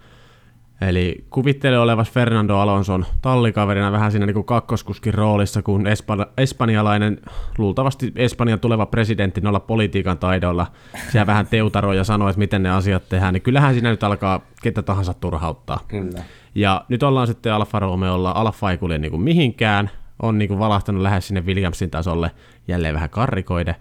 Eli 0.82 1.26
kuvittele 1.30 1.80
olevas 1.80 2.12
Fernando 2.12 2.58
Alonson 2.58 3.06
tallikaverina 3.22 3.92
vähän 3.92 4.12
siinä 4.12 4.26
niin 4.26 4.46
kakkoskuskin 4.46 5.13
roolissa, 5.13 5.62
kun 5.62 5.88
espa- 5.88 6.32
espanjalainen, 6.38 7.22
luultavasti 7.58 8.12
Espanjan 8.15 8.60
tuleva 8.60 8.86
presidentti 8.86 9.42
noilla 9.42 9.60
politiikan 9.60 10.18
taidoilla, 10.18 10.68
siellä 11.12 11.28
vähän 11.28 11.48
teutaroi 11.48 11.98
ja 11.98 12.04
sanoo, 12.04 12.30
että 12.30 12.39
miten 12.39 12.63
ne 12.63 12.70
asiat 12.70 13.10
tehdään, 13.10 13.34
niin 13.34 13.42
kyllähän 13.42 13.74
siinä 13.74 13.89
nyt 13.89 14.04
alkaa 14.04 14.42
ketä 14.63 14.82
tahansa 14.82 15.13
turhauttaa. 15.13 15.80
Kyllä. 15.88 16.24
Ja 16.56 16.86
nyt 16.89 17.04
ollaan 17.04 17.28
sitten 17.28 17.54
Alfa 17.54 17.80
Romeolla, 17.80 18.32
Alfa 18.32 18.72
ei 18.72 18.78
kulje 18.78 18.98
niin 18.98 19.12
kuin 19.12 19.22
mihinkään, 19.22 19.89
on 20.22 20.38
niin 20.38 20.48
kuin 20.48 20.60
valahtanut 20.60 21.02
lähes 21.02 21.28
sinne 21.28 21.42
Williamsin 21.46 21.89
tasolle, 21.89 22.32
jälleen 22.68 22.96
vähän 22.96 23.10
karrikoide. 23.10 23.76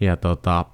Ja 0.00 0.16
tota, 0.16 0.64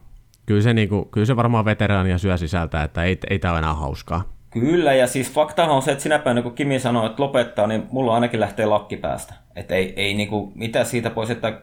kyllä 0.47 0.63
se, 0.63 0.75
niin 0.75 0.89
kuin, 0.89 1.09
kyllä 1.11 1.27
se 1.27 1.37
varmaan 1.37 1.65
veteraania 1.65 2.19
syö 2.19 2.37
sisältä, 2.37 2.83
että 2.83 3.05
ei, 3.05 3.19
ei 3.31 3.39
tämä 3.39 3.53
ole 3.53 3.59
enää 3.59 3.75
hauskaa. 3.75 4.38
Kyllä, 4.51 4.95
ja 4.95 5.07
siis 5.07 5.33
fakta 5.33 5.65
on 5.65 5.83
se, 5.83 5.93
että 5.93 6.03
sinä 6.03 6.19
päivänä 6.19 6.43
kun 6.43 6.55
Kimi 6.55 6.79
sanoi, 6.79 7.07
että 7.07 7.23
lopettaa, 7.23 7.67
niin 7.67 7.87
mulla 7.91 8.15
ainakin 8.15 8.41
lähtee 8.41 8.67
lakki 8.67 8.97
päästä. 8.97 9.35
Että 9.57 9.75
ei, 9.75 9.93
ei 9.97 10.15
niinku, 10.15 10.53
mitä 10.55 10.85
siitä 10.85 11.11
pois, 11.11 11.31
että 11.31 11.61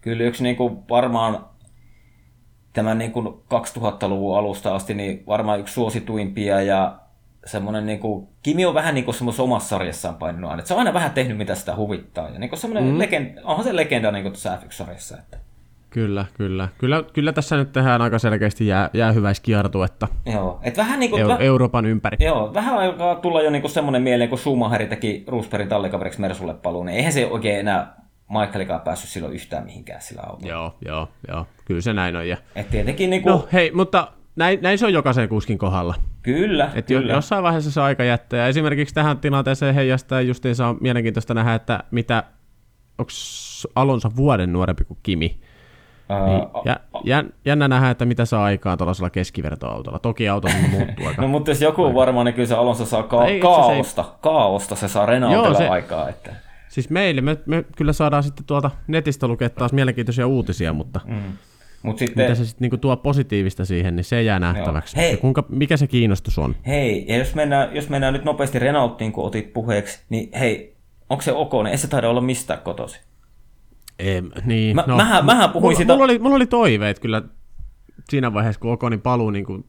kyllä 0.00 0.24
yksi 0.24 0.42
niinku 0.42 0.84
varmaan 0.90 1.46
tämän 2.72 2.98
niinku 2.98 3.44
2000-luvun 3.54 4.38
alusta 4.38 4.74
asti 4.74 4.94
niin 4.94 5.22
varmaan 5.26 5.60
yksi 5.60 5.74
suosituimpia 5.74 6.62
ja 6.62 6.98
semmoinen 7.44 7.86
niinku, 7.86 8.28
Kimi 8.42 8.66
on 8.66 8.74
vähän 8.74 8.94
niinku 8.94 9.12
semmoisessa 9.12 9.42
omassa 9.42 9.68
sarjassaan 9.68 10.14
painunut 10.14 10.50
aina. 10.50 10.64
Se 10.64 10.74
on 10.74 10.78
aina 10.78 10.94
vähän 10.94 11.10
tehnyt, 11.10 11.36
mitä 11.36 11.54
sitä 11.54 11.76
huvittaa. 11.76 12.28
Ja 12.28 12.38
niinku 12.38 12.56
semmoinen 12.56 12.92
mm. 12.92 12.98
legenda, 12.98 13.40
onhan 13.44 13.64
se 13.64 13.76
legenda 13.76 14.12
niinku 14.12 14.30
tuossa 14.30 14.56
F1-sarjassa. 14.56 15.18
Että. 15.18 15.49
Kyllä, 15.90 16.26
kyllä. 16.34 16.68
Kyllä, 16.78 17.04
kyllä 17.12 17.32
tässä 17.32 17.56
nyt 17.56 17.72
tehdään 17.72 18.02
aika 18.02 18.18
selkeästi 18.18 18.66
jää, 18.66 18.90
jäähyväiskiertuetta. 18.94 20.08
Joo, 20.26 20.60
et 20.62 20.76
vähän 20.76 21.00
niin 21.00 21.10
kuin, 21.10 21.22
Euro- 21.22 21.38
Euroopan 21.38 21.86
ympäri. 21.86 22.16
Joo, 22.20 22.54
vähän 22.54 22.78
aikaa 22.78 23.14
tulla 23.14 23.42
jo 23.42 23.50
niin 23.50 23.62
kuin 23.62 23.70
semmoinen 23.70 24.02
mieleen, 24.02 24.30
kun 24.30 24.38
Schumacher 24.38 24.86
teki 24.86 25.24
Roosbergin 25.26 25.68
tallikaveriksi 25.68 26.20
Mersulle 26.20 26.54
paluun, 26.54 26.86
niin 26.86 26.96
eihän 26.96 27.12
se 27.12 27.26
oikein 27.26 27.60
enää 27.60 28.00
Michaelikaan 28.30 28.80
päässyt 28.80 29.10
silloin 29.10 29.34
yhtään 29.34 29.64
mihinkään 29.64 30.02
sillä 30.02 30.22
autolla. 30.26 30.52
Joo, 30.52 30.74
joo, 30.84 31.08
joo. 31.28 31.46
Kyllä 31.64 31.80
se 31.80 31.92
näin 31.92 32.16
on. 32.16 32.28
Ja... 32.28 32.36
Et 32.56 32.70
tietenkin 32.70 33.10
niin 33.10 33.22
kuin... 33.22 33.32
No 33.32 33.48
hei, 33.52 33.70
mutta 33.74 34.08
näin, 34.36 34.58
näin 34.62 34.78
se 34.78 34.86
on 34.86 34.92
jokaisen 34.92 35.28
kuskin 35.28 35.58
kohdalla. 35.58 35.94
Kyllä, 36.22 36.70
Et 36.74 36.86
kyllä. 36.86 37.12
jossain 37.12 37.42
vaiheessa 37.42 37.70
se 37.70 37.80
aika 37.80 38.04
jättää. 38.04 38.48
Esimerkiksi 38.48 38.94
tähän 38.94 39.18
tilanteeseen 39.18 39.74
heijastaa 39.74 40.20
justiinsa 40.20 40.66
on 40.66 40.78
mielenkiintoista 40.80 41.34
nähdä, 41.34 41.54
että 41.54 41.84
mitä, 41.90 42.24
onko 42.98 43.10
Alonso 43.74 44.10
vuoden 44.16 44.52
nuorempi 44.52 44.84
kuin 44.84 44.98
Kimi. 45.02 45.40
Niin, 46.26 46.48
ja, 46.64 46.76
jän, 47.04 47.32
jännä 47.44 47.68
nähdä, 47.68 47.90
että 47.90 48.04
mitä 48.04 48.24
saa 48.24 48.44
aikaan 48.44 48.78
tuollaisella 48.78 49.10
keskivertoautolla. 49.10 49.98
Toki 49.98 50.28
auto 50.28 50.48
muuttuu 50.70 51.06
aika. 51.08 51.22
no 51.22 51.28
mutta 51.28 51.50
jos 51.50 51.62
joku 51.62 51.84
on 51.84 51.94
varmaan, 51.94 52.26
niin 52.26 52.34
kyllä 52.34 52.48
se 52.48 52.54
Alonso 52.54 52.86
saa 52.86 53.02
ka- 53.02 53.26
ei, 53.26 53.40
kaaosta. 53.40 54.02
Se 54.02 54.08
kaaosta 54.20 54.76
se 54.76 54.88
saa 54.88 55.06
Renaultilla 55.06 55.58
se, 55.58 55.68
aikaa. 55.68 56.08
Että... 56.08 56.32
Siis 56.68 56.90
meille, 56.90 57.20
me, 57.20 57.36
me, 57.46 57.64
kyllä 57.76 57.92
saadaan 57.92 58.22
sitten 58.22 58.44
tuolta 58.46 58.70
netistä 58.86 59.28
lukea 59.28 59.50
taas 59.50 59.72
mielenkiintoisia 59.72 60.26
uutisia, 60.26 60.72
mutta 60.72 61.00
mm. 61.06 61.32
Mut 61.82 61.98
sitten, 61.98 62.24
mitä 62.24 62.34
se 62.34 62.44
sitten 62.44 62.64
niinku 62.64 62.76
tuo 62.76 62.96
positiivista 62.96 63.64
siihen, 63.64 63.96
niin 63.96 64.04
se 64.04 64.22
jää 64.22 64.38
nähtäväksi. 64.38 64.96
Hei, 64.96 65.16
kuinka, 65.16 65.44
mikä 65.48 65.76
se 65.76 65.86
kiinnostus 65.86 66.38
on? 66.38 66.56
Hei, 66.66 67.04
ja 67.08 67.16
jos 67.16 67.34
mennään, 67.34 67.76
jos 67.76 67.88
mennään 67.88 68.12
nyt 68.12 68.24
nopeasti 68.24 68.58
Renaultiin, 68.58 69.12
kun 69.12 69.24
otit 69.24 69.52
puheeksi, 69.52 70.00
niin 70.08 70.30
hei, 70.38 70.76
onko 71.10 71.22
se 71.22 71.32
ok, 71.32 71.52
niin 71.52 71.66
ei 71.66 71.78
se 71.78 71.88
taida 71.88 72.08
olla 72.10 72.20
mistään 72.20 72.60
kotosi. 72.60 73.00
Ei, 74.00 74.22
niin, 74.44 74.76
mä, 74.76 74.84
no, 74.86 74.96
mähän, 74.96 75.24
mähän 75.26 75.50
puhuin 75.50 75.64
mulla, 75.64 75.78
sitä... 75.78 75.92
Mulla 75.92 76.04
oli, 76.04 76.18
mulla 76.18 76.36
oli 76.36 76.46
toiveet 76.46 76.98
kyllä 76.98 77.22
siinä 78.10 78.34
vaiheessa, 78.34 78.60
kun 78.60 78.72
Okonin 78.72 79.00
paluu 79.00 79.30
niin 79.30 79.44
kuin 79.44 79.64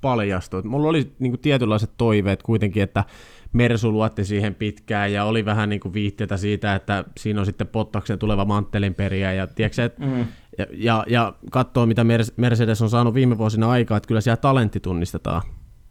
paljastui. 0.00 0.62
Mulla 0.62 0.88
oli 0.88 1.12
niin 1.18 1.32
kuin 1.32 1.40
tietynlaiset 1.40 1.90
toiveet 1.96 2.42
kuitenkin, 2.42 2.82
että 2.82 3.04
Mersu 3.52 3.92
luotti 3.92 4.24
siihen 4.24 4.54
pitkään 4.54 5.12
ja 5.12 5.24
oli 5.24 5.44
vähän 5.44 5.68
niin 5.68 5.80
kuin 5.80 5.94
viitteitä 5.94 6.36
siitä, 6.36 6.74
että 6.74 7.04
siinä 7.18 7.40
on 7.40 7.46
sitten 7.46 7.66
Pottaksen 7.66 8.18
tuleva 8.18 8.44
manttelinperiä 8.44 9.32
ja, 9.32 9.46
tiedätkö, 9.46 9.84
et, 9.84 9.98
mm. 9.98 10.26
ja, 10.58 10.66
ja, 10.72 11.04
ja 11.08 11.34
katsoo, 11.50 11.86
mitä 11.86 12.04
Mercedes 12.36 12.82
on 12.82 12.90
saanut 12.90 13.14
viime 13.14 13.38
vuosina 13.38 13.70
aikaa, 13.70 13.96
että 13.96 14.08
kyllä 14.08 14.20
siellä 14.20 14.36
talentti 14.36 14.80
tunnistetaan. 14.80 15.42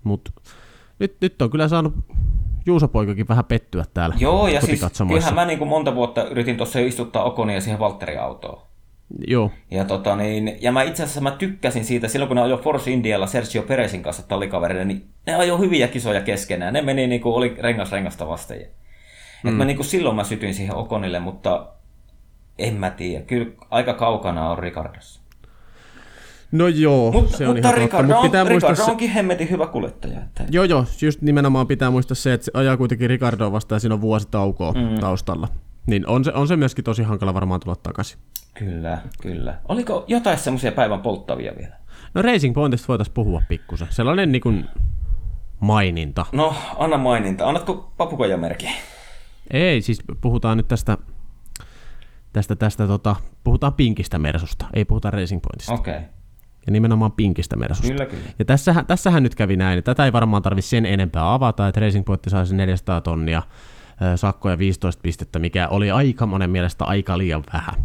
Mutta 0.03 0.31
nyt, 0.99 1.15
nyt 1.21 1.41
on 1.41 1.49
kyllä 1.49 1.67
saanut 1.67 1.93
Juuso-poikakin 2.65 3.27
vähän 3.27 3.45
pettyä 3.45 3.85
täällä 3.93 4.15
Joo, 4.19 4.47
ja 4.47 4.61
siis 4.61 4.85
kyllähän 5.07 5.35
mä 5.35 5.45
niin 5.45 5.59
kuin 5.59 5.69
monta 5.69 5.95
vuotta 5.95 6.23
yritin 6.23 6.57
tuossa 6.57 6.79
istuttaa 6.79 7.23
Okonia 7.23 7.61
siihen 7.61 7.79
Valtterin 7.79 8.21
autoon. 8.21 8.61
Joo. 9.27 9.51
Ja, 9.71 9.85
tota, 9.85 10.15
niin, 10.15 10.57
ja 10.61 10.71
mä 10.71 10.83
itse 10.83 11.03
asiassa 11.03 11.21
mä 11.21 11.31
tykkäsin 11.31 11.85
siitä, 11.85 12.07
silloin 12.07 12.27
kun 12.27 12.35
ne 12.35 12.41
ajoi 12.41 12.61
Force 12.61 12.91
Indialla 12.91 13.27
Sergio 13.27 13.63
Perezin 13.63 14.03
kanssa 14.03 14.27
tallikaverille, 14.27 14.85
niin 14.85 15.05
ne 15.27 15.35
ajoi 15.35 15.59
hyviä 15.59 15.87
kisoja 15.87 16.21
keskenään. 16.21 16.73
Ne 16.73 16.81
meni 16.81 17.07
niin 17.07 17.21
kuin, 17.21 17.35
oli 17.35 17.55
rengas 17.59 17.91
rengasta 17.91 18.27
vasten. 18.27 18.65
Mm. 19.43 19.49
Et 19.49 19.57
mä, 19.57 19.65
niin 19.65 19.77
kuin, 19.77 19.85
silloin 19.85 20.15
mä 20.15 20.23
sytyin 20.23 20.53
siihen 20.53 20.75
Okonille, 20.75 21.19
mutta 21.19 21.67
en 22.59 22.73
mä 22.73 22.89
tiedä. 22.89 23.25
Kyllä 23.25 23.51
aika 23.69 23.93
kaukana 23.93 24.49
on 24.49 24.59
Ricardossa. 24.59 25.21
No 26.55 26.67
joo, 26.67 27.11
Mut, 27.11 27.29
se 27.29 27.47
on 27.47 27.55
mutta 27.55 27.69
ihan 27.69 27.81
Ricardo, 27.81 28.07
totta. 28.07 28.21
Mutta 28.21 28.21
pitää 28.21 28.45
muistaa 28.45 28.69
Ricardo 28.69 28.85
se... 28.85 28.91
onkin 28.91 29.09
hemmetin 29.09 29.49
hyvä 29.49 29.67
kuljettaja. 29.67 30.19
Että... 30.19 30.43
Joo, 30.49 30.63
joo, 30.63 30.85
just 31.01 31.21
nimenomaan 31.21 31.67
pitää 31.67 31.91
muistaa 31.91 32.15
se, 32.15 32.33
että 32.33 32.45
se 32.45 32.51
ajaa 32.53 32.77
kuitenkin 32.77 33.09
Ricardoa 33.09 33.51
vastaan 33.51 33.75
ja 33.75 33.79
siinä 33.79 33.95
on 33.95 34.01
vuosi 34.01 34.27
taukoa 34.31 34.71
mm. 34.71 34.99
taustalla. 34.99 35.47
Niin 35.87 36.07
on 36.07 36.23
se, 36.23 36.31
on 36.33 36.47
se 36.47 36.55
myöskin 36.55 36.83
tosi 36.83 37.03
hankala 37.03 37.33
varmaan 37.33 37.59
tulla 37.59 37.75
takaisin. 37.75 38.19
Kyllä, 38.53 38.97
kyllä. 39.21 39.57
Oliko 39.67 40.05
jotain 40.07 40.37
semmoisia 40.37 40.71
päivän 40.71 41.01
polttavia 41.01 41.53
vielä? 41.59 41.75
No 42.13 42.21
Racing 42.21 42.55
Pointista 42.55 42.87
voitaisiin 42.87 43.13
puhua 43.13 43.41
pikkusen. 43.47 43.87
Sellainen 43.89 44.31
niin 44.31 44.41
kuin 44.41 44.65
maininta. 45.59 46.25
No, 46.31 46.55
anna 46.77 46.97
maininta. 46.97 47.47
Annatko 47.47 47.93
papukojamerkki? 47.97 48.67
Ei, 49.51 49.81
siis 49.81 50.03
puhutaan 50.21 50.57
nyt 50.57 50.67
tästä, 50.67 50.97
tästä, 52.33 52.55
tästä 52.55 52.87
tota, 52.87 53.15
puhutaan 53.43 53.73
pinkistä 53.73 54.19
Mersusta, 54.19 54.65
ei 54.73 54.85
puhuta 54.85 55.11
Racing 55.11 55.41
Pointista. 55.41 55.73
Okei. 55.73 55.93
Okay 55.93 56.15
ja 56.65 56.71
nimenomaan 56.71 57.11
pinkistä 57.11 57.55
Mersusta. 57.55 57.91
Kyllä, 57.91 58.05
kyllä. 58.05 58.23
Ja 58.39 58.45
tässähän, 58.45 58.85
tässähän 58.85 59.23
nyt 59.23 59.35
kävi 59.35 59.55
näin, 59.55 59.79
että 59.79 59.95
tätä 59.95 60.05
ei 60.05 60.13
varmaan 60.13 60.41
tarvitse 60.41 60.69
sen 60.69 60.85
enempää 60.85 61.33
avata, 61.33 61.67
että 61.67 61.79
Racing 61.79 62.05
Point 62.05 62.21
saisi 62.27 62.55
400 62.55 63.01
tonnia 63.01 63.43
sakkoja 64.15 64.57
15 64.57 65.01
pistettä, 65.01 65.39
mikä 65.39 65.67
oli 65.67 65.91
aika 65.91 66.25
monen 66.25 66.49
mielestä 66.49 66.85
aika 66.85 67.17
liian 67.17 67.43
vähän. 67.53 67.75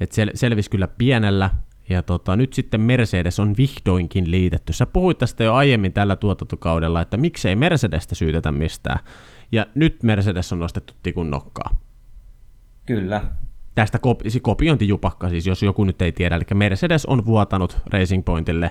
Et 0.00 0.12
sel- 0.12 0.30
selvisi 0.34 0.70
kyllä 0.70 0.88
pienellä, 0.88 1.50
ja 1.88 2.02
tota, 2.02 2.36
nyt 2.36 2.52
sitten 2.52 2.80
Mercedes 2.80 3.40
on 3.40 3.54
vihdoinkin 3.58 4.30
liitetty. 4.30 4.72
Sä 4.72 4.86
puhuit 4.86 5.18
tästä 5.18 5.44
jo 5.44 5.54
aiemmin 5.54 5.92
tällä 5.92 6.16
tuotantokaudella, 6.16 7.00
että 7.00 7.16
miksei 7.16 7.56
Mercedestä 7.56 8.14
syytetä 8.14 8.52
mistään. 8.52 8.98
Ja 9.52 9.66
nyt 9.74 10.02
Mercedes 10.02 10.52
on 10.52 10.58
nostettu 10.58 10.94
tikun 11.02 11.30
nokkaa. 11.30 11.76
Kyllä 12.86 13.22
tästä 13.78 13.98
kopi- 13.98 14.40
kopiointijupakka, 14.42 15.28
siis 15.28 15.46
jos 15.46 15.62
joku 15.62 15.84
nyt 15.84 16.02
ei 16.02 16.12
tiedä, 16.12 16.36
eli 16.36 16.44
Mercedes 16.54 17.06
on 17.06 17.26
vuotanut 17.26 17.78
Racing 17.92 18.24
Pointille 18.24 18.70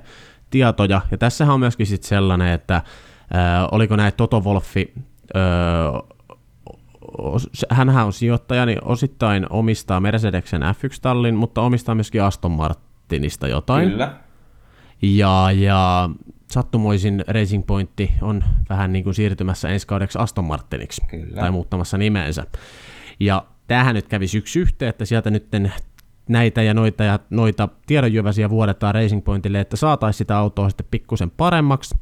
tietoja, 0.49 1.01
ja 1.11 1.17
tässä 1.17 1.53
on 1.53 1.59
myöskin 1.59 1.87
sitten 1.87 2.09
sellainen, 2.09 2.47
että 2.47 2.75
äh, 2.75 2.83
oliko 3.71 3.95
näin 3.95 4.13
Toto 4.17 4.39
Wolffi, 4.39 4.93
äh, 5.35 6.01
hänhän 7.71 8.05
on 8.05 8.13
sijoittaja, 8.13 8.65
niin 8.65 8.83
osittain 8.83 9.45
omistaa 9.49 9.99
Mercedeksen 9.99 10.61
F1-tallin, 10.61 11.35
mutta 11.35 11.61
omistaa 11.61 11.95
myöskin 11.95 12.23
Aston 12.23 12.51
Martinista 12.51 13.47
jotain. 13.47 13.89
Kyllä. 13.89 14.13
Ja, 15.01 15.51
ja 15.55 16.09
sattumoisin 16.51 17.23
Racing 17.27 17.65
Pointti 17.67 18.11
on 18.21 18.43
vähän 18.69 18.93
niin 18.93 19.03
kuin 19.03 19.13
siirtymässä 19.13 19.69
ensi 19.69 19.87
kaudeksi 19.87 20.19
Aston 20.19 20.45
Martiniksi, 20.45 21.01
Kyllä. 21.07 21.41
tai 21.41 21.51
muuttamassa 21.51 21.97
nimensä. 21.97 22.45
Ja 23.19 23.45
tämähän 23.67 23.95
nyt 23.95 24.07
kävi 24.07 24.27
syksy 24.27 24.59
yhteen, 24.59 24.89
että 24.89 25.05
sieltä 25.05 25.29
nyt 25.29 25.47
näitä 26.29 26.61
ja 26.61 26.73
noita 26.73 27.03
ja 27.03 27.19
noita 27.29 27.69
tiedonjyväsiä 27.85 28.49
vuodetaan 28.49 28.95
Racing 28.95 29.23
Pointille, 29.23 29.59
että 29.59 29.75
saataisiin 29.75 30.17
sitä 30.17 30.37
autoa 30.37 30.69
sitten 30.69 30.87
pikkusen 30.91 31.31
paremmaksi, 31.31 31.95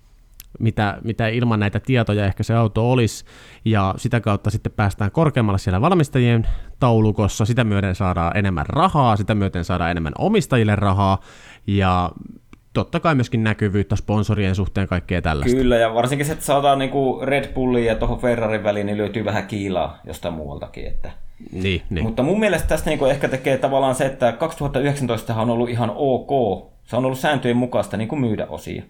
mitä, 0.60 0.98
mitä 1.04 1.28
ilman 1.28 1.60
näitä 1.60 1.80
tietoja 1.80 2.26
ehkä 2.26 2.44
se 2.44 2.54
auto 2.54 2.92
olisi, 2.92 3.26
ja 3.66 3.94
sitä 3.98 4.22
kautta 4.22 4.50
sitten 4.50 4.72
päästään 4.72 5.12
korkeammalle 5.12 5.60
siellä 5.60 5.82
valmistajien 5.82 6.48
taulukossa, 6.80 7.46
sitä 7.46 7.64
myöten 7.64 7.96
saadaan 7.96 8.38
enemmän 8.38 8.66
rahaa, 8.66 9.18
sitä 9.18 9.36
myöten 9.36 9.64
saadaan 9.64 9.92
enemmän 9.92 10.14
omistajille 10.18 10.76
rahaa, 10.76 11.20
ja 11.68 12.12
totta 12.74 13.00
kai 13.00 13.16
myöskin 13.16 13.44
näkyvyyttä 13.44 13.96
sponsorien 13.96 14.56
suhteen 14.56 14.88
kaikkea 14.88 15.22
tällaista. 15.22 15.58
Kyllä, 15.58 15.78
ja 15.78 15.94
varsinkin 15.94 16.26
se, 16.26 16.34
että 16.34 16.46
saadaan 16.46 16.80
niinku 16.80 17.20
Red 17.24 17.54
Bullin 17.54 17.86
ja 17.86 17.96
tuohon 17.96 18.20
Ferrarin 18.20 18.64
väliin, 18.64 18.86
niin 18.86 18.98
löytyy 18.98 19.26
vähän 19.26 19.48
kiilaa 19.48 20.00
jostain 20.06 20.34
muualtakin. 20.34 20.88
Että. 20.88 21.25
Niin, 21.52 21.82
niin. 21.90 22.04
Mutta 22.04 22.24
mun 22.24 22.40
mielestä 22.40 22.68
tästä 22.68 22.90
niinku 22.90 23.06
ehkä 23.06 23.28
tekee 23.28 23.58
tavallaan 23.58 23.96
se, 23.96 24.06
että 24.06 24.32
2019 24.32 25.36
on 25.36 25.50
ollut 25.50 25.70
ihan 25.70 25.92
ok, 25.96 26.30
se 26.84 26.96
on 26.96 27.06
ollut 27.06 27.20
sääntöjen 27.20 27.58
mukaista 27.58 27.98
niin 27.98 28.08
kuin 28.08 28.22
myydä 28.22 28.46
osia. 28.50 28.84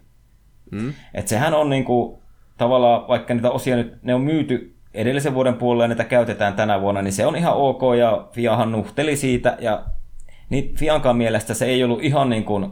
Mm. 0.72 0.94
Et 1.14 1.28
sehän 1.28 1.54
on 1.54 1.70
niinku, 1.70 2.22
tavallaan, 2.58 3.08
vaikka 3.08 3.34
niitä 3.34 3.52
osia 3.52 3.76
nyt, 3.76 4.04
ne 4.04 4.16
on 4.16 4.22
myyty 4.22 4.76
edellisen 4.94 5.34
vuoden 5.34 5.54
puolella 5.54 5.84
ja 5.84 5.88
niitä 5.88 6.04
käytetään 6.04 6.54
tänä 6.54 6.82
vuonna, 6.82 7.02
niin 7.02 7.14
se 7.14 7.26
on 7.26 7.36
ihan 7.36 7.54
ok 7.54 7.82
ja 8.00 8.28
Fiahan 8.32 8.72
nuhteli 8.72 9.16
siitä 9.16 9.58
ja 9.60 9.86
niin 10.50 10.76
Fiankaan 10.76 11.18
mielestä 11.18 11.54
se 11.54 11.66
ei 11.66 11.84
ollut 11.84 12.04
ihan 12.04 12.30
niin 12.30 12.44
kuin 12.44 12.72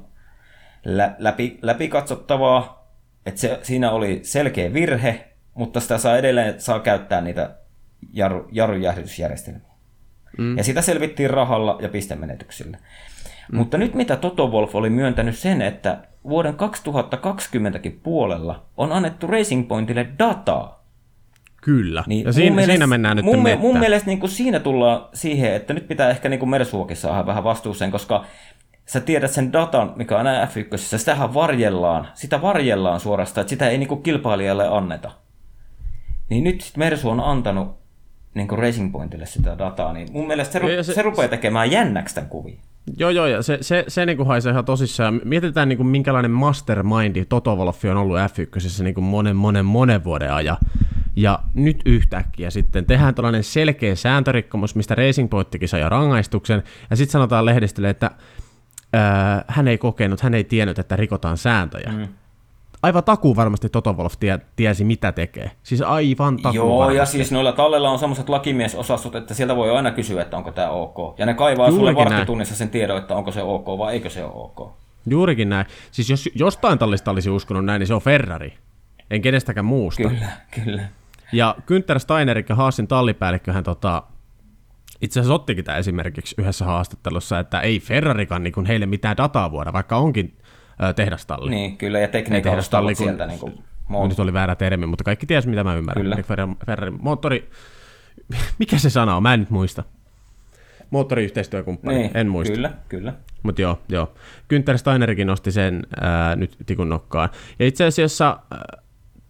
lä- 0.86 1.16
läpi, 1.18 1.60
läpi 1.62 1.88
katsottavaa, 1.88 2.88
että 3.26 3.42
se, 3.42 3.60
siinä 3.62 3.92
oli 3.92 4.20
selkeä 4.24 4.74
virhe, 4.74 5.28
mutta 5.54 5.80
sitä 5.80 5.98
saa 5.98 6.18
edelleen 6.18 6.62
saa 6.62 6.80
käyttää 6.80 7.22
niitä 7.22 7.56
jarru. 8.14 8.48
Mm. 10.38 10.58
Ja 10.58 10.64
sitä 10.64 10.82
selvittiin 10.82 11.30
rahalla 11.30 11.78
ja 11.82 11.90
pistemenetyksillä. 11.90 12.78
Mm. 13.52 13.58
Mutta 13.58 13.78
nyt 13.78 13.94
mitä 13.94 14.16
Toto 14.16 14.48
Wolf 14.48 14.76
oli 14.76 14.90
myöntänyt 14.90 15.38
sen, 15.38 15.62
että 15.62 15.98
vuoden 16.24 16.54
2020kin 16.54 18.00
puolella 18.04 18.66
on 18.78 18.92
annettu 18.92 19.28
Racing 19.28 19.68
Pointille 19.68 20.08
dataa. 20.20 20.84
Kyllä, 21.62 22.04
niin 22.08 22.26
ja 22.26 22.32
siinä, 22.32 22.56
mielestä, 22.56 22.72
siinä 22.72 22.88
mennään 22.88 23.18
nyt 23.18 23.26
mun, 23.26 23.46
mun 23.60 23.80
mielestä 23.80 24.08
niin 24.08 24.20
kuin 24.20 24.30
siinä 24.30 24.60
tullaan 24.60 25.06
siihen, 25.14 25.54
että 25.54 25.74
nyt 25.74 25.88
pitää 25.88 26.10
ehkä 26.10 26.30
niin 26.30 26.40
kuin 26.40 26.50
Mersuokin 26.50 26.98
saada 26.98 27.26
vähän 27.26 27.44
vastuuseen, 27.44 27.92
koska 27.92 28.26
sä 28.86 29.00
tiedät 29.00 29.32
sen 29.32 29.54
datan, 29.54 29.94
mikä 29.96 30.18
on 30.18 30.26
F1, 30.26 30.78
sitähän 30.78 31.34
varjellaan, 31.34 32.08
sitä 32.14 32.42
varjellaan 32.42 33.00
suorastaan, 33.00 33.42
että 33.42 33.50
sitä 33.50 33.70
ei 33.70 33.78
niin 33.78 33.88
kuin 33.88 34.04
kilpailijalle 34.04 34.68
anneta. 34.68 35.12
Niin 36.30 36.44
nyt 36.44 36.72
Mersu 36.78 37.10
on 37.10 37.20
antanut 37.20 37.83
niin 38.34 38.48
kuin 38.48 38.60
Racing 38.60 38.92
Pointille 38.92 39.26
sitä 39.26 39.58
dataa, 39.58 39.94
niin 39.94 40.08
mun 40.12 40.28
mielestä 40.28 40.54
se, 40.54 40.60
ru- 40.60 40.84
se, 40.84 40.94
se 40.94 41.02
rupeaa 41.02 41.28
tekemään 41.28 41.72
jännäksi 41.72 42.16
tämän 42.16 42.30
kuvin. 42.30 42.60
Joo, 42.98 43.10
joo, 43.10 43.28
ja 43.28 43.42
se, 43.42 43.58
se, 43.62 43.86
se 43.88 44.06
niin 44.06 44.18
kuin 44.18 44.28
haisee 44.28 44.52
ihan 44.52 44.66
tosissaan. 44.66 45.22
Mietitään, 45.24 45.70
niin 45.70 45.78
kuin, 45.78 45.88
minkälainen 45.88 46.32
mastermindi 46.32 47.26
Toto 47.26 47.56
Wolffi 47.56 47.90
on 47.90 47.98
ollut 47.98 48.18
F1 48.18 48.84
niin 48.84 48.94
kuin 48.94 49.04
monen, 49.04 49.36
monen, 49.36 49.66
monen 49.66 50.04
vuoden 50.04 50.34
ajan. 50.34 50.58
Ja 51.16 51.40
nyt 51.54 51.82
yhtäkkiä 51.86 52.50
sitten 52.50 52.86
tehdään 52.86 53.16
tällainen 53.16 53.44
selkeä 53.44 53.96
sääntörikkomus, 53.96 54.76
mistä 54.76 54.96
Racing 54.96 55.30
Pointtikin 55.30 55.70
sai 55.70 55.90
rangaistuksen, 55.90 56.64
ja 56.90 56.96
sitten 56.96 57.12
sanotaan 57.12 57.46
lehdistölle, 57.46 57.90
että 57.90 58.12
hän 59.48 59.68
ei 59.68 59.78
kokenut, 59.78 60.22
hän 60.22 60.34
ei 60.34 60.44
tiennyt, 60.44 60.80
että 60.80 60.96
rikotaan 60.96 61.38
sääntöjä. 61.38 61.92
Mm 61.92 62.08
aivan 62.84 63.04
takuu 63.04 63.36
varmasti 63.36 63.70
Toto 63.70 63.94
Wolf 63.94 64.14
tie, 64.20 64.40
tiesi, 64.56 64.84
mitä 64.84 65.12
tekee. 65.12 65.52
Siis 65.64 65.82
aivan 65.82 66.38
takuu 66.38 66.56
Joo, 66.56 66.78
varmasti. 66.78 66.98
ja 66.98 67.06
siis 67.06 67.32
noilla 67.32 67.52
tallella 67.52 67.90
on 67.90 68.00
semmoiset 68.00 68.30
lakimiesosastot, 68.30 69.16
että 69.16 69.34
sieltä 69.34 69.56
voi 69.56 69.76
aina 69.76 69.92
kysyä, 69.92 70.22
että 70.22 70.38
onko 70.38 70.52
tämä 70.52 70.70
ok. 70.70 71.20
Ja 71.20 71.26
ne 71.26 71.34
kaivaa 71.34 71.70
Juurikin 71.70 71.96
sulle 71.96 72.10
varttitunnissa 72.10 72.56
sen 72.56 72.70
tiedon, 72.70 72.98
että 72.98 73.16
onko 73.16 73.32
se 73.32 73.42
ok 73.42 73.68
vai 73.78 73.94
eikö 73.94 74.10
se 74.10 74.24
ole 74.24 74.34
ok. 74.36 74.72
Juurikin 75.06 75.50
näin. 75.50 75.66
Siis 75.92 76.10
jos 76.10 76.30
jostain 76.36 76.80
tallista 76.80 77.12
olisi 77.12 77.30
uskonut 77.30 77.66
näin, 77.66 77.80
niin 77.80 77.88
se 77.88 77.94
on 77.94 78.02
Ferrari. 78.02 78.54
En 79.12 79.22
kenestäkään 79.22 79.66
muusta. 79.66 80.10
Kyllä, 80.10 80.32
kyllä. 80.64 80.84
Ja 81.32 81.56
Günther 81.62 82.00
Steiner, 82.00 82.44
Haasin 82.54 82.88
tallipäällikkö, 82.88 83.54
hän 83.54 83.64
tota, 83.64 84.04
itse 85.02 85.20
asiassa 85.20 85.34
ottikin 85.34 85.66
tämä 85.66 85.78
esimerkiksi 85.78 86.36
yhdessä 86.38 86.66
haastattelussa, 86.66 87.40
että 87.40 87.60
ei 87.60 87.80
Ferrarikaan 87.80 88.44
niin 88.44 88.66
heille 88.68 88.86
mitään 88.86 89.18
dataa 89.18 89.52
vuoda, 89.52 89.74
vaikka 89.74 89.98
onkin 89.98 90.38
tehdastalli. 90.96 91.50
Niin, 91.50 91.78
kyllä, 91.78 92.00
ja 92.00 92.08
tekniikka 92.08 92.52
on 92.52 92.96
sieltä 92.96 93.26
niin 93.26 93.40
kuin, 93.40 93.64
Nyt 94.10 94.20
oli 94.20 94.34
väärä 94.34 94.56
termi, 94.56 94.86
mutta 94.86 95.04
kaikki 95.04 95.26
tiesi, 95.26 95.50
mitä 95.50 95.64
mä 95.64 95.76
ymmärrän. 95.76 96.04
Kyllä. 96.04 96.18
Ferrari, 96.28 96.52
Ferrari 96.66 96.92
moottori, 96.92 97.50
mikä 98.60 98.78
se 98.78 98.90
sana 98.90 99.16
on, 99.16 99.24
mä 99.24 99.34
en 99.34 99.40
nyt 99.40 99.50
muista. 99.50 99.84
Moottoriyhteistyökumppani, 100.90 101.98
niin, 101.98 102.12
en 102.18 102.28
muista. 102.28 102.56
Kyllä, 102.56 102.72
kyllä. 102.90 103.14
Mutta 103.44 103.62
joo, 103.62 103.80
joo. 103.90 104.14
Günther 104.54 104.78
Steinerikin 104.78 105.28
nosti 105.28 105.52
sen 105.52 105.84
ää, 106.02 106.36
nyt 106.36 106.58
tikun 106.66 106.90
nokkaan. 106.90 107.30
Ja 107.60 107.66
itse 107.66 107.86
asiassa 107.86 108.40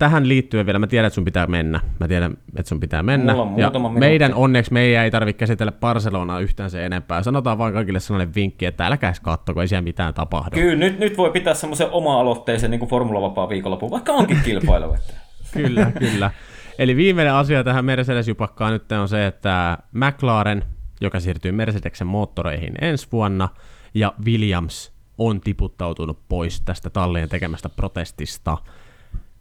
tähän 0.04 0.28
liittyen 0.28 0.66
vielä, 0.66 0.80
mä 0.80 0.88
tiedän, 0.88 1.08
että 1.08 1.16
sun 1.16 1.26
pitää 1.26 1.48
mennä. 1.48 1.80
Mä 2.00 2.08
tiedän, 2.08 2.38
että 2.56 2.70
sun 2.70 2.80
pitää 2.80 3.04
mennä. 3.04 3.36
ja 3.58 3.72
meidän 3.90 4.34
onneksi 4.34 4.74
meidän 4.74 5.04
ei 5.04 5.12
tarvitse 5.12 5.38
käsitellä 5.38 5.72
Barcelonaa 5.72 6.40
yhtään 6.40 6.70
se 6.70 6.86
enempää. 6.86 7.24
Sanotaan 7.24 7.58
vaan 7.58 7.74
kaikille 7.74 8.00
sellainen 8.00 8.36
vinkki, 8.36 8.66
että 8.66 8.88
älkää 8.88 9.10
edes 9.10 9.20
katso, 9.20 9.62
ei 9.62 9.68
siellä 9.68 9.82
mitään 9.82 10.14
tapahdu. 10.14 10.56
Kyllä, 10.56 10.76
nyt, 10.76 11.00
nyt 11.00 11.18
voi 11.18 11.32
pitää 11.32 11.54
semmoisen 11.54 11.88
oma-aloitteisen 11.92 12.72
niin 12.72 12.88
Formula-vapaa 12.88 13.50
viikonloppu, 13.50 13.92
vaikka 13.92 14.12
onkin 14.12 14.40
kilpailu. 14.46 14.96
kyllä, 15.54 15.92
kyllä. 16.00 16.32
Eli 16.80 16.96
viimeinen 16.96 17.34
asia 17.34 17.64
tähän 17.64 17.86
Mercedes-jupakkaan 17.86 18.72
nyt 18.72 18.92
on 18.92 19.10
se, 19.10 19.28
että 19.28 19.78
McLaren, 19.92 20.64
joka 21.02 21.20
siirtyy 21.20 21.52
Mercedeksen 21.52 22.08
moottoreihin 22.08 22.74
ensi 22.82 23.08
vuonna, 23.12 23.50
ja 23.94 24.14
Williams 24.26 24.94
on 25.18 25.42
tiputtautunut 25.42 26.20
pois 26.30 26.62
tästä 26.62 26.90
tallien 26.90 27.30
tekemästä 27.30 27.70
protestista– 27.70 28.58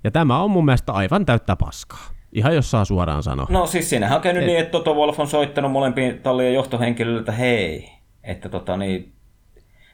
ja 0.04 0.10
tämä 0.10 0.42
on 0.42 0.50
mun 0.50 0.64
mielestä 0.64 0.92
aivan 0.92 1.26
täyttä 1.26 1.56
paskaa. 1.56 2.08
Ihan 2.32 2.54
jos 2.54 2.70
saa 2.70 2.84
suoraan 2.84 3.22
sanoa. 3.22 3.46
No 3.50 3.66
siis 3.66 3.90
siinähän 3.90 4.16
on 4.16 4.22
käynyt 4.22 4.42
Et... 4.42 4.46
niin, 4.46 4.58
että 4.58 4.72
Toto 4.72 4.94
Wolf 4.94 5.20
on 5.20 5.26
soittanut 5.26 5.72
molempiin 5.72 6.18
tallien 6.18 6.54
johtohenkilöille, 6.54 7.20
että 7.20 7.32
hei, 7.32 7.92
että 8.24 8.48
tota 8.48 8.76
niin, 8.76 9.12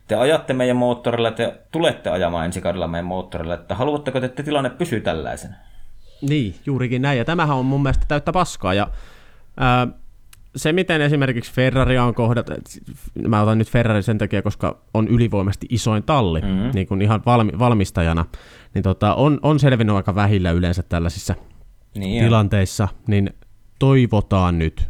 te 0.09 0.14
ajatte 0.14 0.52
meidän 0.52 0.76
moottorilla, 0.76 1.30
te 1.30 1.61
tulette 1.72 2.11
ajamaan 2.11 2.44
ensi 2.44 2.61
kaudella 2.61 2.88
meidän 2.88 3.06
moottorilla, 3.06 3.54
että 3.54 3.74
haluatteko, 3.74 4.18
että 4.18 4.42
tilanne 4.42 4.70
pysyy 4.70 5.00
tällaisena? 5.00 5.54
Niin, 6.22 6.54
juurikin 6.66 7.02
näin, 7.02 7.18
ja 7.18 7.24
tämähän 7.24 7.56
on 7.56 7.66
mun 7.66 7.82
mielestä 7.82 8.04
täyttä 8.09 8.32
paskaa, 8.32 8.74
ja 8.74 8.88
ää, 9.56 9.88
se, 10.56 10.72
miten 10.72 11.00
esimerkiksi 11.00 11.52
Ferrari 11.52 11.98
on 11.98 12.14
kohdat, 12.14 12.50
mä 13.28 13.42
otan 13.42 13.59
nyt 13.59 13.70
Ferrari 13.70 14.02
sen 14.02 14.18
takia, 14.18 14.42
koska 14.42 14.78
on 14.94 15.09
ylivoimasti 15.09 15.66
isoin 15.70 16.02
talli, 16.02 16.40
mm-hmm. 16.40 16.70
niin 16.74 16.86
kuin 16.86 17.02
ihan 17.02 17.22
valmi, 17.26 17.52
valmistajana, 17.59 18.24
niin 18.79 18.83
tota, 18.83 19.14
on, 19.14 19.39
on 19.43 19.61
selvinnyt 19.61 19.97
aika 19.97 20.14
vähillä 20.14 20.51
yleensä 20.51 20.83
tällaisissa 20.83 21.35
niin 21.95 22.24
tilanteissa, 22.24 22.85
on. 22.85 22.99
niin 23.07 23.31
toivotaan 23.79 24.59
nyt, 24.59 24.89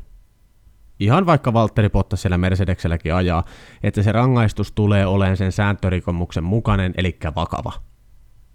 ihan 1.01 1.27
vaikka 1.27 1.53
Valtteri 1.53 1.89
Bottas 1.89 2.23
siellä 2.23 2.39
Mercedekselläkin 2.39 3.15
ajaa, 3.15 3.45
että 3.83 4.03
se 4.03 4.13
rangaistus 4.13 4.73
tulee 4.73 5.07
olemaan 5.07 5.37
sen 5.37 5.53
sääntörikomuksen 5.53 6.45
mukainen, 6.45 6.95
eli 6.97 7.17
vakava. 7.37 7.73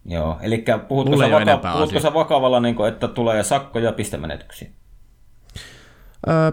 Joo, 0.05 0.37
eli 0.41 0.65
puhutko, 0.87 1.17
sä, 1.17 1.31
vaka- 1.31 1.73
puhutko 1.73 1.99
sä 1.99 2.13
vakavalla, 2.13 2.59
niin 2.59 2.75
kuin, 2.75 2.89
että 2.89 3.07
tulee 3.07 3.43
sakkoja 3.43 3.85
ja 3.85 3.93
pistemenetyksiä? 3.93 4.69
Öö, 6.27 6.51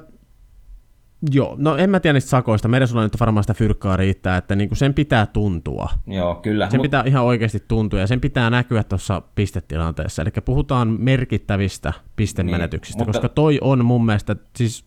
Joo, 1.32 1.54
no 1.58 1.76
en 1.76 1.90
mä 1.90 2.00
tiedä 2.00 2.12
niistä 2.12 2.30
sakoista. 2.30 2.68
Meidän 2.68 2.88
sulla 2.88 3.02
nyt 3.02 3.20
varmaan 3.20 3.44
sitä 3.44 3.54
fyrkkaa 3.54 3.96
riittää, 3.96 4.36
että 4.36 4.56
niinku 4.56 4.74
sen 4.74 4.94
pitää 4.94 5.26
tuntua. 5.26 5.88
Joo, 6.06 6.34
kyllä. 6.34 6.70
Sen 6.70 6.78
mut... 6.78 6.82
pitää 6.82 7.02
ihan 7.06 7.24
oikeasti 7.24 7.64
tuntua 7.68 8.00
ja 8.00 8.06
sen 8.06 8.20
pitää 8.20 8.50
näkyä 8.50 8.84
tuossa 8.84 9.22
pistetilanteessa. 9.34 10.22
Eli 10.22 10.30
puhutaan 10.44 10.96
merkittävistä 10.98 11.92
pistemenetyksistä, 12.16 12.98
niin, 12.98 13.08
mutta... 13.08 13.18
koska 13.18 13.34
toi 13.34 13.58
on 13.60 13.84
mun 13.84 14.06
mielestä, 14.06 14.36
siis 14.56 14.84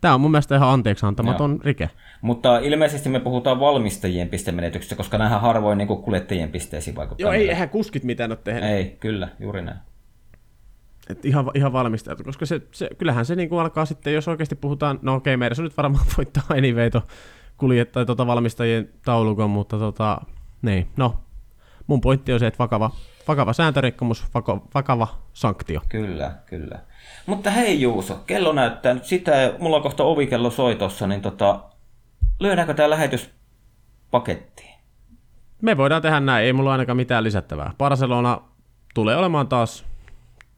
tämä 0.00 0.14
on 0.14 0.20
mun 0.20 0.30
mielestä 0.30 0.56
ihan 0.56 0.68
anteeksi 0.68 1.06
antamaton 1.06 1.50
Joo. 1.50 1.60
rike. 1.64 1.90
Mutta 2.22 2.58
ilmeisesti 2.58 3.08
me 3.08 3.20
puhutaan 3.20 3.60
valmistajien 3.60 4.28
pistemenetyksistä, 4.28 4.96
koska 4.96 5.18
nämä 5.18 5.38
harvoin 5.38 5.78
niin 5.78 5.88
kuljettajien 5.88 6.50
pisteisiin 6.50 6.96
vaikuttaa. 6.96 7.24
Joo, 7.24 7.32
ei, 7.32 7.48
eihän 7.48 7.68
kuskit 7.68 8.04
mitään 8.04 8.30
ole 8.30 8.38
tehnyt. 8.44 8.64
Ei, 8.64 8.96
kyllä, 9.00 9.28
juuri 9.40 9.62
näin. 9.62 9.78
Et 11.10 11.24
ihan, 11.24 11.50
ihan 11.54 11.72
valmisteltu, 11.72 12.24
koska 12.24 12.46
se, 12.46 12.60
se, 12.72 12.90
kyllähän 12.98 13.26
se 13.26 13.36
niin 13.36 13.52
alkaa 13.52 13.84
sitten, 13.84 14.14
jos 14.14 14.28
oikeasti 14.28 14.54
puhutaan, 14.54 14.98
no 15.02 15.14
okei, 15.14 15.36
meidän 15.36 15.56
on 15.58 15.64
nyt 15.64 15.76
varmaan 15.76 16.04
voittaa 16.16 16.42
Anyveito 16.48 17.02
kuljettaa 17.56 18.04
tota 18.04 18.26
valmistajien 18.26 18.88
taulukon, 19.04 19.50
mutta 19.50 19.78
tota, 19.78 20.20
niin, 20.62 20.88
no, 20.96 21.20
mun 21.86 22.00
pointti 22.00 22.32
on 22.32 22.40
se, 22.40 22.46
että 22.46 22.58
vakava, 22.58 22.90
vakava 23.28 23.52
sääntörikkomus, 23.52 24.24
vako, 24.34 24.68
vakava 24.74 25.08
sanktio. 25.32 25.80
Kyllä, 25.88 26.34
kyllä. 26.46 26.78
Mutta 27.26 27.50
hei 27.50 27.80
Juuso, 27.80 28.14
kello 28.26 28.52
näyttää 28.52 28.94
nyt 28.94 29.04
sitä, 29.04 29.54
mulla 29.58 29.76
on 29.76 29.82
kohta 29.82 30.04
ovikello 30.04 30.50
soitossa, 30.50 31.06
niin 31.06 31.20
tota, 31.20 31.60
lyödäänkö 32.40 32.74
tämä 32.74 32.90
lähetys 32.90 33.30
pakettiin? 34.10 34.74
Me 35.62 35.76
voidaan 35.76 36.02
tehdä 36.02 36.20
näin, 36.20 36.46
ei 36.46 36.52
mulla 36.52 36.72
ainakaan 36.72 36.96
mitään 36.96 37.24
lisättävää. 37.24 37.72
Barcelona 37.78 38.42
tulee 38.94 39.16
olemaan 39.16 39.48
taas 39.48 39.89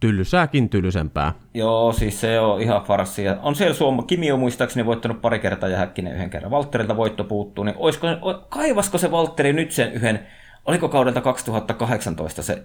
tyllysääkin 0.03 0.69
tyllysempää. 0.69 1.33
Joo, 1.55 1.93
siis 1.93 2.21
se 2.21 2.41
on 2.41 2.61
ihan 2.61 2.83
farsi. 2.83 3.23
On 3.43 3.55
siellä 3.55 3.75
Suoma, 3.75 4.03
Kimi 4.03 4.33
on 4.33 4.39
muistaakseni 4.39 4.87
voittanut 4.87 5.21
pari 5.21 5.39
kertaa 5.39 5.69
ja 5.69 5.79
Häkkinen 5.79 6.15
yhden 6.15 6.31
kerran. 6.31 6.51
Valtterilta 6.51 6.97
voitto 6.97 7.25
puuttuu, 7.25 7.65
niin 7.65 7.77
olisiko, 7.79 8.07
kaivasko 8.49 8.99
se 8.99 9.11
Valtteri 9.11 9.53
nyt 9.53 9.73
sen 9.73 9.93
yhden, 9.93 10.27
oliko 10.65 10.89
kaudelta 10.89 11.21
2018 11.21 12.43
se 12.43 12.63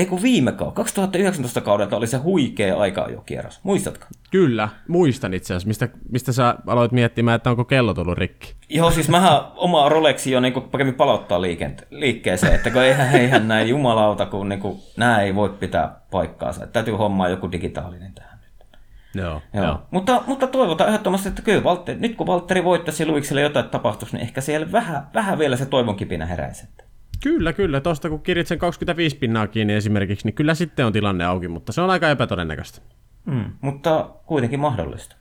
ei 0.00 0.06
kun 0.06 0.22
viime 0.22 0.52
kaudelta, 0.52 0.74
2019 0.74 1.60
kaudelta 1.60 1.96
oli 1.96 2.06
se 2.06 2.16
huikea 2.16 2.76
kierros. 3.26 3.60
Muistatko? 3.62 4.06
Kyllä, 4.30 4.68
muistan 4.88 5.34
itse 5.34 5.54
asiassa, 5.54 5.68
mistä, 5.68 5.88
mistä 6.12 6.32
sä 6.32 6.54
aloit 6.66 6.92
miettimään, 6.92 7.36
että 7.36 7.50
onko 7.50 7.64
kello 7.64 7.94
tullut 7.94 8.18
rikki. 8.18 8.54
Joo, 8.68 8.90
siis 8.90 9.08
mähän 9.08 9.40
oma 9.56 9.88
Rolexi 9.88 10.30
jo 10.30 10.40
niin 10.40 10.54
kävin 10.78 10.94
palauttaa 10.94 11.40
liikkeeseen, 11.90 12.54
että 12.54 12.70
kun 12.70 12.82
eihän, 12.82 13.14
eihän 13.14 13.48
näin 13.48 13.68
jumalauta, 13.68 14.26
kun 14.26 14.48
niin 14.48 14.60
kuin, 14.60 14.78
nämä 14.96 15.20
ei 15.20 15.34
voi 15.34 15.48
pitää 15.48 16.00
paikkaansa. 16.10 16.64
Että 16.64 16.72
täytyy 16.72 16.94
hommaa 16.94 17.28
joku 17.28 17.52
digitaalinen 17.52 18.14
tähän. 18.14 18.30
Joo, 19.14 19.42
joo. 19.54 19.64
joo. 19.64 19.82
Mutta, 19.90 20.22
mutta 20.26 20.46
toivotaan 20.46 20.88
ehdottomasti, 20.90 21.28
että 21.28 21.42
kyllä 21.42 21.64
Valtteri, 21.64 21.98
nyt 21.98 22.16
kun 22.16 22.26
Valtteri 22.26 22.64
voittaisi 22.64 23.06
Luikselle 23.06 23.40
jotain 23.40 23.68
tapahtuisi, 23.68 24.16
niin 24.16 24.22
ehkä 24.22 24.40
siellä 24.40 24.72
vähän, 24.72 25.06
vähän 25.14 25.38
vielä 25.38 25.56
se 25.56 25.66
toivon 25.66 25.96
kipinä 25.96 26.26
heräisi. 26.26 26.68
Kyllä, 27.22 27.52
kyllä. 27.52 27.80
Tuosta 27.80 28.08
kun 28.08 28.22
kirjat 28.22 28.46
sen 28.46 28.58
25 28.58 29.16
pinnaa 29.16 29.46
kiinni 29.46 29.74
esimerkiksi, 29.74 30.26
niin 30.26 30.34
kyllä 30.34 30.54
sitten 30.54 30.86
on 30.86 30.92
tilanne 30.92 31.24
auki, 31.24 31.48
mutta 31.48 31.72
se 31.72 31.80
on 31.80 31.90
aika 31.90 32.10
epätodennäköistä. 32.10 32.80
Mm, 33.26 33.44
mutta 33.60 34.10
kuitenkin 34.26 34.60
mahdollista. 34.60 35.16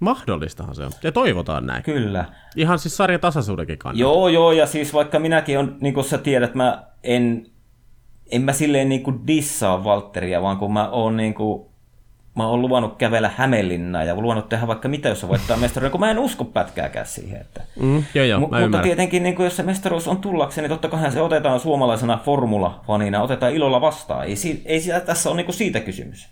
Mahdollistahan 0.00 0.74
se 0.74 0.82
on. 0.82 0.90
Ja 1.02 1.12
toivotaan 1.12 1.66
näin. 1.66 1.82
Kyllä. 1.82 2.24
Ihan 2.56 2.78
siis 2.78 2.96
sarja 2.96 3.18
tasaisuudenkin 3.18 3.78
kannalta. 3.78 4.00
Joo, 4.00 4.28
joo, 4.28 4.52
ja 4.52 4.66
siis 4.66 4.94
vaikka 4.94 5.18
minäkin 5.18 5.58
on, 5.58 5.76
niin 5.80 5.94
kuin 5.94 6.04
sä 6.04 6.18
tiedät, 6.18 6.54
mä 6.54 6.84
en, 7.02 7.46
en 8.30 8.42
mä 8.42 8.52
silleen 8.52 8.88
niin 8.88 9.02
kuin 9.02 9.26
dissaa 9.26 9.84
Valtteria, 9.84 10.42
vaan 10.42 10.56
kun 10.56 10.72
mä 10.72 10.88
oon 10.88 11.16
niin 11.16 11.34
kuin 11.34 11.66
mä 12.36 12.46
oon 12.46 12.62
luvannut 12.62 12.96
kävellä 12.96 13.30
Hämeenlinnaa 13.36 14.04
ja 14.04 14.14
luvannut 14.14 14.48
tehdä 14.48 14.66
vaikka 14.66 14.88
mitä, 14.88 15.08
jos 15.08 15.20
se 15.20 15.28
voittaa 15.28 15.56
mestaruuden, 15.56 15.90
kun 15.90 16.00
mä 16.00 16.10
en 16.10 16.18
usko 16.18 16.44
pätkääkään 16.44 17.06
siihen. 17.06 17.40
Että... 17.40 17.62
Mm, 17.80 18.04
joo, 18.14 18.24
joo, 18.24 18.40
M- 18.40 18.42
mutta 18.42 18.78
tietenkin, 18.82 19.22
niin 19.22 19.36
jos 19.38 19.56
se 19.56 19.62
mestaruus 19.62 20.08
on 20.08 20.18
tullakseen, 20.18 20.62
niin 20.62 20.70
totta 20.70 20.88
kai 20.88 21.12
se 21.12 21.20
otetaan 21.20 21.60
suomalaisena 21.60 22.20
formula-fanina, 22.24 23.22
otetaan 23.22 23.52
ilolla 23.52 23.80
vastaan. 23.80 24.24
Ei, 24.24 24.34
ei 24.64 24.80
sitä, 24.80 25.00
tässä 25.00 25.30
ole 25.30 25.36
niin 25.36 25.52
siitä 25.52 25.80
kysymys. 25.80 26.28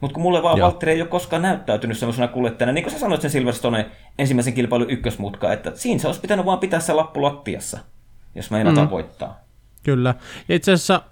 Mutta 0.00 0.14
kun 0.14 0.22
mulle 0.22 0.42
vaan 0.42 0.58
Joo. 0.58 0.66
Valtteri 0.66 0.92
ei 0.92 1.00
ole 1.00 1.08
koskaan 1.08 1.42
näyttäytynyt 1.42 1.98
semmoisena 1.98 2.28
kuljettajana, 2.28 2.72
niin 2.72 2.84
kuin 2.84 2.92
sä 2.92 2.98
sanoit 2.98 3.20
sen 3.20 3.30
Silverstone 3.30 3.86
ensimmäisen 4.18 4.54
kilpailun 4.54 4.90
ykkösmutka, 4.90 5.52
että 5.52 5.72
siinä 5.74 6.00
se 6.00 6.06
olisi 6.06 6.20
pitänyt 6.20 6.46
vaan 6.46 6.58
pitää 6.58 6.80
se 6.80 6.92
lappu 6.92 7.22
lattiassa, 7.22 7.78
jos 8.34 8.50
meinataan 8.50 8.86
mm. 8.86 8.90
voittaa. 8.90 9.40
Kyllä. 9.82 10.14
Ja 10.48 10.54
itse 10.54 10.72
asiassa 10.72 11.02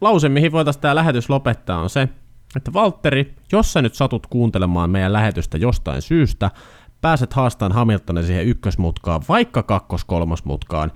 lause, 0.00 0.28
mihin 0.28 0.52
voitaisiin 0.52 0.82
tämä 0.82 0.94
lähetys 0.94 1.30
lopettaa, 1.30 1.78
on 1.78 1.90
se, 1.90 2.08
että 2.56 2.72
Valtteri, 2.72 3.34
jos 3.52 3.72
sä 3.72 3.82
nyt 3.82 3.94
satut 3.94 4.26
kuuntelemaan 4.26 4.90
meidän 4.90 5.12
lähetystä 5.12 5.58
jostain 5.58 6.02
syystä, 6.02 6.50
pääset 7.00 7.32
haastamaan 7.32 7.72
Hamiltonin 7.72 8.24
siihen 8.24 8.46
ykkösmutkaan, 8.46 9.22
vaikka 9.28 9.62
kakkos-kolmosmutkaan, 9.62 10.92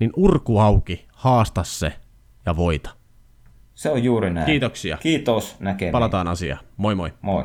niin 0.00 0.10
urku 0.16 0.58
auki, 0.58 1.06
haasta 1.12 1.62
se 1.64 1.92
ja 2.46 2.56
voita. 2.56 2.90
Se 3.74 3.90
on 3.90 4.04
juuri 4.04 4.30
näin. 4.30 4.46
Kiitoksia. 4.46 4.96
Kiitos 4.96 5.56
näkemiin. 5.60 5.92
Palataan 5.92 6.28
asiaan. 6.28 6.64
Moi 6.76 6.94
moi. 6.94 7.12
Moi. 7.22 7.44